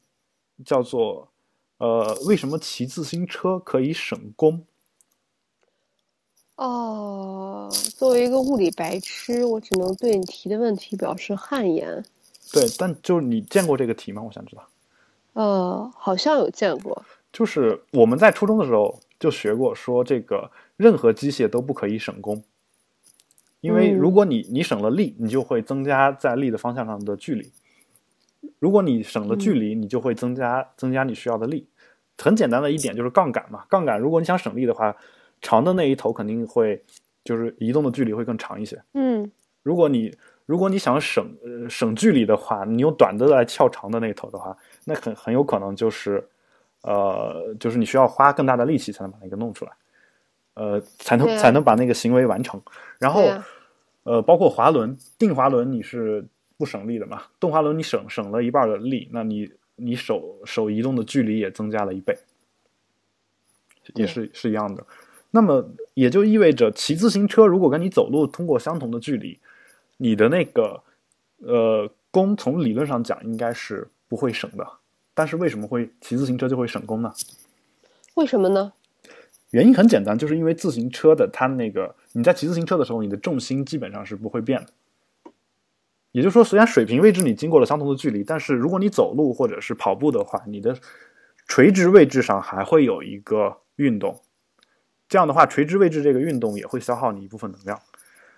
[0.64, 1.32] 叫做
[1.78, 4.66] 呃为什么骑自行车可以省功？
[6.56, 12.02] 哦，作为一个物理白痴，我只能对你提的问题表示汗颜。
[12.54, 14.22] 对，但就是你见过这个题吗？
[14.22, 14.66] 我想知道。
[15.34, 17.04] 呃，好像有见过。
[17.34, 22.42] 就是我们在初中的时候就学过，说这个任何机械都不可以省功，
[23.60, 27.50] 因为如果你你省了力，你就会增加在力的方向上的距离；
[28.60, 31.68] 如果你省了距离，你就会增加增加你需要的力。
[32.18, 34.96] 很简单的一点就是杠杆嘛，杠杆如果你想省力的话。
[35.46, 36.84] 长的那一头肯定会，
[37.24, 38.82] 就是移动的距离会更长一些。
[38.94, 39.32] 嗯，
[39.62, 40.12] 如果你
[40.48, 46.28] 如果你想省呃省距离的话，你用短的来撬长的那一头的话，那很很有可能就是，
[46.82, 49.72] 呃，就是你需要花更大的力气才能把那个弄出来，
[50.56, 52.60] 呃，才能才能把那个行为完成。
[52.98, 53.22] 然后，
[54.04, 56.26] 呃，包括滑轮，定滑轮你是
[56.58, 57.22] 不省力的嘛？
[57.40, 62.18] 动滑轮你省省了一半的力，那你你手手移动的距离也增加了一倍，
[63.96, 64.86] 也是是一样的。
[65.36, 69.38] 那么也就意味着，骑自行车如果跟你走路通过相同的距离，
[69.98, 70.82] 你的那个
[71.40, 74.66] 呃功从理论上讲应该是不会省的。
[75.14, 77.14] 但是为什么会骑自行车就会省功呢？
[78.14, 78.72] 为什么呢？
[79.50, 85.32] 原因很简单，就是因为自行车的它那个你在骑自行车的时候，你的重心基本上是不会变的。
[86.14, 90.78] 也就是说，虽然水平位置你经过了相同的距离，但是如果你走路或者是跑步的话，你的
[91.46, 94.22] 垂直位置上还会有一个运动。
[95.08, 97.80] 这样的话，垂直位置这个运动也会消耗你一部分能量。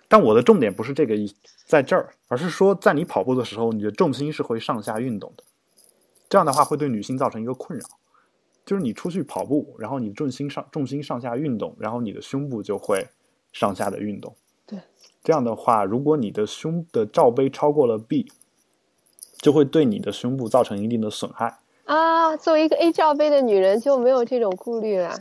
[0.08, 1.34] 但我的重点不是这个意
[1.66, 5.44] 在这儿，而是说在你跑步的时候，你的重心是会上下运动的。
[6.28, 7.86] 这样的话会对女性造成一个困扰，
[8.64, 13.08] 就是你出去跑步，然后你重心上重心上下运动，然后你的胸部就会
[13.52, 14.34] 上下的运动。
[14.66, 14.78] 对，
[15.22, 18.30] 这样的话，如果你的胸的罩杯超过了 B，
[19.38, 21.58] 就会对你的胸部造成一定的损害。
[21.84, 25.18] 啊，作为一个 A 罩杯的女人就没有这种顾虑了。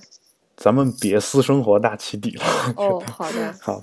[0.57, 2.43] 咱们别私生活大起底了。
[2.75, 3.55] 哦， 好的。
[3.61, 3.79] 好，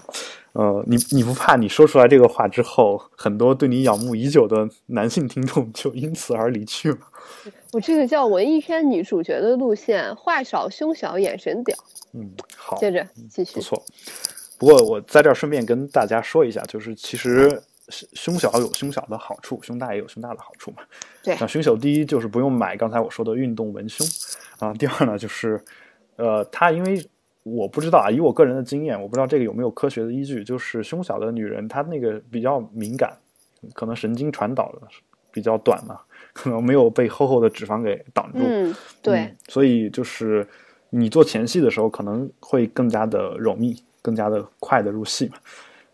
[0.55, 7.07] 呃，你你不怕你说出来这个话之后，很多对你仰慕已久的男性听众就因此而离去吗？
[7.73, 11.77] 我这个叫文艺片女主角的路线，话少胸小眼神屌。
[12.13, 13.55] 嗯，好，接着继续。
[13.55, 13.81] 不错。
[14.59, 20.79] 不过我在这儿顺便跟大家说一下，就是其实胸小有胸小的好处，胸大也有胸大的好处嘛。
[21.23, 21.37] 对。
[21.41, 24.05] 那胸小第一就是不用买刚才我说的运动文胸
[24.59, 25.65] 啊，第二呢就是。
[26.17, 27.05] 呃，她因为
[27.43, 30.43] 我不知道啊，以我个人的经验，我不知道这个有没有科学的依据。
[30.43, 33.15] 就是胸小的女人，她那个比较敏感，
[33.75, 34.81] 可能神经传导的
[35.31, 36.01] 比较短嘛，
[36.33, 38.39] 可能没有被厚厚的脂肪给挡住。
[38.43, 39.35] 嗯，对。
[39.49, 40.47] 所以就是
[40.89, 45.35] 你做前戏的时候，可能会更加的容易，更加的快的入戏嘛。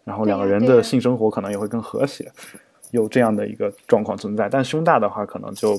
[0.04, 2.30] 然后两个人的性生活可能也会更和谐，
[2.90, 4.48] 有这样的一个状况存在。
[4.48, 5.76] 但胸大的话，可能就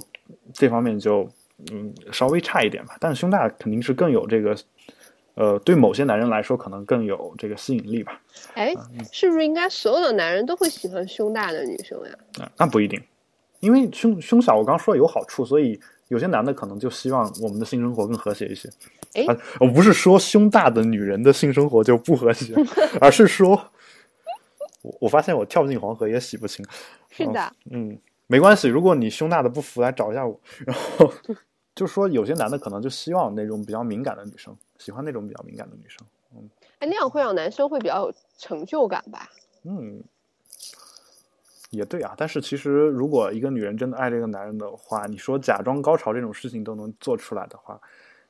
[0.52, 1.30] 这方面就。
[1.72, 4.56] 嗯，稍微差一点吧，但是胸大肯定是更有这个，
[5.36, 8.20] 呃，对某些男人来说可能更有这个吸引力吧。
[8.56, 8.74] 哎，
[9.12, 12.16] 是不是应该所有的男人都会喜欢胸大的女生呀？
[12.40, 13.02] 啊，那不一定，
[13.60, 18.70] 因为胸胸小，我刚说有好处，所以有些男的可能就希望我们的性生活更和谐一些。
[19.14, 19.26] 哎，
[19.60, 22.54] 我不是说胸大的女人的性生活就不和谐，
[23.00, 23.52] 而是说，
[24.82, 26.66] 我我发现我跳进黄河也洗不清。
[27.10, 27.98] 是的，嗯，
[28.28, 31.14] 没关系，如果你胸大的不服，来找一下我，然后。
[31.82, 36.06] 就说有些男的可能就希望那种比较敏感的女生，喜欢那种比较敏感的女生。
[36.36, 39.28] 嗯，哎，那样会让男生会比较有成就感吧？
[39.64, 40.04] 嗯，
[41.72, 42.14] 也对啊。
[42.16, 47.82] 但是其实，如果一个女人真的爱这个男人的话，你说假装高潮这种事情都能做出来的话，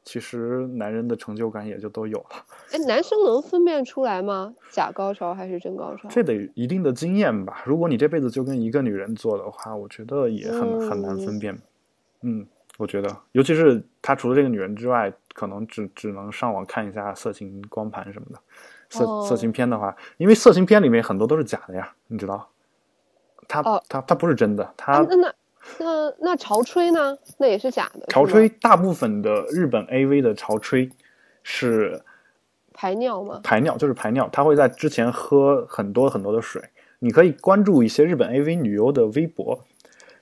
[0.06, 2.46] 其实男人的成就感也就都有了。
[2.72, 4.56] 哎，男生能分辨出来吗？
[4.72, 6.08] 假高潮还是真高潮？
[6.08, 7.64] 这得一定的经验吧。
[7.66, 11.62] 如果你这辈子就跟一个女人做的话，我觉得也很很难分辨。
[12.22, 12.48] 嗯。
[12.82, 18.40] 我觉得，尤其是他除了这个女人之外，可能只只能上网看一下色情光盘什么的，
[18.90, 22.50] 色色情片的话，因为色情片里面很多都是假的呀，你知道？
[23.48, 25.34] 他他他不是真的，他那那
[25.78, 27.16] 那那潮吹呢？
[27.38, 28.08] 那也是假的。
[28.08, 30.90] 潮吹大部分的日本 AV 的潮吹
[31.44, 32.02] 是
[32.74, 33.42] 排尿吗？
[33.44, 36.60] 排尿就是排尿，他会在之前喝很多很多的水。
[36.98, 39.60] 你可以关注一些日本 AV 女优的微博。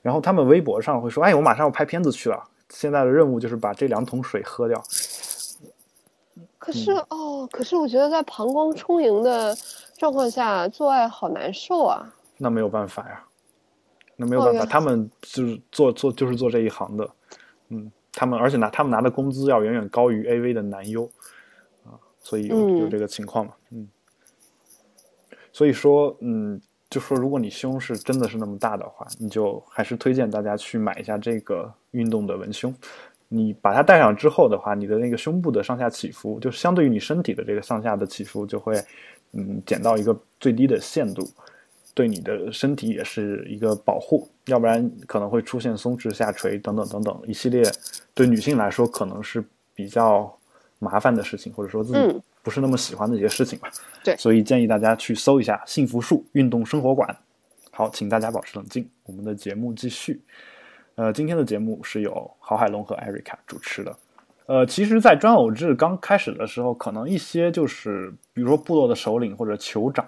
[0.01, 4.82] 然后他们微博上会说：“哎，我马上要拍片子去了，现在的任务就是把这两桶水喝掉。”
[6.58, 9.56] 可是哦，可是我觉得在膀胱充盈的
[9.98, 12.14] 状况下做爱好难受啊。
[12.38, 13.26] 那没有办法呀，
[14.16, 17.10] 那没有办法，他们就是做做就是做这一行的，
[17.70, 21.10] 嗯，他们而且拿他们拿的工资要远远高于 AV 的男优
[21.86, 23.90] 啊，所以有有这个情况嘛，嗯，
[25.52, 26.62] 所以说，嗯。
[26.90, 32.74] 就说如果你胸是真的是那么大的话，你就还是推荐大家去买一下这个运动的文胸。
[33.28, 38.84] 你把它戴上之后的话，你的那个胸部的上下起伏，就相对于你身体的这个上下的起伏，就会
[39.34, 41.30] 嗯减到一个最低的限度，
[41.94, 44.28] 对你的身体也是一个保护。
[44.48, 47.64] 要不然可能会出现松弛下垂等等等等一系列
[48.16, 50.36] 对女性来说可能是比较
[50.80, 52.22] 麻烦的事情，或者说自己。
[52.42, 53.70] 不是那么喜欢的一些事情吧？
[54.04, 57.16] 对，所以建议大家去搜一下“幸福树运动生活馆”。
[57.72, 60.22] 好，请大家保持冷静，我们的节目继续。
[60.96, 63.96] 呃，今天的节目是由郝海龙和艾瑞卡主持的。
[64.48, 70.08] 呃，其实，在专偶制刚开始的时候，可能一些就是，比如说部落的首领或者酋长，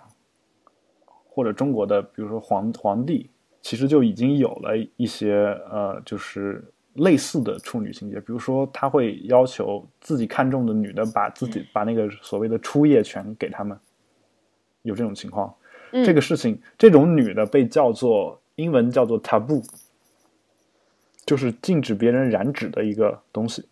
[1.30, 3.30] 或者中国的，比如说皇皇帝，
[3.62, 5.34] 其实就已经有了一些
[5.70, 6.71] 呃，就是。
[6.96, 13.80] 类似的处女情节，比如说他会要求自己看中的女的把自己把那个所谓的初夜权给他们，
[14.82, 15.54] 有这种情况。
[16.06, 19.64] 这个事情，这种女的被叫做英文叫做 taboo，
[21.26, 23.66] 就是禁止别人染指的一个东西。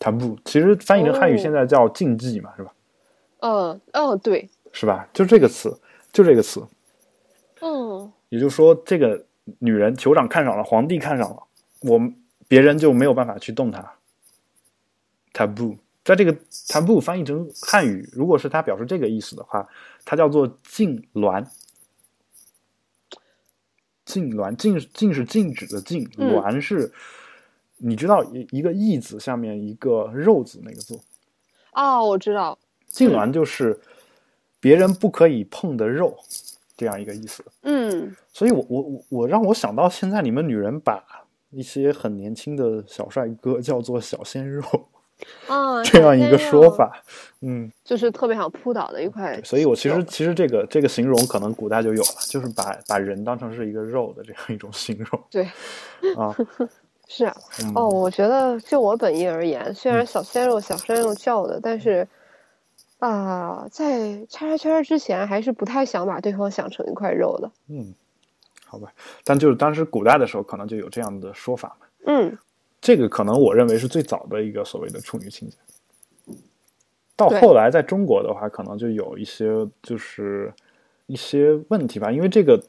[0.00, 2.74] taboo 其实翻译成汉语现在叫禁忌嘛，是吧？
[3.40, 5.08] 嗯，哦，对，是吧？
[5.12, 5.76] 就这个词，
[6.12, 6.64] 就这个词。
[7.60, 9.24] 嗯，也就是说，这个
[9.58, 11.42] 女人酋长看上了，皇帝看上了，
[11.82, 12.14] 我们。
[12.48, 13.92] 别人就没有办法去动它
[15.32, 16.34] ，taboo，在这个
[16.68, 19.68] taboo 翻译成汉语，如果是它表示这个意思的话，
[20.04, 21.46] 它叫做禁挛。
[24.04, 26.32] 禁挛，禁禁是禁止的禁，嗯。
[26.36, 26.92] 挛是，
[27.78, 30.96] 你知道一一个义字下面一个肉字那个字，
[31.72, 33.80] 哦，我知道，禁挛就是
[34.60, 36.16] 别人不可以碰的肉，
[36.76, 37.44] 这样一个意思。
[37.62, 38.14] 嗯。
[38.32, 41.25] 所以我我我我让我想到现在你们女人把
[41.56, 44.62] 一些很年轻的小帅哥叫做小鲜肉
[45.46, 47.02] 啊， 这样一个说法，
[47.40, 49.40] 嗯，就是特别想扑倒的一块。
[49.42, 55.44] 所以我其实其实这个这个形容可能古代就有了，就是把把人当成是一个肉的这样一种形容 对，
[56.16, 56.36] 啊。
[57.08, 62.08] 是啊，嗯、哦，我觉得就我本意而言，虽然小鲜肉、小鲜肉叫的，但是
[62.98, 67.48] 啊、在叉叉圈之前，还是不太想把对方想成一块肉的。
[67.68, 67.94] 嗯，
[68.66, 68.92] 好吧，
[69.24, 71.86] 但就是当时古代的时候可能就有这样的说法嘛。
[72.06, 72.36] 嗯
[72.80, 75.56] 这个可能我认为是最早的一个所谓的处女情节。
[77.16, 80.52] 到后来，在中国的话，可能就有一些就是
[81.06, 82.62] 一些问题吧，因为这个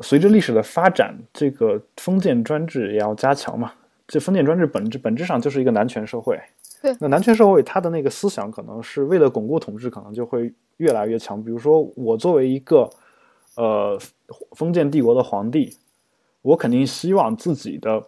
[0.00, 3.72] 随着历史的发展，这个封建专制也要加强嘛。
[4.08, 6.38] 这封建专制本质本质上就是一个男权社会。
[6.82, 11.40] 对那男权社会它的那个思想可能是为了巩固统治，可能就会越来越强。
[11.42, 12.90] 比如说，我作为一个
[13.56, 13.98] 呃
[14.56, 15.76] 封建帝国的皇帝，
[16.42, 18.02] 我肯定希望自己的，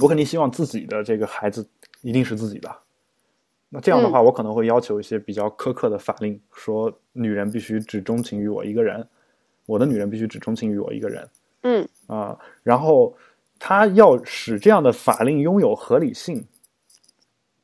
[0.00, 1.68] 我肯定希望自己的这个孩子
[2.02, 2.74] 一定是自己的。
[3.70, 9.06] 那这样的话，我可能会要求一些比较苛刻的法令，说女人必须只钟情于我一个人，
[9.66, 11.28] 我的女人必须只钟情于我一个人
[11.62, 13.14] 嗯啊、然后
[13.58, 16.46] 他要使这样的法令拥有合理性，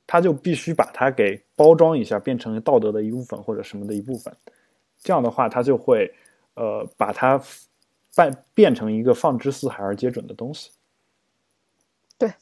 [0.07, 4.34] 他就必须把它给包装一下，变成道德的一部分或者什么的一部分。
[4.99, 6.12] 这样的话，他就会
[6.55, 7.40] 呃把它
[8.14, 10.70] 变变成一个放之四海而皆准的东西。
[12.18, 12.32] 对，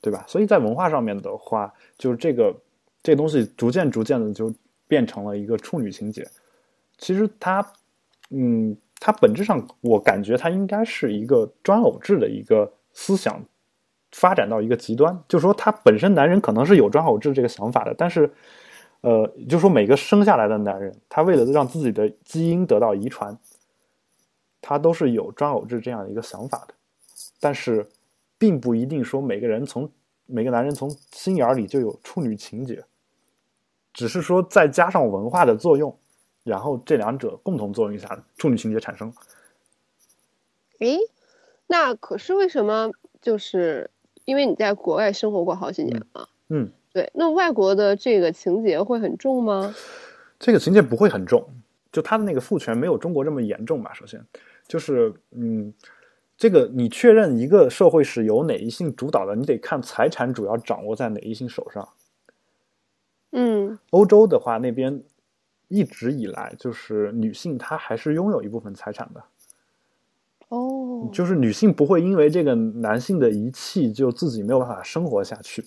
[0.00, 0.24] 对吧？
[0.26, 2.54] 所以在文化上面的话，就是这个
[3.02, 4.52] 这个东西逐渐逐渐的就
[4.86, 6.26] 变成了一个处女情节。
[6.96, 7.64] 其实它，
[8.30, 13.40] 嗯，它本质上我感觉它应该是一个专偶制的一个思想
[14.12, 18.32] 发展到一个极端，就是说他本身男人可能是有专偶制这个想法的，但是，
[19.02, 23.38] 呃，就是说每个生下来的男人，他为了让自己的基因得到遗传，
[24.60, 26.74] 他都是有专偶制这样一个想法的，
[27.40, 27.88] 但是，
[28.36, 29.90] 并不一定说每个人从
[30.26, 32.84] 每个男人从心眼儿里就有处女情节，
[33.92, 35.96] 只是说再加上文化的作用，
[36.44, 39.12] 然后这两者共同作用下，处女情节产生。
[40.80, 40.98] 诶，
[41.66, 42.90] 那可是为什么？
[43.20, 43.90] 就是
[44.24, 46.28] 因为你在国外生活过好几年嘛。
[46.48, 49.74] 嗯，对，那外国的这个情节会很重吗？
[50.38, 51.44] 这个情节不会很重，
[51.90, 53.92] 就他的那个父权没有中国这么严重吧。
[53.92, 54.24] 首先，
[54.66, 55.72] 就是嗯，
[56.36, 61.88] 这个你确认一个社会是由哪一性主导的，你得看财产主要掌握在哪一性手上。
[63.32, 65.02] 嗯欧洲的话，那边
[65.68, 69.22] 一直以来就是女性她还是拥有一部分财产的，
[70.48, 75.64] 哦，就是女性不会因为这个男性的遗弃就自己没有办法生活下去。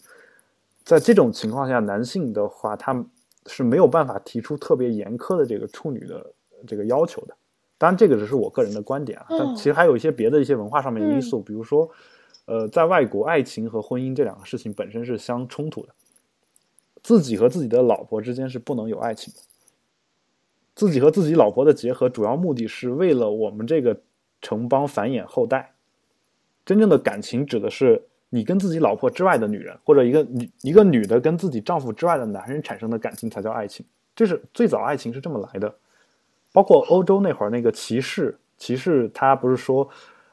[0.84, 3.06] 在这种情况下，男性的话，他
[3.48, 6.34] 是没有办法提出特别严苛的这个处女的
[6.68, 7.36] 这个要求的。
[7.78, 11.90] 当然，这个只是我个人的观点啊，但哦其实还有一些别的一些文化上面的因素，比如说，
[12.46, 15.94] 呃，在外国，爱情和婚姻这两个事情本身是相冲突的，
[17.02, 19.40] 自己和自己的老婆之间是不能有爱情的。
[20.76, 24.00] 自己和自己老婆的结合，主要目的是为了我们这个
[24.42, 25.74] 城邦繁衍后代。
[26.64, 33.86] 真正的感情指的是你跟自己老婆之外的女人，或者一个女一个女的跟自己丈夫之外的男人产生的感情才叫爱情。
[34.16, 35.76] 这是最早爱情是这么来的。
[36.54, 39.88] 包括欧洲那会儿那个骑士，骑士他不是说，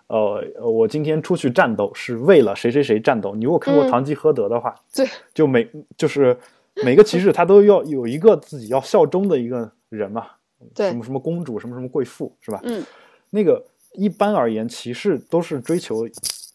[0.06, 3.34] 呃，呃我今天出去战斗是为了谁谁谁战斗。
[3.34, 6.36] 你如果看过嗯《堂吉诃德》的话， 对，就每就是
[6.84, 10.26] 每个骑士他都要有一个自己要效忠的一个人嘛，
[10.74, 12.60] 对什么什么公主，什么什么贵妇，是吧？
[12.64, 12.84] 嗯
[13.30, 16.08] 那个一般而言，骑士都是追求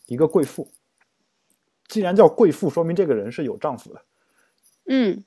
[0.07, 0.67] 一个贵妇。
[1.93, 4.01] 既然叫贵妇，说明这个人是有丈夫的。
[4.87, 5.23] 嗯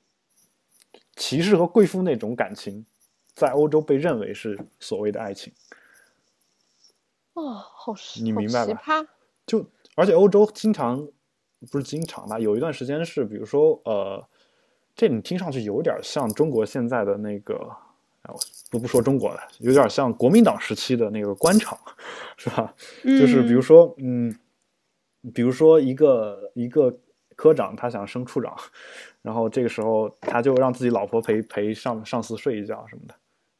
[1.15, 2.85] 骑士和贵妇那种感情，
[3.33, 5.53] 在欧洲被认为是所谓的爱情。
[7.35, 8.81] 哦，好奇你明白吧。
[9.45, 9.65] 就
[9.95, 11.07] 而且欧洲经常
[11.71, 14.21] 不是经常吧，有一段时间是，比如说呃，
[14.93, 17.57] 这你听上去有点像中国现在的那个，
[18.69, 21.79] 不不说中国了，有点像国民党时期的那个官场，
[22.35, 22.75] 是吧？
[23.05, 24.37] 就是比如说，嗯，
[25.33, 26.95] 比如说一个一个
[27.35, 28.55] 科长他想升处长，
[29.21, 33.13] 然后这个时候他就让自己老婆陪陪上上司睡一觉什么的，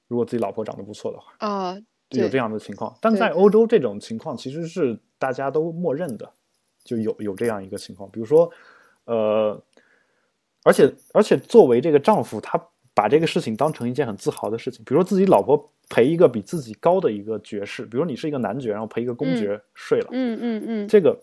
[0.07, 1.33] 如果自己老婆长得不错的话。
[1.39, 1.77] 啊，
[2.11, 2.95] 有这样的情况。
[3.01, 6.31] 但在欧洲，这种情况其实是大家都默认的，
[6.83, 8.09] 就有有这样一个情况。
[8.09, 8.49] 比如说，
[9.05, 9.61] 呃，
[10.63, 12.57] 而且而且作为这个丈夫，他
[12.93, 21.19] 把这个事情当成一件很自豪的事情，比如说自己老婆陪一个比自己高的一个爵士，比如你是一个男爵，然后陪一个公爵睡了，嗯嗯嗯，这个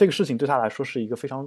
[0.00, 1.46] 这个事情对他来说是一个非常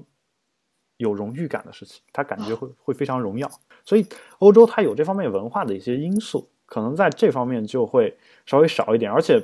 [0.97, 3.49] 有荣誉感的事情，他感觉会会非常荣耀。
[3.83, 4.05] 所以
[4.37, 9.43] 欧洲它有这方面文化的一些因素，可能在这方面就会稍微少一点，而且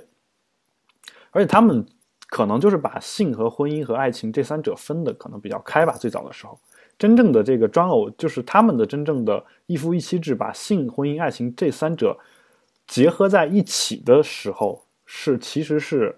[1.32, 1.84] 而且他们
[2.28, 5.98] 可能就是把性和婚姻和爱情这三者分的可能比较开吧。
[5.98, 6.60] 最早的时候，
[6.96, 12.16] 真正的这个专偶就是他们的真正的一夫一妻制，把性、婚姻、爱情这三者
[12.86, 16.16] 结合在一起的时候，是其实是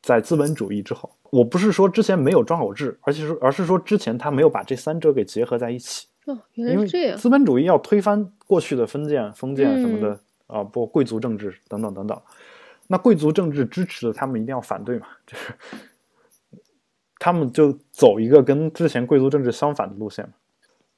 [0.00, 1.14] 在资本主义之后。
[1.32, 6.06] 我不是说之前没有专偶制，而且是而是说之前他没有把这三者给结合在一起。
[6.26, 7.16] 哦，原来是这样。
[7.16, 12.20] 资本主义要推翻过去的封建、封建什么的啊，不贵族政治等等等等。
[12.86, 15.54] 那贵族政治支持的，他们一定要反对嘛，就是
[17.18, 20.34] 他们就走一个跟之前贵族政治相反的路线嘛。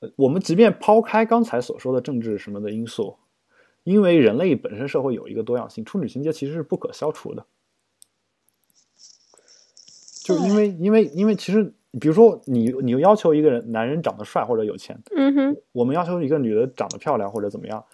[0.00, 3.16] 呃我们即便抛开刚才所说的政治什么的因素，
[3.84, 7.46] 因为人类本身社会有一个多样性，处女情节其实是不可消除的。
[10.24, 11.62] 就因为因为因为其实，
[12.00, 17.84] 比如说你你要求一个人男人长得帅或者有钱，嗯哼，我们要求一个女的长得漂亮或者怎么样，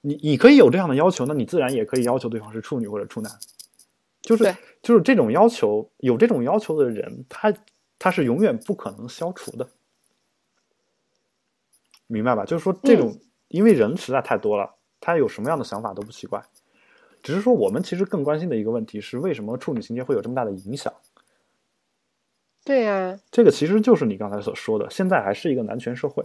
[0.00, 3.30] 你你可以有这样的要求，那你自然也可以要求对方是处女或者处男，
[4.22, 7.52] 就是就是这种要求，有这种要求的人，他
[7.98, 9.68] 他是永远不可能消除的，
[12.06, 12.46] 明白吧？
[12.46, 16.42] 就是说这种，因为人实在太多了，他有什么样的想法都不奇怪，
[17.22, 20.90] 只是说我们其实更关心的一个问题是，为什么处女情节会有这么大的影响？
[22.66, 26.24] 对呀、这个其实就是你刚才所说的，现在还是一个男权社会。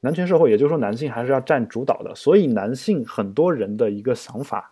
[0.00, 4.70] 男权社会，也就是说男性还是要占主导的，所以男性很多人的一个想法，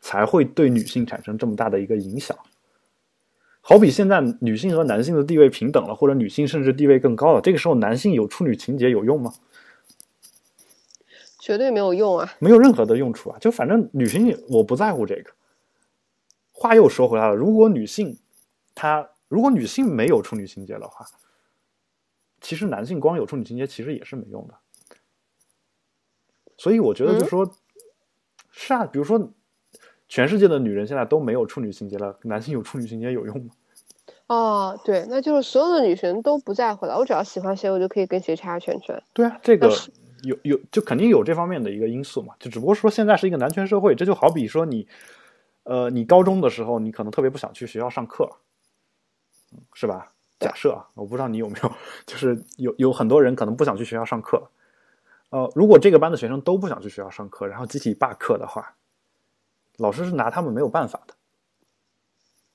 [0.00, 2.38] 才会对女性产生这么大的一个影响。
[3.60, 9.34] 好比现在女性和男性的地位平等了，或者女性甚至地位更高了，这个时候男性有处女情节有用吗？
[11.40, 12.32] 绝对没有用啊。
[12.38, 13.38] 没有任何的用处啊！
[13.40, 15.32] 就反正女性我不在乎这个。
[16.52, 18.16] 话又说回来了，如果女性
[18.82, 21.06] 她如果女性没有处女情节的话，
[22.40, 24.54] 其实男性光有处女情节其实也是没用的。
[26.58, 27.48] 所以我觉得就说，
[28.50, 29.30] 是啊，比如说
[30.08, 33.54] 全世界的女人现在都没有处女情节了，男性有处女情节有用吗？
[34.26, 39.00] 哦，对，那就是所有的女神都不在乎了，我只要喜欢谁，我就可以跟谁插圈圈。
[39.12, 39.72] 对啊，这个
[40.24, 44.88] 有有就肯定有这方面的一个因素嘛，就只不过说现在是一个男权社会，这就好比说你，
[45.62, 48.51] 呃，你高中的时候你可能特别不想去学校上课，嗯
[49.74, 50.12] 是吧？
[50.40, 51.72] 假设啊，我不知道你有没有，
[52.04, 54.42] 就是有有很多人可能不想去学校上课，
[55.30, 58.74] 呃，如果这个班的学生都不想去学校上课，然后集体罢课的话，
[59.76, 61.14] 老师是拿他们没有办法的。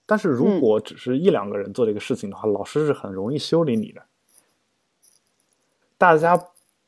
[0.06, 4.04] 但是如嗯果只是一两个人做这个事情的话，老师是很容易修理你的。
[5.98, 6.38] 大家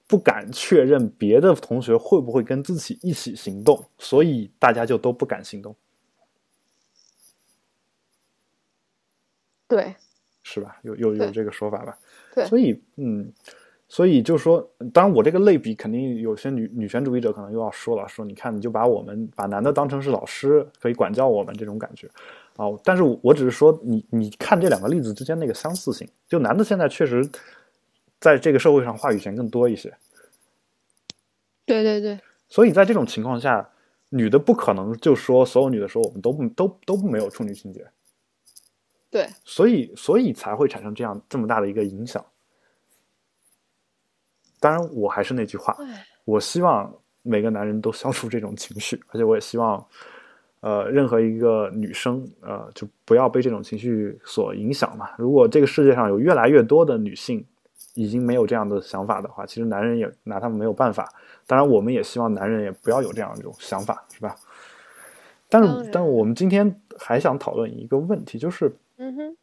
[0.06, 5.76] 不敢确认别的同学会不会跟自己一起行动，所以大家就都不敢行动，
[9.70, 9.96] 对，
[10.44, 10.78] 是吧？
[10.82, 11.98] 有有有这个说法吧？
[12.36, 13.32] 对所以嗯，
[13.88, 14.60] 所以就说，
[14.92, 22.08] 当然我这个类比肯定有些女女权主义者可能又要说了，说你看你就把我们把男的当成是老师，可以管教我们这种感觉
[22.58, 22.66] 啊。
[22.84, 27.28] 但是我只是说你你看这两个例子之间那个相似性，就男的现在确实
[28.20, 29.94] 在这个社会上话语权更多一些。
[31.66, 33.70] 对对对，所以在这种情况下，
[34.10, 37.88] 女的不可能就说所有女的说我们都不都都没有处女情节，
[39.12, 42.24] 对，所以所以才会产生这样这么大的一个影响。
[44.60, 45.76] 当然，我还是那句话，
[46.26, 46.94] 我希望
[47.24, 49.84] 每个男人都消除这种情绪，而且我也希望，
[50.60, 55.10] 呃，任何一个女生，呃，就不要被这种情绪所影响嘛。
[55.18, 57.46] 如果这个世界上有越来越多的女性
[57.96, 61.12] 已经没有这样的想法的话，其实男人也拿他们没有办法。
[61.48, 64.36] 当然，我们也希望男人也不要有这样一种想法，是吧？
[65.48, 68.72] 但是，但我们今天还想讨论一个问题，就是
[69.02, 69.38] 嗯哼，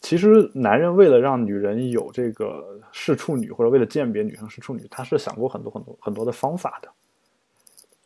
[0.00, 6.88] 其实男人为了让女人有这个是处女，或者为了鉴别女生是处女，他是想过很多很多很多的方法的。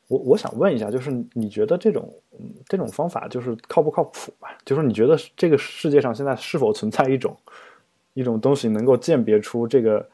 [0.09, 4.55] 我我想问一下，就是你觉得这种嗯这种方法就是靠不靠谱吧？
[4.63, 7.35] 就是你觉得这个世界上现在是否存在一种
[8.13, 10.07] 一种东西能够鉴别出这个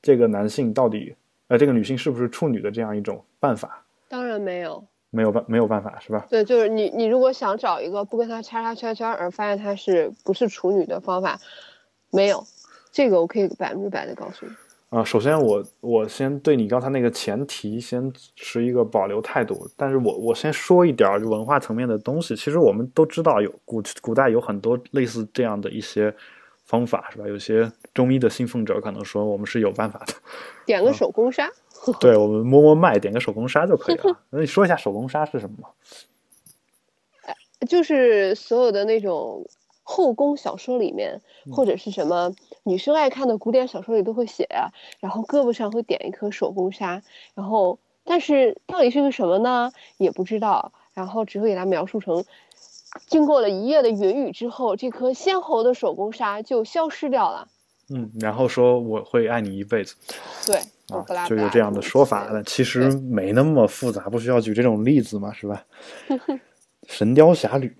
[0.00, 1.12] 这个男性到底
[1.48, 3.84] 呃这个女性是不是处女的这样一种办法？
[4.08, 4.86] 当然没有。
[5.14, 6.26] 没有办没有办法是吧？
[6.28, 11.38] 对，就是你，你如果想找一个不跟他叉叉圈圈而发现他是不是处女的方法，
[12.10, 12.44] 没有，
[12.90, 14.52] 这个我可以百分之百的告诉你。
[14.90, 22.36] 啊、首先我我先对你刚才那个前提先持一个保留态度，但是我我先说一点儿就文化层面的东西。
[22.36, 26.14] 其实我们都知道有古古代有很多类似这样的一些
[26.64, 27.26] 方法，是吧？
[27.26, 30.14] 有些中医的信奉者可能说我们是有办法的，
[30.64, 31.50] 点个手工砂。
[32.00, 34.18] 对我们摸摸脉，点个手工砂就可以了。
[34.30, 35.68] 那你说一下手工砂是什么吗？
[37.68, 39.46] 就是所有的那种
[39.82, 41.20] 后宫小说里面，
[41.52, 44.70] 或者是什么女生爱看的古典小说里都会写呀。
[45.00, 47.02] 然后胳膊上会点一颗手工砂，
[47.34, 49.72] 然后但是到底是个什么呢？
[49.96, 50.72] 也不知道。
[50.94, 52.24] 然后只会给它描述成，
[53.08, 57.48] 经过了一夜的云雨之后，这颗鲜红的手工砂就消失掉了。
[57.88, 59.94] 嗯，然后说我会爱你一辈子。
[60.46, 60.56] 对，
[60.88, 62.28] 啊，就有这样的说法。
[62.32, 65.64] 但其实没那么复杂，不需要举这种例子嘛，是吧？
[66.88, 67.74] 神雕侠侣。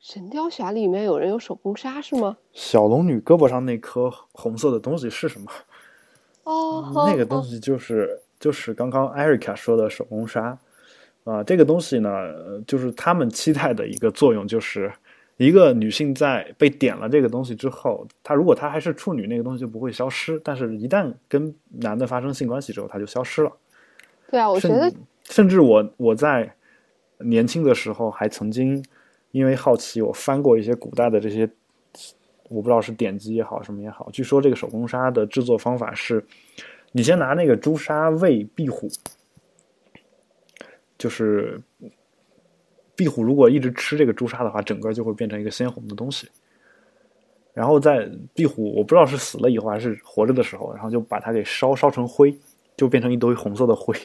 [0.00, 2.36] 神雕侠里面有人有手工纱是吗？
[2.52, 5.50] 小龙女胳膊上那颗红色的东西是什么？
[6.44, 10.58] 哦，那个东西就是就是刚刚艾瑞卡说的手工纱。
[11.24, 12.10] 啊，这个东西呢，
[12.66, 14.90] 就是他们期待的一个作用，就是
[15.38, 23.52] 一个女性在被点了这个东西之后，她如果她还是处女，那个东西就不会消失；但是一旦跟男的发生性关系之后，它就消失了。
[24.30, 24.92] 对啊，我觉得，
[25.24, 26.54] 甚至我我在
[27.20, 28.84] 年轻的时候还曾经
[29.30, 31.48] 因为好奇，我翻过一些古代的这些，
[32.48, 36.24] 我不知道是典籍也好，什么也好，据说这个手工纱的制作方法是，
[36.92, 38.88] 你先拿那个朱砂喂壁虎。
[40.98, 41.62] 就是
[42.98, 46.28] 壁虎如果一直吃这个朱砂的话，整个就会变成一个鲜红的东西。
[47.54, 52.36] 然后在壁虎我不知道是死了以后还是活着的时候，然后就把它给烧烧成灰，
[52.76, 53.96] 就变成一堆红色的灰。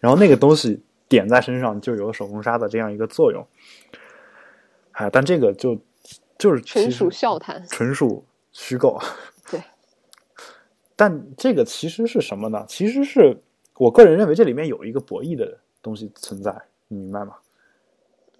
[0.00, 3.46] 然后那个东西点在身上就有手工砂的这样一个作用。
[4.90, 5.78] 哎，但这个就
[6.36, 9.00] 就是纯属笑谈，纯属虚构。
[9.48, 9.62] 对。
[10.96, 12.64] 但这个其实是什么呢？
[12.68, 13.36] 其实是
[13.76, 15.58] 我个人认为这里面有一个博弈的。
[15.82, 16.54] 东西存在，
[16.88, 17.34] 你明白吗？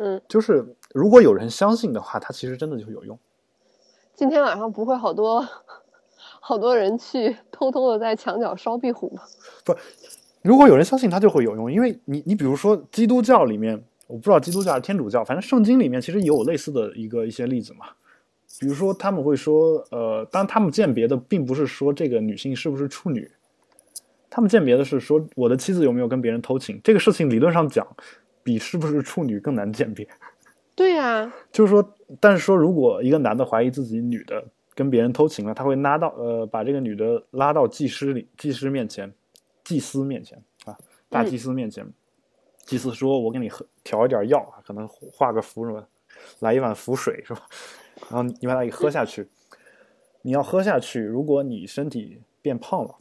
[0.03, 3.19] 嗯，就是如果有人相信的话，它其实真的就有用。
[4.15, 5.47] 今天晚上不会好多
[6.41, 9.23] 好多人去偷偷的在墙角烧壁虎吗？
[9.63, 9.77] 不，
[10.41, 11.71] 如果有人相信，它就会有用。
[11.71, 17.85] 因为你，你比如说基督教里面，我不知道基督教还是天主教，反正圣经里面其实也有类似的一个一些例子嘛。
[18.59, 23.31] 比如说他们会说，呃，当他们鉴别的并不是说这个女性是不是处女。
[24.31, 27.87] 他们鉴别的是说我的妻子有没有跟别人偷情，这个事情理论上讲，
[28.43, 30.09] 比是不是处女更难鉴别。
[30.75, 34.43] 对呀，就是说，但是说如果一个男的怀疑自己女的
[34.75, 39.13] 跟别人偷情了，他会拉到呃把这个女的拉到祭师里祭师面前，
[39.63, 40.79] 祭司面前啊，
[41.11, 41.87] 大祭司面前，
[42.65, 45.87] 祭司说我给你喝调一点药啊，可能画个符什么，
[46.39, 47.43] 来一碗符水是吧？
[48.09, 49.29] 然后你把它给喝下去，
[50.23, 52.95] 你要喝下去，如果你身体变胖了。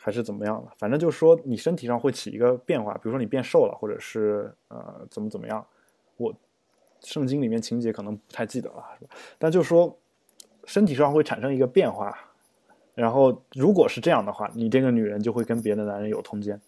[0.00, 0.70] 还是怎么样的？
[0.78, 5.64] 反正就是说，你身体上会起一个变化，比如说你变瘦了，或者是呃怎么怎么样。
[6.16, 6.32] 我
[7.00, 9.10] 圣经里面情节可能不太记得了，是吧？
[9.38, 9.98] 但就是说，
[10.64, 12.16] 身体上会产生一个变化。
[12.94, 16.60] 然后如果是这样的话，你这个女人就会跟别的男人有通奸。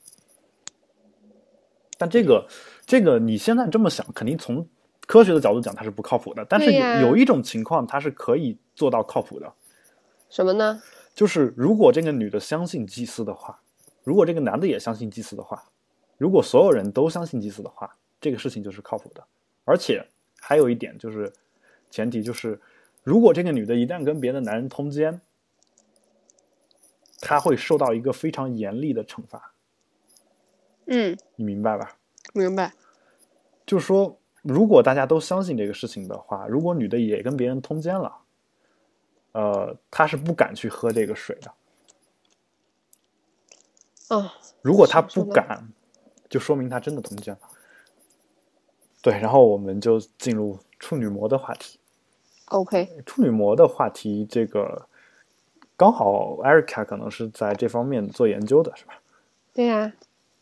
[1.98, 2.46] 但这个
[2.86, 4.64] 这个你现在这么想，肯定从
[5.06, 6.46] 科学的角度讲它是不靠谱的。
[6.48, 9.52] 但是有有一种情况，它是可以做到靠谱的。
[10.28, 10.80] 什么呢？
[11.20, 13.60] 就是如果这个女的相信祭司的话，
[14.04, 15.62] 如果这个男的也相信祭司的话，
[16.16, 19.22] 如果所有人都相信祭司的话，这个事情就是靠谱的。
[19.66, 20.02] 而且
[20.40, 21.30] 还有一点就是，
[21.90, 22.58] 前提就是，
[23.02, 25.20] 如果这个女的一旦跟别的男人通奸，
[27.20, 29.52] 她会受到一个非常严厉的惩罚。
[30.86, 31.98] 嗯，你明白吧？
[32.32, 32.72] 明白。
[33.66, 38.10] 就是说，如果大家都相信这个事情的话，如果女的也跟别人通奸了。
[39.32, 41.52] 呃，他是不敢去喝这个水的。
[44.16, 45.68] 啊，如果他不敢，
[46.28, 47.40] 就说明他真的通奸了。
[49.02, 51.78] 对，然后我们就进入处女膜的话题。
[52.46, 54.86] OK，处女膜的话题，这个
[55.76, 59.00] 刚好 Erica 可能是在这方面做研究的，是吧？
[59.52, 59.92] 对呀。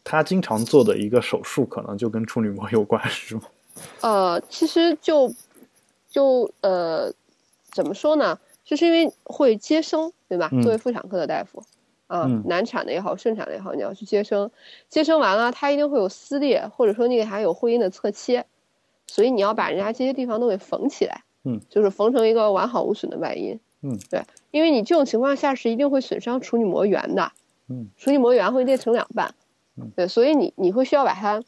[0.05, 3.43] 他经常做的一个手术，可能就跟处女膜有关，是吗？
[4.01, 5.31] 呃，其实就
[6.09, 7.12] 就呃，
[7.73, 8.39] 怎么说呢？
[8.68, 10.50] 就是因为会接生，对吧？
[10.62, 11.64] 作为妇产科的大夫，
[12.06, 14.50] 啊，难产的也好，顺产的也好，你要去接生，
[14.90, 18.44] 接生完了，它一定会有撕裂，或者说那个还有会阴的侧切，
[19.06, 27.32] 所以你要把人家这些地方都给缝起来，嗯，就是缝成一个完好无损的外阴，嗯，对，因为你这种情况下是一定会损伤处女膜缘的，
[27.70, 29.34] 嗯，处女膜缘会裂成两半，
[29.78, 31.42] 嗯，对，所以你你会需要把它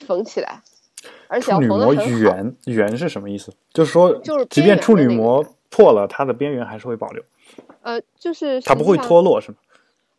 [0.00, 0.60] 缝起来，
[1.28, 3.54] 而且处女膜缘缘是什么意思？
[3.72, 5.46] 就是说，就是即便处女膜。
[5.72, 7.24] 破了，它的边缘还是会保留。
[7.80, 9.58] 呃，就是它不会脱落，是吗？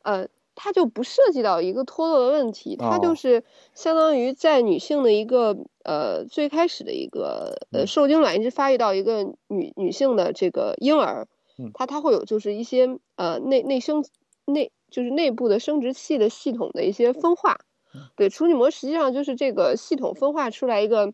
[0.01, 3.43] 呃，它就不涉及到一个脱落的问题，它哦就是
[3.73, 11.27] 相当于在女性的一个呃最开始的一个呃嗯受精卵一直发育到一个女女性的这个婴儿
[11.57, 14.03] 嗯，它它会有就是一些呃内内生
[14.45, 17.59] 内就是内部的生殖器的系统的一些分化，
[17.93, 21.13] 嗯对，处女膜实际上就是这个系统分化出来一个。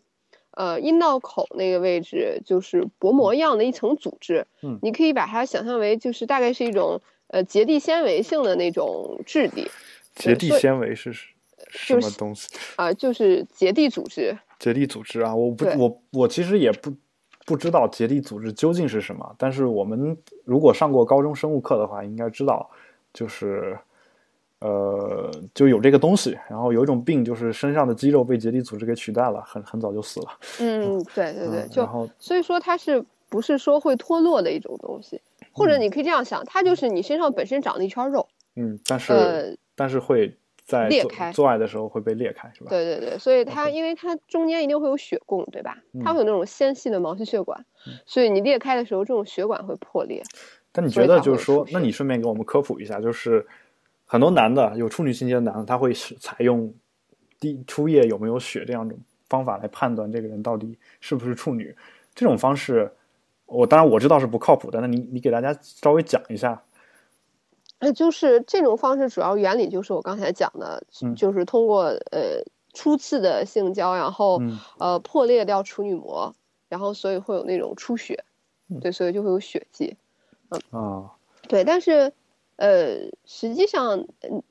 [0.60, 9.66] 呃，阴道口那个位置就是薄膜样的一层组织，嗯你可以把它想象为就是大概是一种呃结缔纤维性的那种质地，
[10.16, 11.30] 结缔纤维是什
[11.70, 12.50] 什么东西？
[12.76, 14.38] 啊、就是结缔组织。
[14.60, 16.94] 结缔组织啊，我不我我其实也不
[17.46, 22.70] 不知道结缔组织究竟是什么，但是我们如果上过高中生物课的话，应该知道，
[23.14, 23.80] 就是
[24.60, 30.28] 呃就有这个东西，然后有一种病就是身上的肌肉被结缔组织给取代了，很很早就死了。
[30.60, 35.22] 嗯，对对对，就嗯然后所以说它是不是说会脱落的一种东西，
[35.52, 42.70] 或者你可以这样想，它就是你身上本身长了一圈肉，嗯，但是、呃，但是会在做裂开做爱的时候会被裂开，是吧？
[42.70, 45.78] 对对对，所以它因为它中间一定会有血供，对吧？
[46.04, 47.66] 它嗯会有那种纤细的毛细血管，
[48.06, 50.22] 所以你裂开的时候，这种血管会破裂。
[50.72, 53.46] 但你觉得就是说那你顺便给我们科普一下，就是
[54.12, 56.74] 很多男的有处女情节的男的，他会是采用
[57.40, 61.76] 第初夜有没有血这样一种方法来判断这个人到底是不是处女。
[62.16, 62.92] 这种方式，
[63.46, 66.64] 我当然我知道是不靠谱的，那你你给大家稍微讲一下。
[67.78, 76.34] 呃，就是这种方式主要原理就是我刚才讲的，嗯就是通过呃初次的性交，然后、嗯呃破裂掉处女膜，
[76.68, 78.24] 然后所以会有那种出血，
[78.70, 79.96] 嗯对，所以就会有血迹。
[80.50, 81.12] 嗯啊，
[81.48, 82.12] 对，但是
[82.60, 84.44] 呃，实际上，嗯，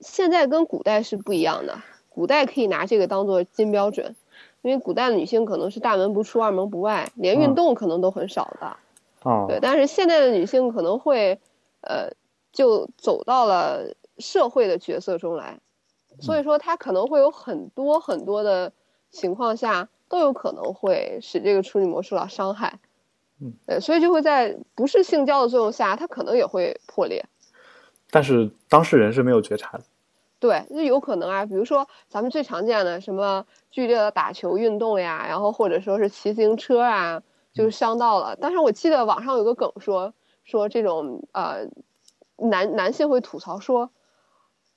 [0.00, 1.80] 现在跟古代是不一样的。
[2.08, 4.16] 古代可以拿这个当做金标准，
[4.62, 8.76] 因为古代的女性可能是大门不出二门不外，连运嗯动可能都很少的。
[9.30, 11.38] 啊，对，但是现在的女性可能会，
[11.82, 12.10] 呃，
[12.52, 15.60] 就走到了社会的角色中来，
[16.20, 18.72] 所以说她可能会有很多很多的
[19.12, 22.80] 情况下都有可能会使这个处女膜受到伤害。
[23.40, 27.24] 嗯，对，所以就会在不是性交的作用下，它可能也会破裂。
[28.12, 29.84] 但是当事人是没有觉察的。
[30.38, 37.22] 对，就有可能啊，比如说咱们最常见的什么剧烈的打球运动呀，然后或者说是骑自行车啊，
[37.54, 38.36] 就是伤到了。
[38.38, 40.12] 但是我记得网上有个梗说
[40.44, 41.66] 说这种呃
[42.36, 43.88] 男男性会吐槽说，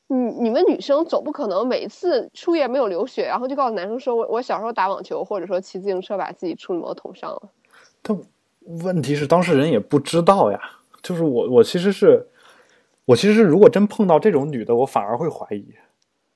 [0.08, 7.42] 你你们女生总不可能每次输液没有流血，然后就告诉男生说我我小时候打网球或者说骑自行车把自己处女膜捅伤了。
[8.02, 8.18] 但
[8.84, 10.60] 问题是当事人也不知道呀。
[11.02, 12.26] 就是我，我其实是，
[13.06, 15.74] 我其实如果真碰到这种女的，我反而会怀疑。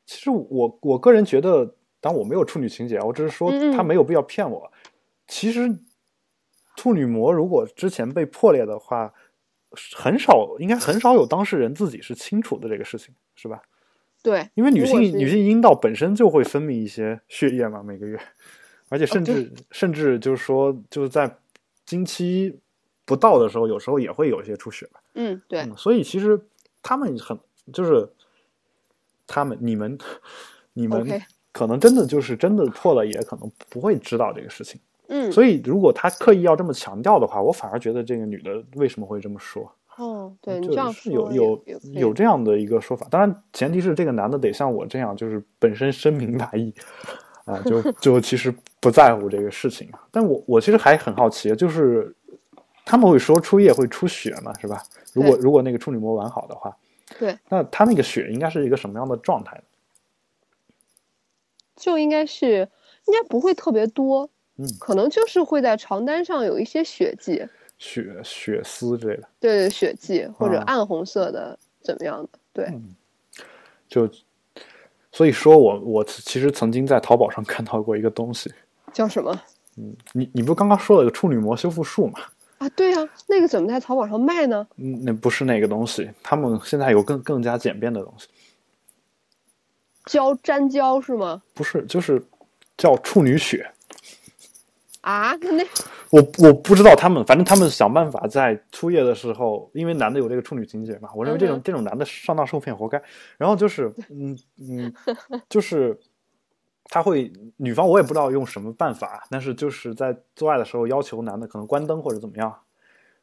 [0.05, 1.65] 其实我我个人觉得，
[1.99, 4.71] 当然我没有处女情节，我只是说她没有必要骗我。
[5.27, 5.69] 其实
[6.75, 9.13] 处女膜如果之前被破裂的话，
[9.95, 13.61] 很少，应该很少有当事人自己是清楚的这个事情，是吧？
[14.23, 18.19] 对，因为女性女性阴道本身就会分泌一些血液嘛，每个月，
[18.89, 21.37] 而且甚至、甚至就是说，就是在
[21.85, 22.59] 经期
[23.05, 24.99] 不到的时候，有时候也会有一些出血吧。
[25.13, 26.37] 嗯，对，嗯，所以其实
[26.81, 27.37] 他们很
[27.71, 28.07] 就是
[29.27, 29.97] 他们你们
[30.73, 34.79] 你们可能真的就是真的破了，也可能不会知道这个事情。
[35.07, 39.71] 嗯，所以如果他刻意要这么强调的话，我反而觉得这个女的为什么会这么说？
[39.97, 46.73] 哦，对就这样是有说有有这样的一个说法，当然前提是这个男的得像我这样，就是本身深明大义
[47.43, 49.89] 啊，就 就其实不在乎这个事情。
[50.11, 52.15] 但我我其实还很好奇，就是
[52.89, 54.83] 他们会说初夜会出血嘛，是吧？
[55.13, 56.75] 如果如果那个处女膜完好的话，
[57.19, 59.63] 对，那他那个血应该是一个什么样的状态呢？
[61.75, 62.67] 就应该是
[63.05, 64.67] 应该不会特别多，嗯。
[64.79, 67.47] 可能就是会在床单上有一些血迹，
[67.77, 72.73] 血血丝之类的，对血迹或者啊暗红色的怎么样的，对，
[73.87, 74.09] 就
[75.11, 78.51] 所以说我我其实曾经在淘宝上看到过一个东西，
[78.91, 79.39] 叫什么？
[79.77, 82.19] 嗯，你你不是刚刚说了个处女膜修复术嘛？
[82.59, 82.69] 啊？
[82.75, 84.67] 对呀、那个怎么在淘宝上卖呢？
[84.77, 88.27] 嗯，那不是那个东西，他们现在有更更加简便的东西，
[90.05, 91.41] 胶粘胶是吗？
[91.53, 92.23] 不是就是
[92.77, 93.69] 叫处女血。
[95.01, 95.63] 啊，那那
[96.09, 103.01] 我我不知道他们，反正他们想办法在初夜的时候，因为男的有这个处女情节嘛，我认为这种、嗯这种男的上当受骗活该。
[103.37, 104.93] 然后就是，嗯嗯，
[105.47, 105.97] 就是
[106.89, 112.53] 他会女方我也不知道用什么办法，但是就是在做爱的时候要求男的可能关灯或者怎么样，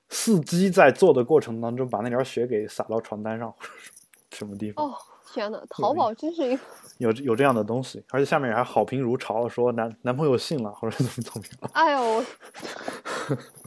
[0.09, 3.70] 伺机在做的过程当中把那点血给洒到床单上或者
[4.30, 4.86] 什么地方。
[4.86, 4.94] 哦，
[5.34, 6.62] 天呐，淘宝真是一个
[6.98, 11.70] 有有这样的东西，而且下面还好评如潮，说男男朋友信了或者怎么怎么样。
[11.72, 12.24] 哎呦，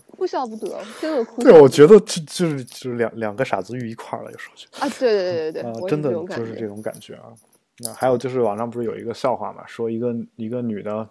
[0.08, 6.12] 我哭笑不得，真的哭对，我觉得就就是就是两两个傻子遇一块儿了，有时候就啊，对对对对对，啊，真的。
[6.12, 7.34] 就是这种感觉啊。
[7.82, 11.08] 那还有就是网上不是有一个笑话嘛，说一个一个女的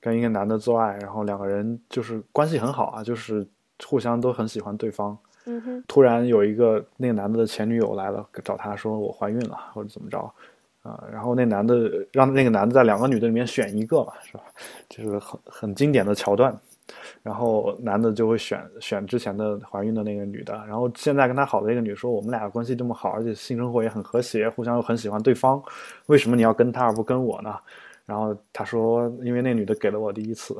[0.00, 3.46] 跟一个男的做爱，然后两个人就是关系很好啊，就是
[3.84, 5.16] 互相都很喜欢对方。
[5.46, 10.18] 嗯哼，突然有一个那个男的的前女友来了，找他说我怀孕了或者怎么着
[10.82, 14.42] 啊，然后那男的让那个男的在两个女的里面选一个嘛，是吧？
[14.88, 16.56] 就是很很经典的桥段。
[17.22, 25.62] 然后男的就会选选之前的怀孕的那个女的，然后现在跟他好的那个女说我们俩关系这么好，而且性生活也很和谐，互相又很喜欢对方，
[26.06, 27.56] 为什么你要跟他而不跟我呢？
[28.04, 30.56] 然后他说因为那女的给了我第一次，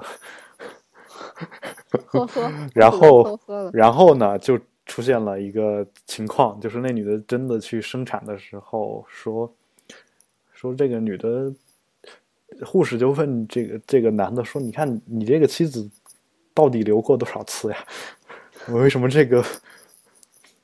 [2.09, 2.53] 呵呵。
[2.74, 3.39] 然后。
[3.73, 9.53] 然后呢，就出现了一个情况，就是那女的真的去生产的时候说，
[10.53, 11.53] 说这个女的
[12.65, 15.89] 护士就问这个这个男的说：“你看你这个妻子
[16.57, 17.77] 到底流过多少次呀？
[18.73, 19.45] 我为什么这个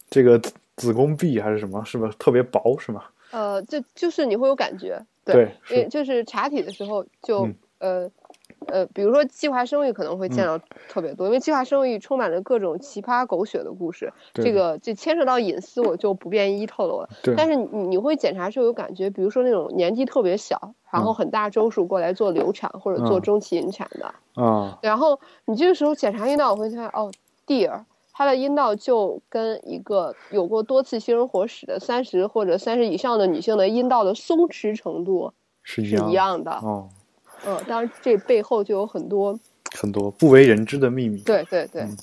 [0.08, 0.40] 这个
[0.76, 2.10] 子宫壁还是什么，是吧？
[2.18, 3.04] 特别薄是吗？
[3.30, 8.10] 呃，就就是你会有感觉，对因为是就是查体的时候就、嗯呃
[8.66, 10.58] 呃，比如说计划生育可能会见到
[10.88, 17.08] 特别多，因为计划生育充满了各种奇葩狗血的故事，这个这牵扯到隐私，我就不便一一透露了。
[17.22, 27.10] 对，但是你你会检查时候有感觉，比如说那种年纪特别小，然后嗯很大周数过来做流产或者做嗯中期引产的，啊，然后你这个时候检查阴道，我会发现哦
[27.46, 36.50] ，dear，他的阴道就跟一个有过多次性生活史的三十或者三十以上的女性的阴道的松弛程度是是一样一样的。
[36.52, 36.88] 哦，
[37.46, 39.38] 嗯，当然这背后就有很多，
[39.74, 41.18] 很多不为人知的秘密。
[41.22, 41.96] 对对对，嗯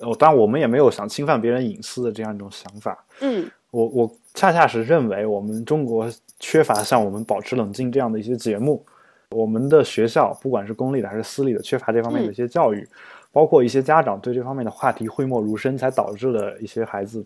[0.00, 3.04] 哦，当然我们也没有想侵犯别人隐私的这样一种想法。
[3.20, 8.82] 嗯我我恰恰是认为我们中国缺乏像我们保持冷静这样的一些节目，
[9.30, 12.88] 我们的学校不管是公立的还是私立的，缺乏这方面的一些教育，
[13.30, 17.22] 包括一些家长对这方面的话题讳莫如深，才导致了一些孩子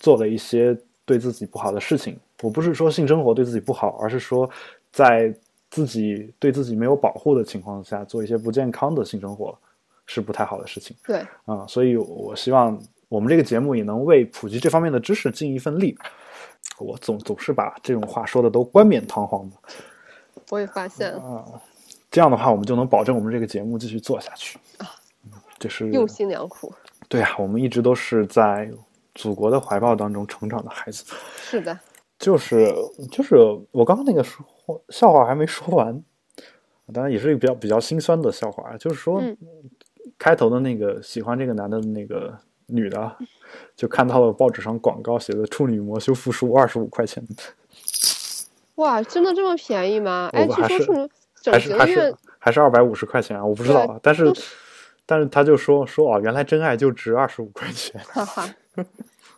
[0.00, 2.18] 做了一些对自己不好的事情。
[2.42, 4.50] 我不是说性生活对自己不好，而是说
[4.90, 5.32] 在
[5.74, 9.58] 自己对自己没有保护的情况下，做一些不健康的性生活
[10.06, 10.96] 是不太好的事情。
[11.04, 15.98] 对，啊、所以我希望我们这个节目也能为普及这方面的知识尽一份力。
[16.78, 19.56] 我总总是把这种话说的都冠冕堂皇的
[20.50, 21.44] 我也发现了啊，
[22.08, 24.56] 这样的话我们就能保证我们这个节目继续做下去。
[24.78, 24.94] 啊
[25.58, 26.72] 这是用心良苦。
[27.08, 28.70] 对啊，我们一直都是在
[29.14, 31.04] 祖国的怀抱当中成长的孩子。
[31.36, 31.76] 是的，
[32.18, 32.72] 就是
[33.10, 33.36] 就是
[33.72, 34.22] 我刚刚那个
[34.66, 36.02] 说笑话还没说完，
[36.92, 39.36] 当然也是一个比较比较心酸的笑话，就是说、嗯
[40.16, 43.16] 开头的那个喜欢这个男的那个女的，
[43.74, 47.26] 就看到了报纸上广告写的处女膜修复术二十五块钱，
[48.76, 50.30] 哇，真的这么便宜吗？
[50.32, 51.10] 哎，据说处女
[51.42, 54.32] 整还是还形院是还是二百五十块钱啊，我不知道啊，但是
[55.04, 58.00] 但是他就说说哦，原来真爱就值二十五块钱。
[58.04, 58.48] 哈哈，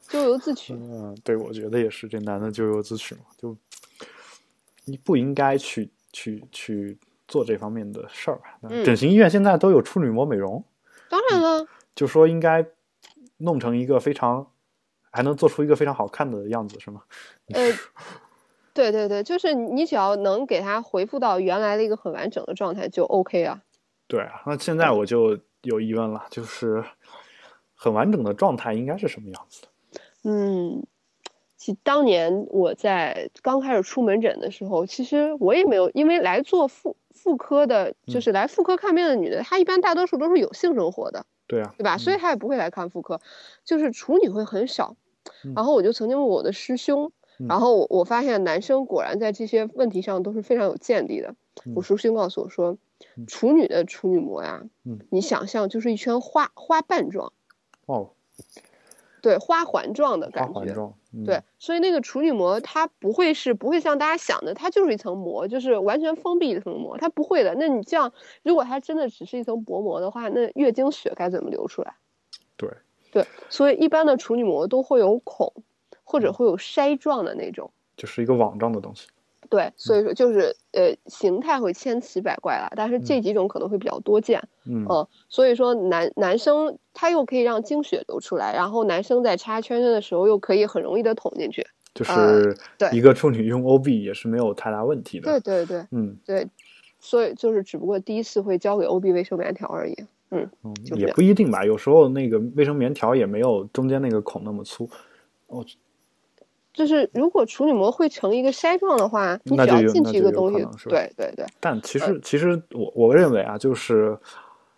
[0.09, 0.75] 咎由自取。
[0.75, 3.57] 嗯，对，我觉得也是，这男的咎由自取嘛，就你
[5.05, 8.59] 不应该去去去做这方面的事儿吧。
[8.63, 10.63] 嗯整形医院现在都有处女膜美容，
[11.09, 12.65] 当然了，就说应该
[13.39, 14.53] 弄成一个非常，
[15.11, 17.03] 还能做出一个非常好看的样子，是吗？
[17.55, 17.73] 呃，
[18.75, 23.63] 对对对，就是你只要能给它恢复到原来的一个很完整的状态就 OK 啊。
[24.07, 26.85] 对啊，那现在我就有疑问了，就是
[27.75, 29.69] 很完整的状态应该是什么样子的？
[30.25, 30.87] 嗯，
[31.67, 41.99] 其当年我在刚开始出门诊的时候，其实我也没有，因为来做妇妇科的，就是来妇科看病的女的，她一般大多数都是有性生活的，对啊，对吧？
[41.99, 43.21] 所以她也不会来看妇科，
[43.65, 44.95] 就是处女会很少。
[45.43, 47.11] 嗯然后我就曾经问我的师兄，
[47.41, 51.35] 嗯然后我我发现男生果然在这些问题上都是非常有见地的。
[51.75, 52.79] 我嗯师兄告诉我说
[53.17, 57.33] 嗯，处女的处女膜呀嗯，你想象就是一圈花花瓣状，
[57.87, 58.11] 哦，
[59.21, 60.53] 对，花环状的感觉。
[60.53, 67.55] 环状，嗯、对，所以那个处女膜它不会是不会像大家想的，它就是一层膜，就是完全封闭一层膜，它不会的。
[67.55, 68.13] 那你这样，
[68.43, 71.95] 如果它真的只是一层薄膜的话，那月经血该怎么流出来？
[72.57, 72.69] 对，
[73.13, 75.53] 对，所以一般的处女膜都会有孔，
[76.05, 77.71] 或嗯者会有筛状的那种。
[77.97, 79.07] 就是一个网状的东西。
[79.49, 84.41] 对，所以说就是呃形态会千奇百怪啦，但是这几种可能会比较多见。
[84.65, 91.67] 嗯嗯，所以说男男生他又可以让经血流出来，然后男生在插圈圈的时候又可以很容易的捅进去。
[91.95, 92.57] 就呃是
[92.93, 95.41] 一个处女用 OB 也是没有太大问题的。
[95.41, 96.47] 对对对嗯对，
[97.01, 99.97] 所以就是只不过第一次会交给 OB 卫生棉条而已。
[100.31, 104.89] 嗯，嗯，也不一定吧，有时候那个卫生棉条也没有中间那个孔那么粗。
[106.77, 114.17] 就是如果处女膜会成一个筛状的话，你只要进去一个东西对对对，但其实其实我我认为啊，就是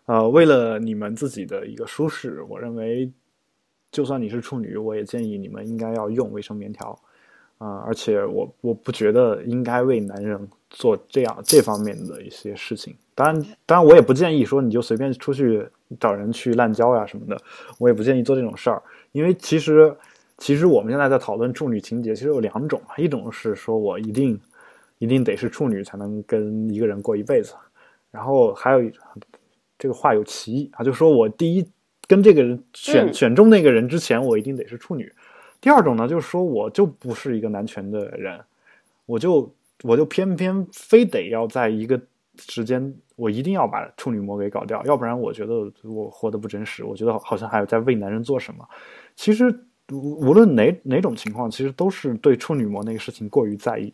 [0.06, 3.10] 呃，为了你们自己的一个舒适，我认为，
[3.90, 6.98] 就算你是处女，我也建议你们应该要用卫生棉条。
[7.58, 12.94] 啊、而且我我不觉得应该为男人做这样这方面的一些事情。
[13.16, 15.68] 当然，当然我也不建议说你就随便出去
[15.98, 17.36] 找人去滥交呀什么的，
[17.80, 18.80] 我也不建议做这种事儿，
[19.10, 19.92] 因为其实
[20.38, 24.40] 其实我们现在在讨论处女情节，其实有两种嘛，一种是说我一定
[24.98, 27.54] 一定得是处女才能跟一个人过一辈子，
[28.10, 28.92] 然后还有一
[29.78, 31.68] 这个话有歧义啊，就说我第一
[32.06, 35.12] 跟这个人选、嗯选中那个人之前，我一定得是处女。
[35.60, 38.40] 第二种呢，就是说我就不是一个男权的人，
[39.06, 39.52] 我就
[39.82, 42.00] 我就偏偏非得要在一个
[42.36, 48.64] 时间，我一定要把处女膜给搞掉，要不然我觉得我活得不真实，我觉得好像还有在为男人做什么。
[49.16, 49.52] 其实
[49.92, 53.92] 无无论哪哪种情况，其实都是对处女膜那个事情过于在意，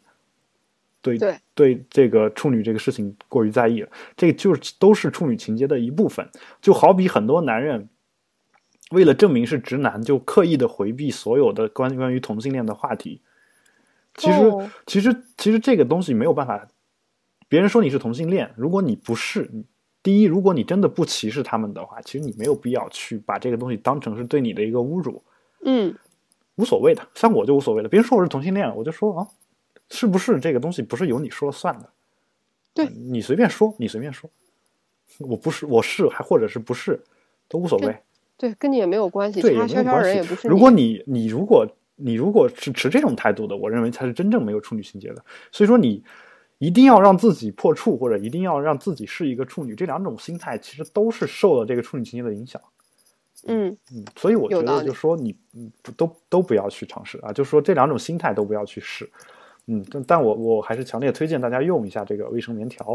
[1.00, 6.28] 对对对这个处女这个事情过于在意了，这个就是都是处女情节的一部分。
[6.60, 7.88] 就好比很多男人
[8.90, 13.20] 为了证明是直男，就刻意的回避所有的关关于同性恋的话题。
[14.16, 16.68] 其实，哦其实，其实这个东西没有办法。
[17.48, 19.48] 别人说你是同性恋，如果你不是，
[20.02, 25.22] 第一，如果你真的不歧视他们的话，其实你没有必要去把这个东西当成是对你的一个侮辱。
[25.64, 25.94] 嗯，
[26.56, 27.88] 无所谓的，像我就无所谓了。
[27.88, 29.26] 别人说我是同性恋，我就说啊，
[29.90, 31.88] 是不是这个东西不是由你说了算的？
[32.72, 34.28] 对你随便说，你随便说，
[35.20, 37.02] 我不是，我是，还或者是不是，
[37.48, 37.96] 都无所谓。
[38.36, 41.66] 对，跟你也没有关系，对，也没有关系人也不是如果你你如果
[41.96, 45.24] 你如果是持这种态度的，我认为才是真正没有处女情节的。
[45.52, 46.04] 所以说你
[46.58, 52.60] 一定要让自己破处，或者一定要让自己是一个处女，这两种心态其实都是受了这个处女情节的影响。
[53.46, 59.08] 嗯嗯，所以我觉得就说你嗯不都都不要去尝试啊，就说这两种心态都不要去试。
[59.66, 62.94] 嗯，但但我我还是强烈推荐大家用一下这个卫生棉条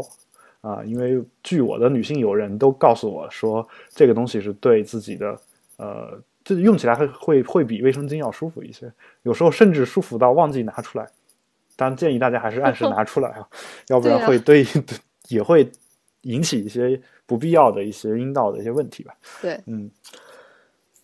[0.60, 5.36] 啊，因为据我的女性友人都告诉我说，这个东西是对自己的
[5.78, 11.08] 呃，这用起来会会会比卫生巾要舒服一些，有时候甚至舒服到忘记拿出来。
[11.76, 13.48] 当然建议大家还是按时拿出来啊，
[13.88, 14.66] 要不然对啊会对
[15.28, 15.66] 也会
[16.22, 19.14] 引起一些不必要的一些阴道的一些问题吧。
[19.40, 19.90] 对，嗯，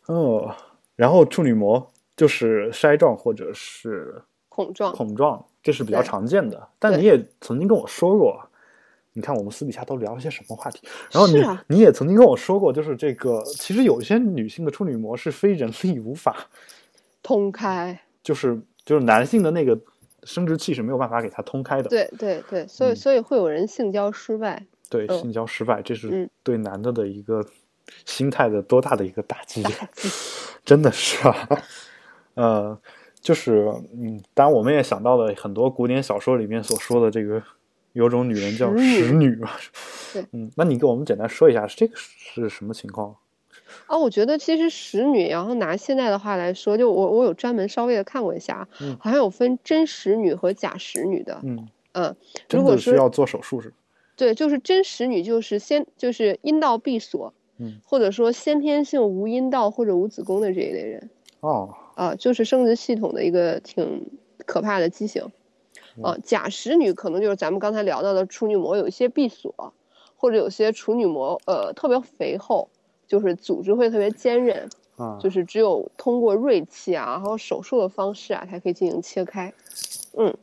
[0.06, 0.54] 哦，
[0.94, 6.68] 然后处女膜就是筛状或者是孔状，孔状，这是比较常见的。
[6.78, 8.40] 但你也曾经跟我说过，
[9.12, 10.86] 你看我们私底下都聊了些什么话题？
[11.10, 16.36] 然后你、啊你也曾经跟我说过，就是这个其实有些女性的处女膜是非人力无法，
[17.22, 19.78] 通开，就是就是男性的那个
[20.22, 21.88] 生殖器是没有办法给它通开的。
[21.88, 27.44] 对对对，所以嗯所以会有人性交失败，对，嗯性交失败，这是嗯对男的的一个
[28.04, 29.62] 心态的多大的一个打击，
[30.64, 31.48] 真的是啊，
[32.34, 32.78] 呃，
[33.20, 37.42] 就是嗯，当然我们也想到了很多古典小说里面所说的这个，
[37.92, 39.50] 有种女人叫使女嘛，
[40.12, 43.16] 对嗯，那你给我们简单说一下，这个是什么情况？
[43.86, 52.16] 啊，我觉得其实使女，然后拿现在的话来说，就我我有专门稍微的看过一下，嗯好像有分真使女和假使女的，嗯，嗯，
[52.48, 53.76] 真如果是的需要做手术是吧？
[54.16, 61.10] 对，就是真使女就是先就是阴道闭锁，嗯，或者说先天性无阴道或者无子宫的这一类人，
[61.40, 64.10] 哦，啊，就是生殖系统的一个挺
[64.44, 65.24] 可怕的畸形。
[66.02, 69.72] 啊，假使女可能就是咱们刚才聊到的处女膜有一些闭锁，
[70.14, 72.68] 或者有些处女膜呃特别肥厚，
[73.06, 79.50] 就是组织会特别坚韧，啊，就是只有通过锐器啊，然后手术的方式啊，才可以进行切开。
[80.18, 80.36] 嗯，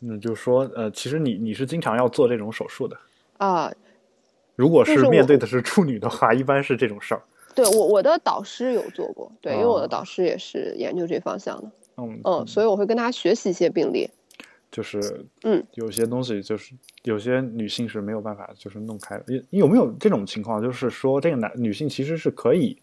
[0.00, 2.94] 那就是说，呃，其实你你是经常要做这种手术的。
[3.38, 3.72] 啊，
[4.62, 7.22] 如果是面对的是处女的话，一般是这种事儿。
[7.52, 14.08] 对我我的导师有做过，对，因为我的哦导师也是研究这方向的，嗯嗯，所以我会跟他学习一些病例。
[14.70, 16.72] 就是嗯，有些东西就是
[17.02, 19.24] 有些女性是没有办法就是弄开的。
[19.26, 20.62] 你你有没有这种情况？
[20.62, 22.80] 就是说这个男女性其实是可以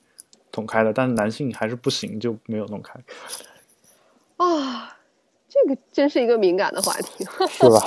[0.51, 2.99] 捅开的，但是男性还是不行，就没有弄开，
[4.35, 4.97] 啊，
[5.47, 7.25] 这个真是一个敏感的话题。
[7.47, 7.79] 是吧？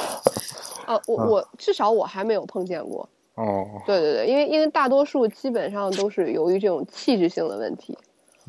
[0.89, 3.07] 啊，我啊我至少我还没有碰见过。
[3.35, 7.97] 哦，对对对，因为因为大多数基本上都是由于这种气质性的问题，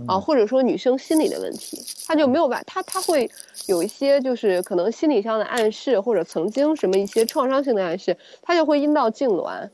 [0.08, 3.30] 啊，嗯或者说女生心理的问题，她就没有办法，她她会
[3.68, 9.70] 有一些就是可能心理上的暗示，或者曾经什么一些创伤性的暗示，她就会阴道痉挛。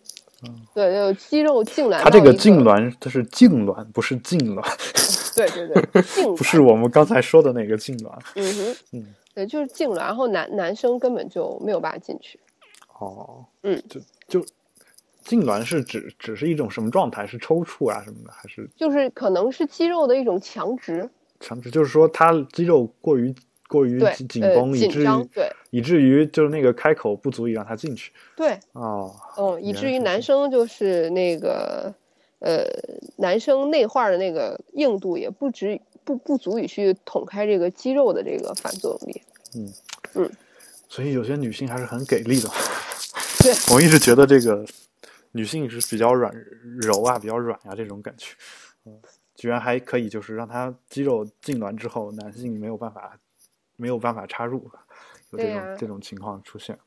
[0.73, 1.99] 对，有肌肉痉挛。
[1.99, 4.63] 嗯它这个痉，挛，它是痉挛，不是痉挛，
[5.35, 8.11] 对 对对， 痉挛不是我们刚才说的那个痉挛。
[8.35, 9.05] 嗯哼，嗯，
[9.35, 12.39] 对，就是痉挛，然后男男生根本就没有办法进去。
[12.99, 13.99] 哦，嗯，就
[14.39, 14.45] 就
[15.25, 17.27] 痉挛是指只是一种什么状态？
[17.27, 21.09] 是抽搐啊什么的，还是就是可能是肌肉的一种强直，
[21.39, 21.69] 强直？
[21.69, 23.33] 就是说它肌肉过于
[23.67, 31.93] 过于紧绷，以至于对以至于就是那个开口不足以让他进去对，哦，嗯，以至于男生就是那个
[32.39, 32.65] 呃，
[33.17, 39.21] 男生内化的那个硬度也不止不不足以去捅开这个肌肉的这个反作用力。
[39.55, 39.73] 嗯
[40.15, 40.31] 嗯
[40.87, 42.49] 所以有些女性还是很给力的。
[43.43, 44.65] 对， 我一直觉得这个
[45.31, 46.33] 女性是比较软
[46.81, 48.35] 柔啊，比较软呀、这种感觉，
[48.85, 48.99] 嗯，
[49.35, 53.17] 居然还可以就是让她肌肉痉挛之后，男性没有办法
[53.75, 54.69] 没有办法插入，
[55.31, 56.77] 有这种、这种情况出现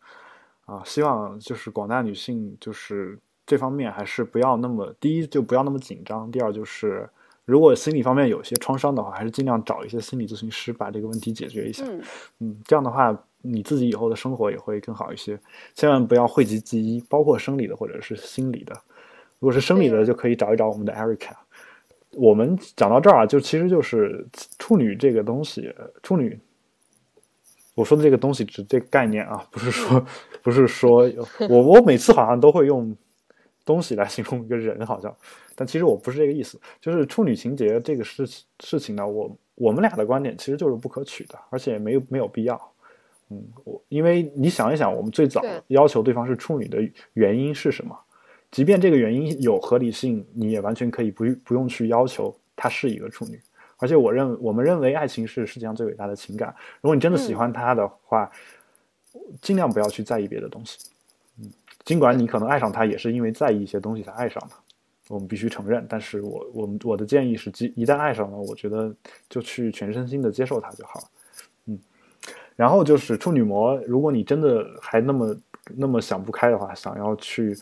[0.67, 0.83] 啊。
[0.85, 7.09] 希望就是广大女性就是这方面还是不要那么第一就不要那么紧张，第二就是。
[7.45, 11.85] 如果心理方面有些创伤的话，还是尽量找一些心理咨询师把这个问题解决一下。
[11.85, 12.01] 嗯，
[12.39, 13.13] 嗯，这样的话，
[13.43, 15.39] 你自己以后的生活也会更好一些。
[15.75, 18.73] 千万不要讳疾忌医，包括生理的或者是心理的。
[19.39, 21.33] 如果是生理的，就可以找一找我们的 Erica。
[22.13, 24.27] 我们讲到这儿啊，就其实就是
[24.59, 26.39] 处女这个东西，处女。
[27.75, 30.07] 我说的这个东西指这个概念啊，不是说
[30.43, 31.11] 不是说
[31.49, 32.95] 我我每次好像都会用
[33.65, 35.17] 东西来形容一个人，好像，
[35.57, 36.61] 但其实我不是这个意思。
[36.81, 38.27] 就是处女情节这个事
[38.61, 42.72] 事情呢，我我们俩的观点其实就是不可取的，而且没有没有必要。
[43.33, 46.79] 嗯，我因为你想一想，我们最早要求对方是处女的
[47.15, 47.99] 原因是什么？
[48.51, 53.41] 即便这个原因有合理性，你也完全可以不不用去要求她是一个处女。
[53.79, 56.55] 而且我认我们认为爱情是世界上最伟大的情感。
[56.81, 58.31] 如果你真的喜欢他的话，
[59.41, 60.79] 尽量不要去在意别的东西。
[61.41, 61.51] 嗯，
[61.85, 64.57] 尽管你可能爱上他也是因为在意一些东西才爱上他，
[65.09, 65.85] 我们必须承认。
[65.89, 68.95] 但是我我们我的建议是，即一旦爱上了，我觉得
[69.29, 71.07] 就去全身心的接受他就好了。
[72.57, 75.37] 嗯，然后就是处女膜，如果你真的还那么
[75.77, 77.57] 那么想不开的话，想要去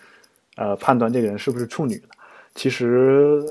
[0.56, 2.08] 呃判断这个人是不是处女的，
[2.54, 3.42] 其实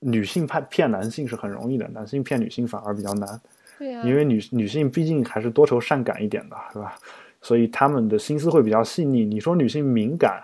[0.00, 3.40] 女性骗骗男性是很容易的，男性骗女性反而比较难。
[3.78, 6.96] 对呀、因为女女性毕竟还是多愁善感一点的，是吧？
[7.42, 9.24] 所以她们的心思会比较细腻。
[9.24, 10.42] 你说女性敏感，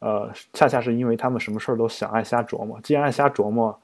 [0.00, 2.78] 呃，恰恰是因为她们什么事儿都想，爱瞎琢磨。
[2.82, 3.80] 既然爱瞎琢磨，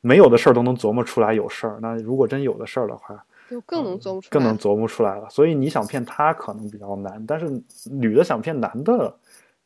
[0.00, 5.28] 没有的事儿都能琢磨出来有事儿，那如果真有的事儿的话，就更能琢磨出来，更能琢磨出来了。
[5.30, 7.48] 所以你想骗他可能比较难，但是
[7.90, 9.14] 女的想骗男的，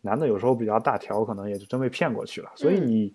[0.00, 2.50] 男的有时候比较大条，可能也就真被骗过去了。
[2.54, 3.14] 所以嗯你、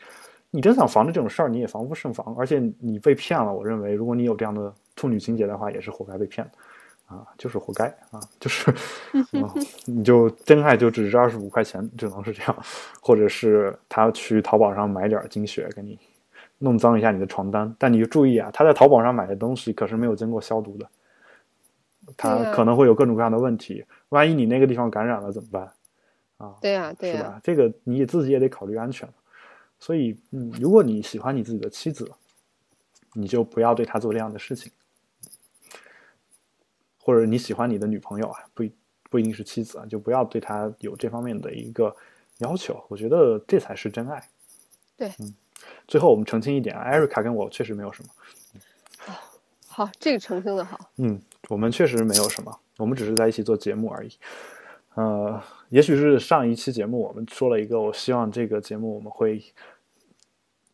[0.52, 2.36] 你真想防着这种事儿，你也防不胜防。
[2.38, 6.52] 而且你被骗了，我认为如果你有这样的处女情节的话，也是活该被骗的。
[7.08, 8.70] 啊，就是活该啊，就是，
[9.32, 9.50] 嗯，
[9.86, 12.58] 你就真爱就只值二十五块钱，只能是这样，
[13.00, 15.98] 或者是他去淘宝上买点精血给你
[16.60, 20.90] 弄脏一下你的床单，但你注意啊，他在淘宝上买的东西可是没有经过消毒的，
[22.06, 25.72] 对他啊可能会有各种各样的问题，万一你那个地方感染了怎么办？
[26.38, 27.42] 啊，对呀、对呀、是吧？
[27.44, 29.08] 这个你自己也得考虑安全。
[29.80, 32.12] 所以，嗯，如果你喜欢你自己的妻子，
[33.14, 34.72] 你就不要对她做这样的事情，
[37.00, 38.72] 或者你喜欢你的女朋友啊，不一
[39.10, 41.96] 不一定是妻子啊，就不要对她有这方面的一个
[42.40, 42.84] 要求。
[42.88, 44.28] 我觉得这才是真爱。
[44.96, 45.34] 对嗯。
[45.88, 48.10] 最后我们澄清一点啊，艾瑞卡跟我确实没有什么，
[49.68, 54.12] 好，这个澄清的好，嗯，我们确实没有什么，我们只是在一起做节目而已。
[54.96, 59.44] 呃，也许是上一期节目我们说了一个，我希望这个节目我们会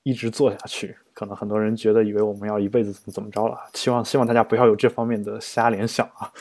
[0.03, 0.97] 一直做下去。
[1.14, 6.31] 可能很多人觉得以为我们要一辈子怎么怎么着了，希望希望大家不要有这方面的瞎联想啊。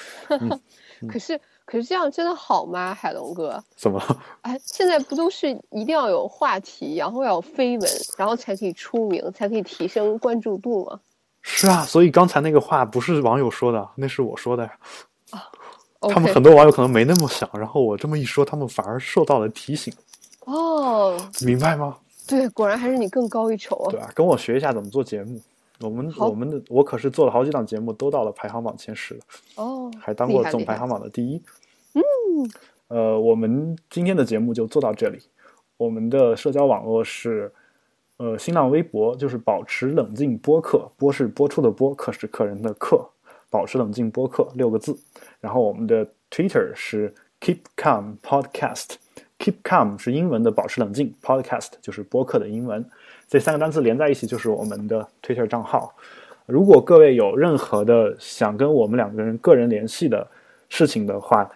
[1.06, 3.62] 可是可是这样真的好吗，海龙哥？
[3.76, 4.22] 怎么了？
[4.42, 11.00] 哎，现在不都是一定要有话题，然后要有绯闻，然后才可以出名，才可以提升关注度吗？
[11.40, 14.72] 是啊，所以刚才那个话不是网友说的，那是我说的呀。
[16.08, 19.94] 他们很多网友可能没那么想，然后我这么一说，他们反而受到了提醒，
[20.46, 21.96] 哦，明白吗？
[22.26, 24.00] 对，果然还是你更高一筹啊对！
[24.00, 25.40] 啊，跟我学一下怎么做节目。
[25.82, 29.20] 我们我们的我可是做了好几档节目，都到了排行榜前十了，
[29.56, 31.42] 哦，还当过总排行榜的第一。
[31.94, 32.02] 嗯，
[32.88, 35.20] 呃，我们今天的节目就做到这里。
[35.76, 37.52] 我们的社交网络是，
[38.16, 43.04] 呃，新浪微博就是保持冷静播客，播是播出的播，客是客人的客，
[43.50, 44.96] 保持冷静播客六个字。
[45.40, 48.96] 然后我们的 Twitter 是 Keep Calm Podcast。
[49.38, 52.88] Keep calm 是英文的保持冷静，podcast 就是播客的英文，
[53.32, 55.94] 这三个单词连在一起就是我们的 Twitter 账号。
[56.44, 60.28] 如果各位有任何的想跟我们两个人个人联系的
[60.68, 61.50] 事情的话，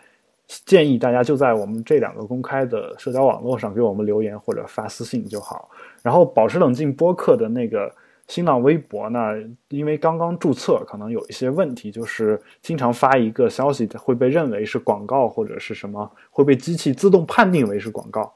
[0.64, 5.68] 建议大家就在我们这两个公开的社交网络上给我们留言或者发私信就好。
[6.02, 7.94] 然后保持冷静播客的那个
[8.26, 9.34] 新浪微博呢，
[9.68, 18.32] 因为刚刚注册，可能有一些问题，就是经常发一个消息会被认为是广告或者是什么，会被机器自动判定为是广告。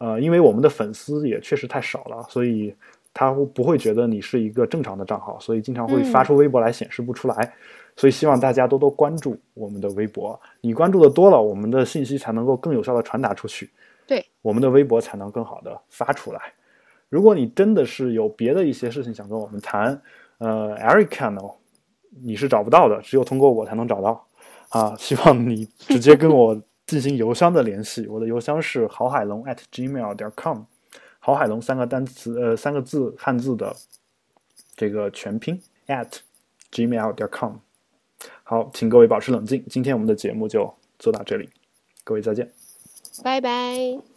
[0.00, 2.74] 呃，因为我们的粉丝也确实太少了，所以
[3.12, 7.54] 他不会觉得你是一个正常的账号，所以经常会发出微博来显示不出来。
[7.96, 13.68] 所以希望大家多多关注我们的微博，你关注的多了，我们的信息才能够更有效的传达出去，
[14.06, 16.40] 对，我们的微博才能更好的发出来。
[17.10, 20.00] 如果你真的是有别的一些事情想跟我们谈，
[20.38, 21.42] 呃，Erica 呢，
[22.22, 24.26] 你是找不到的，只有通过我才能找到。
[24.70, 26.58] 啊，希望你直接跟我
[26.90, 30.62] 进行邮箱的联系，我的邮箱是郝海龙 at gmail 点 com，
[31.20, 33.76] 郝海龙三个单词呃三个字汉字的
[34.74, 36.08] 这个全拼 at
[36.72, 37.52] gmail 点 com。
[38.42, 41.48] 好，请各位保持冷静，今天我们的节目就做到这里，
[42.02, 42.50] 各位再见，
[43.22, 44.10] 拜拜。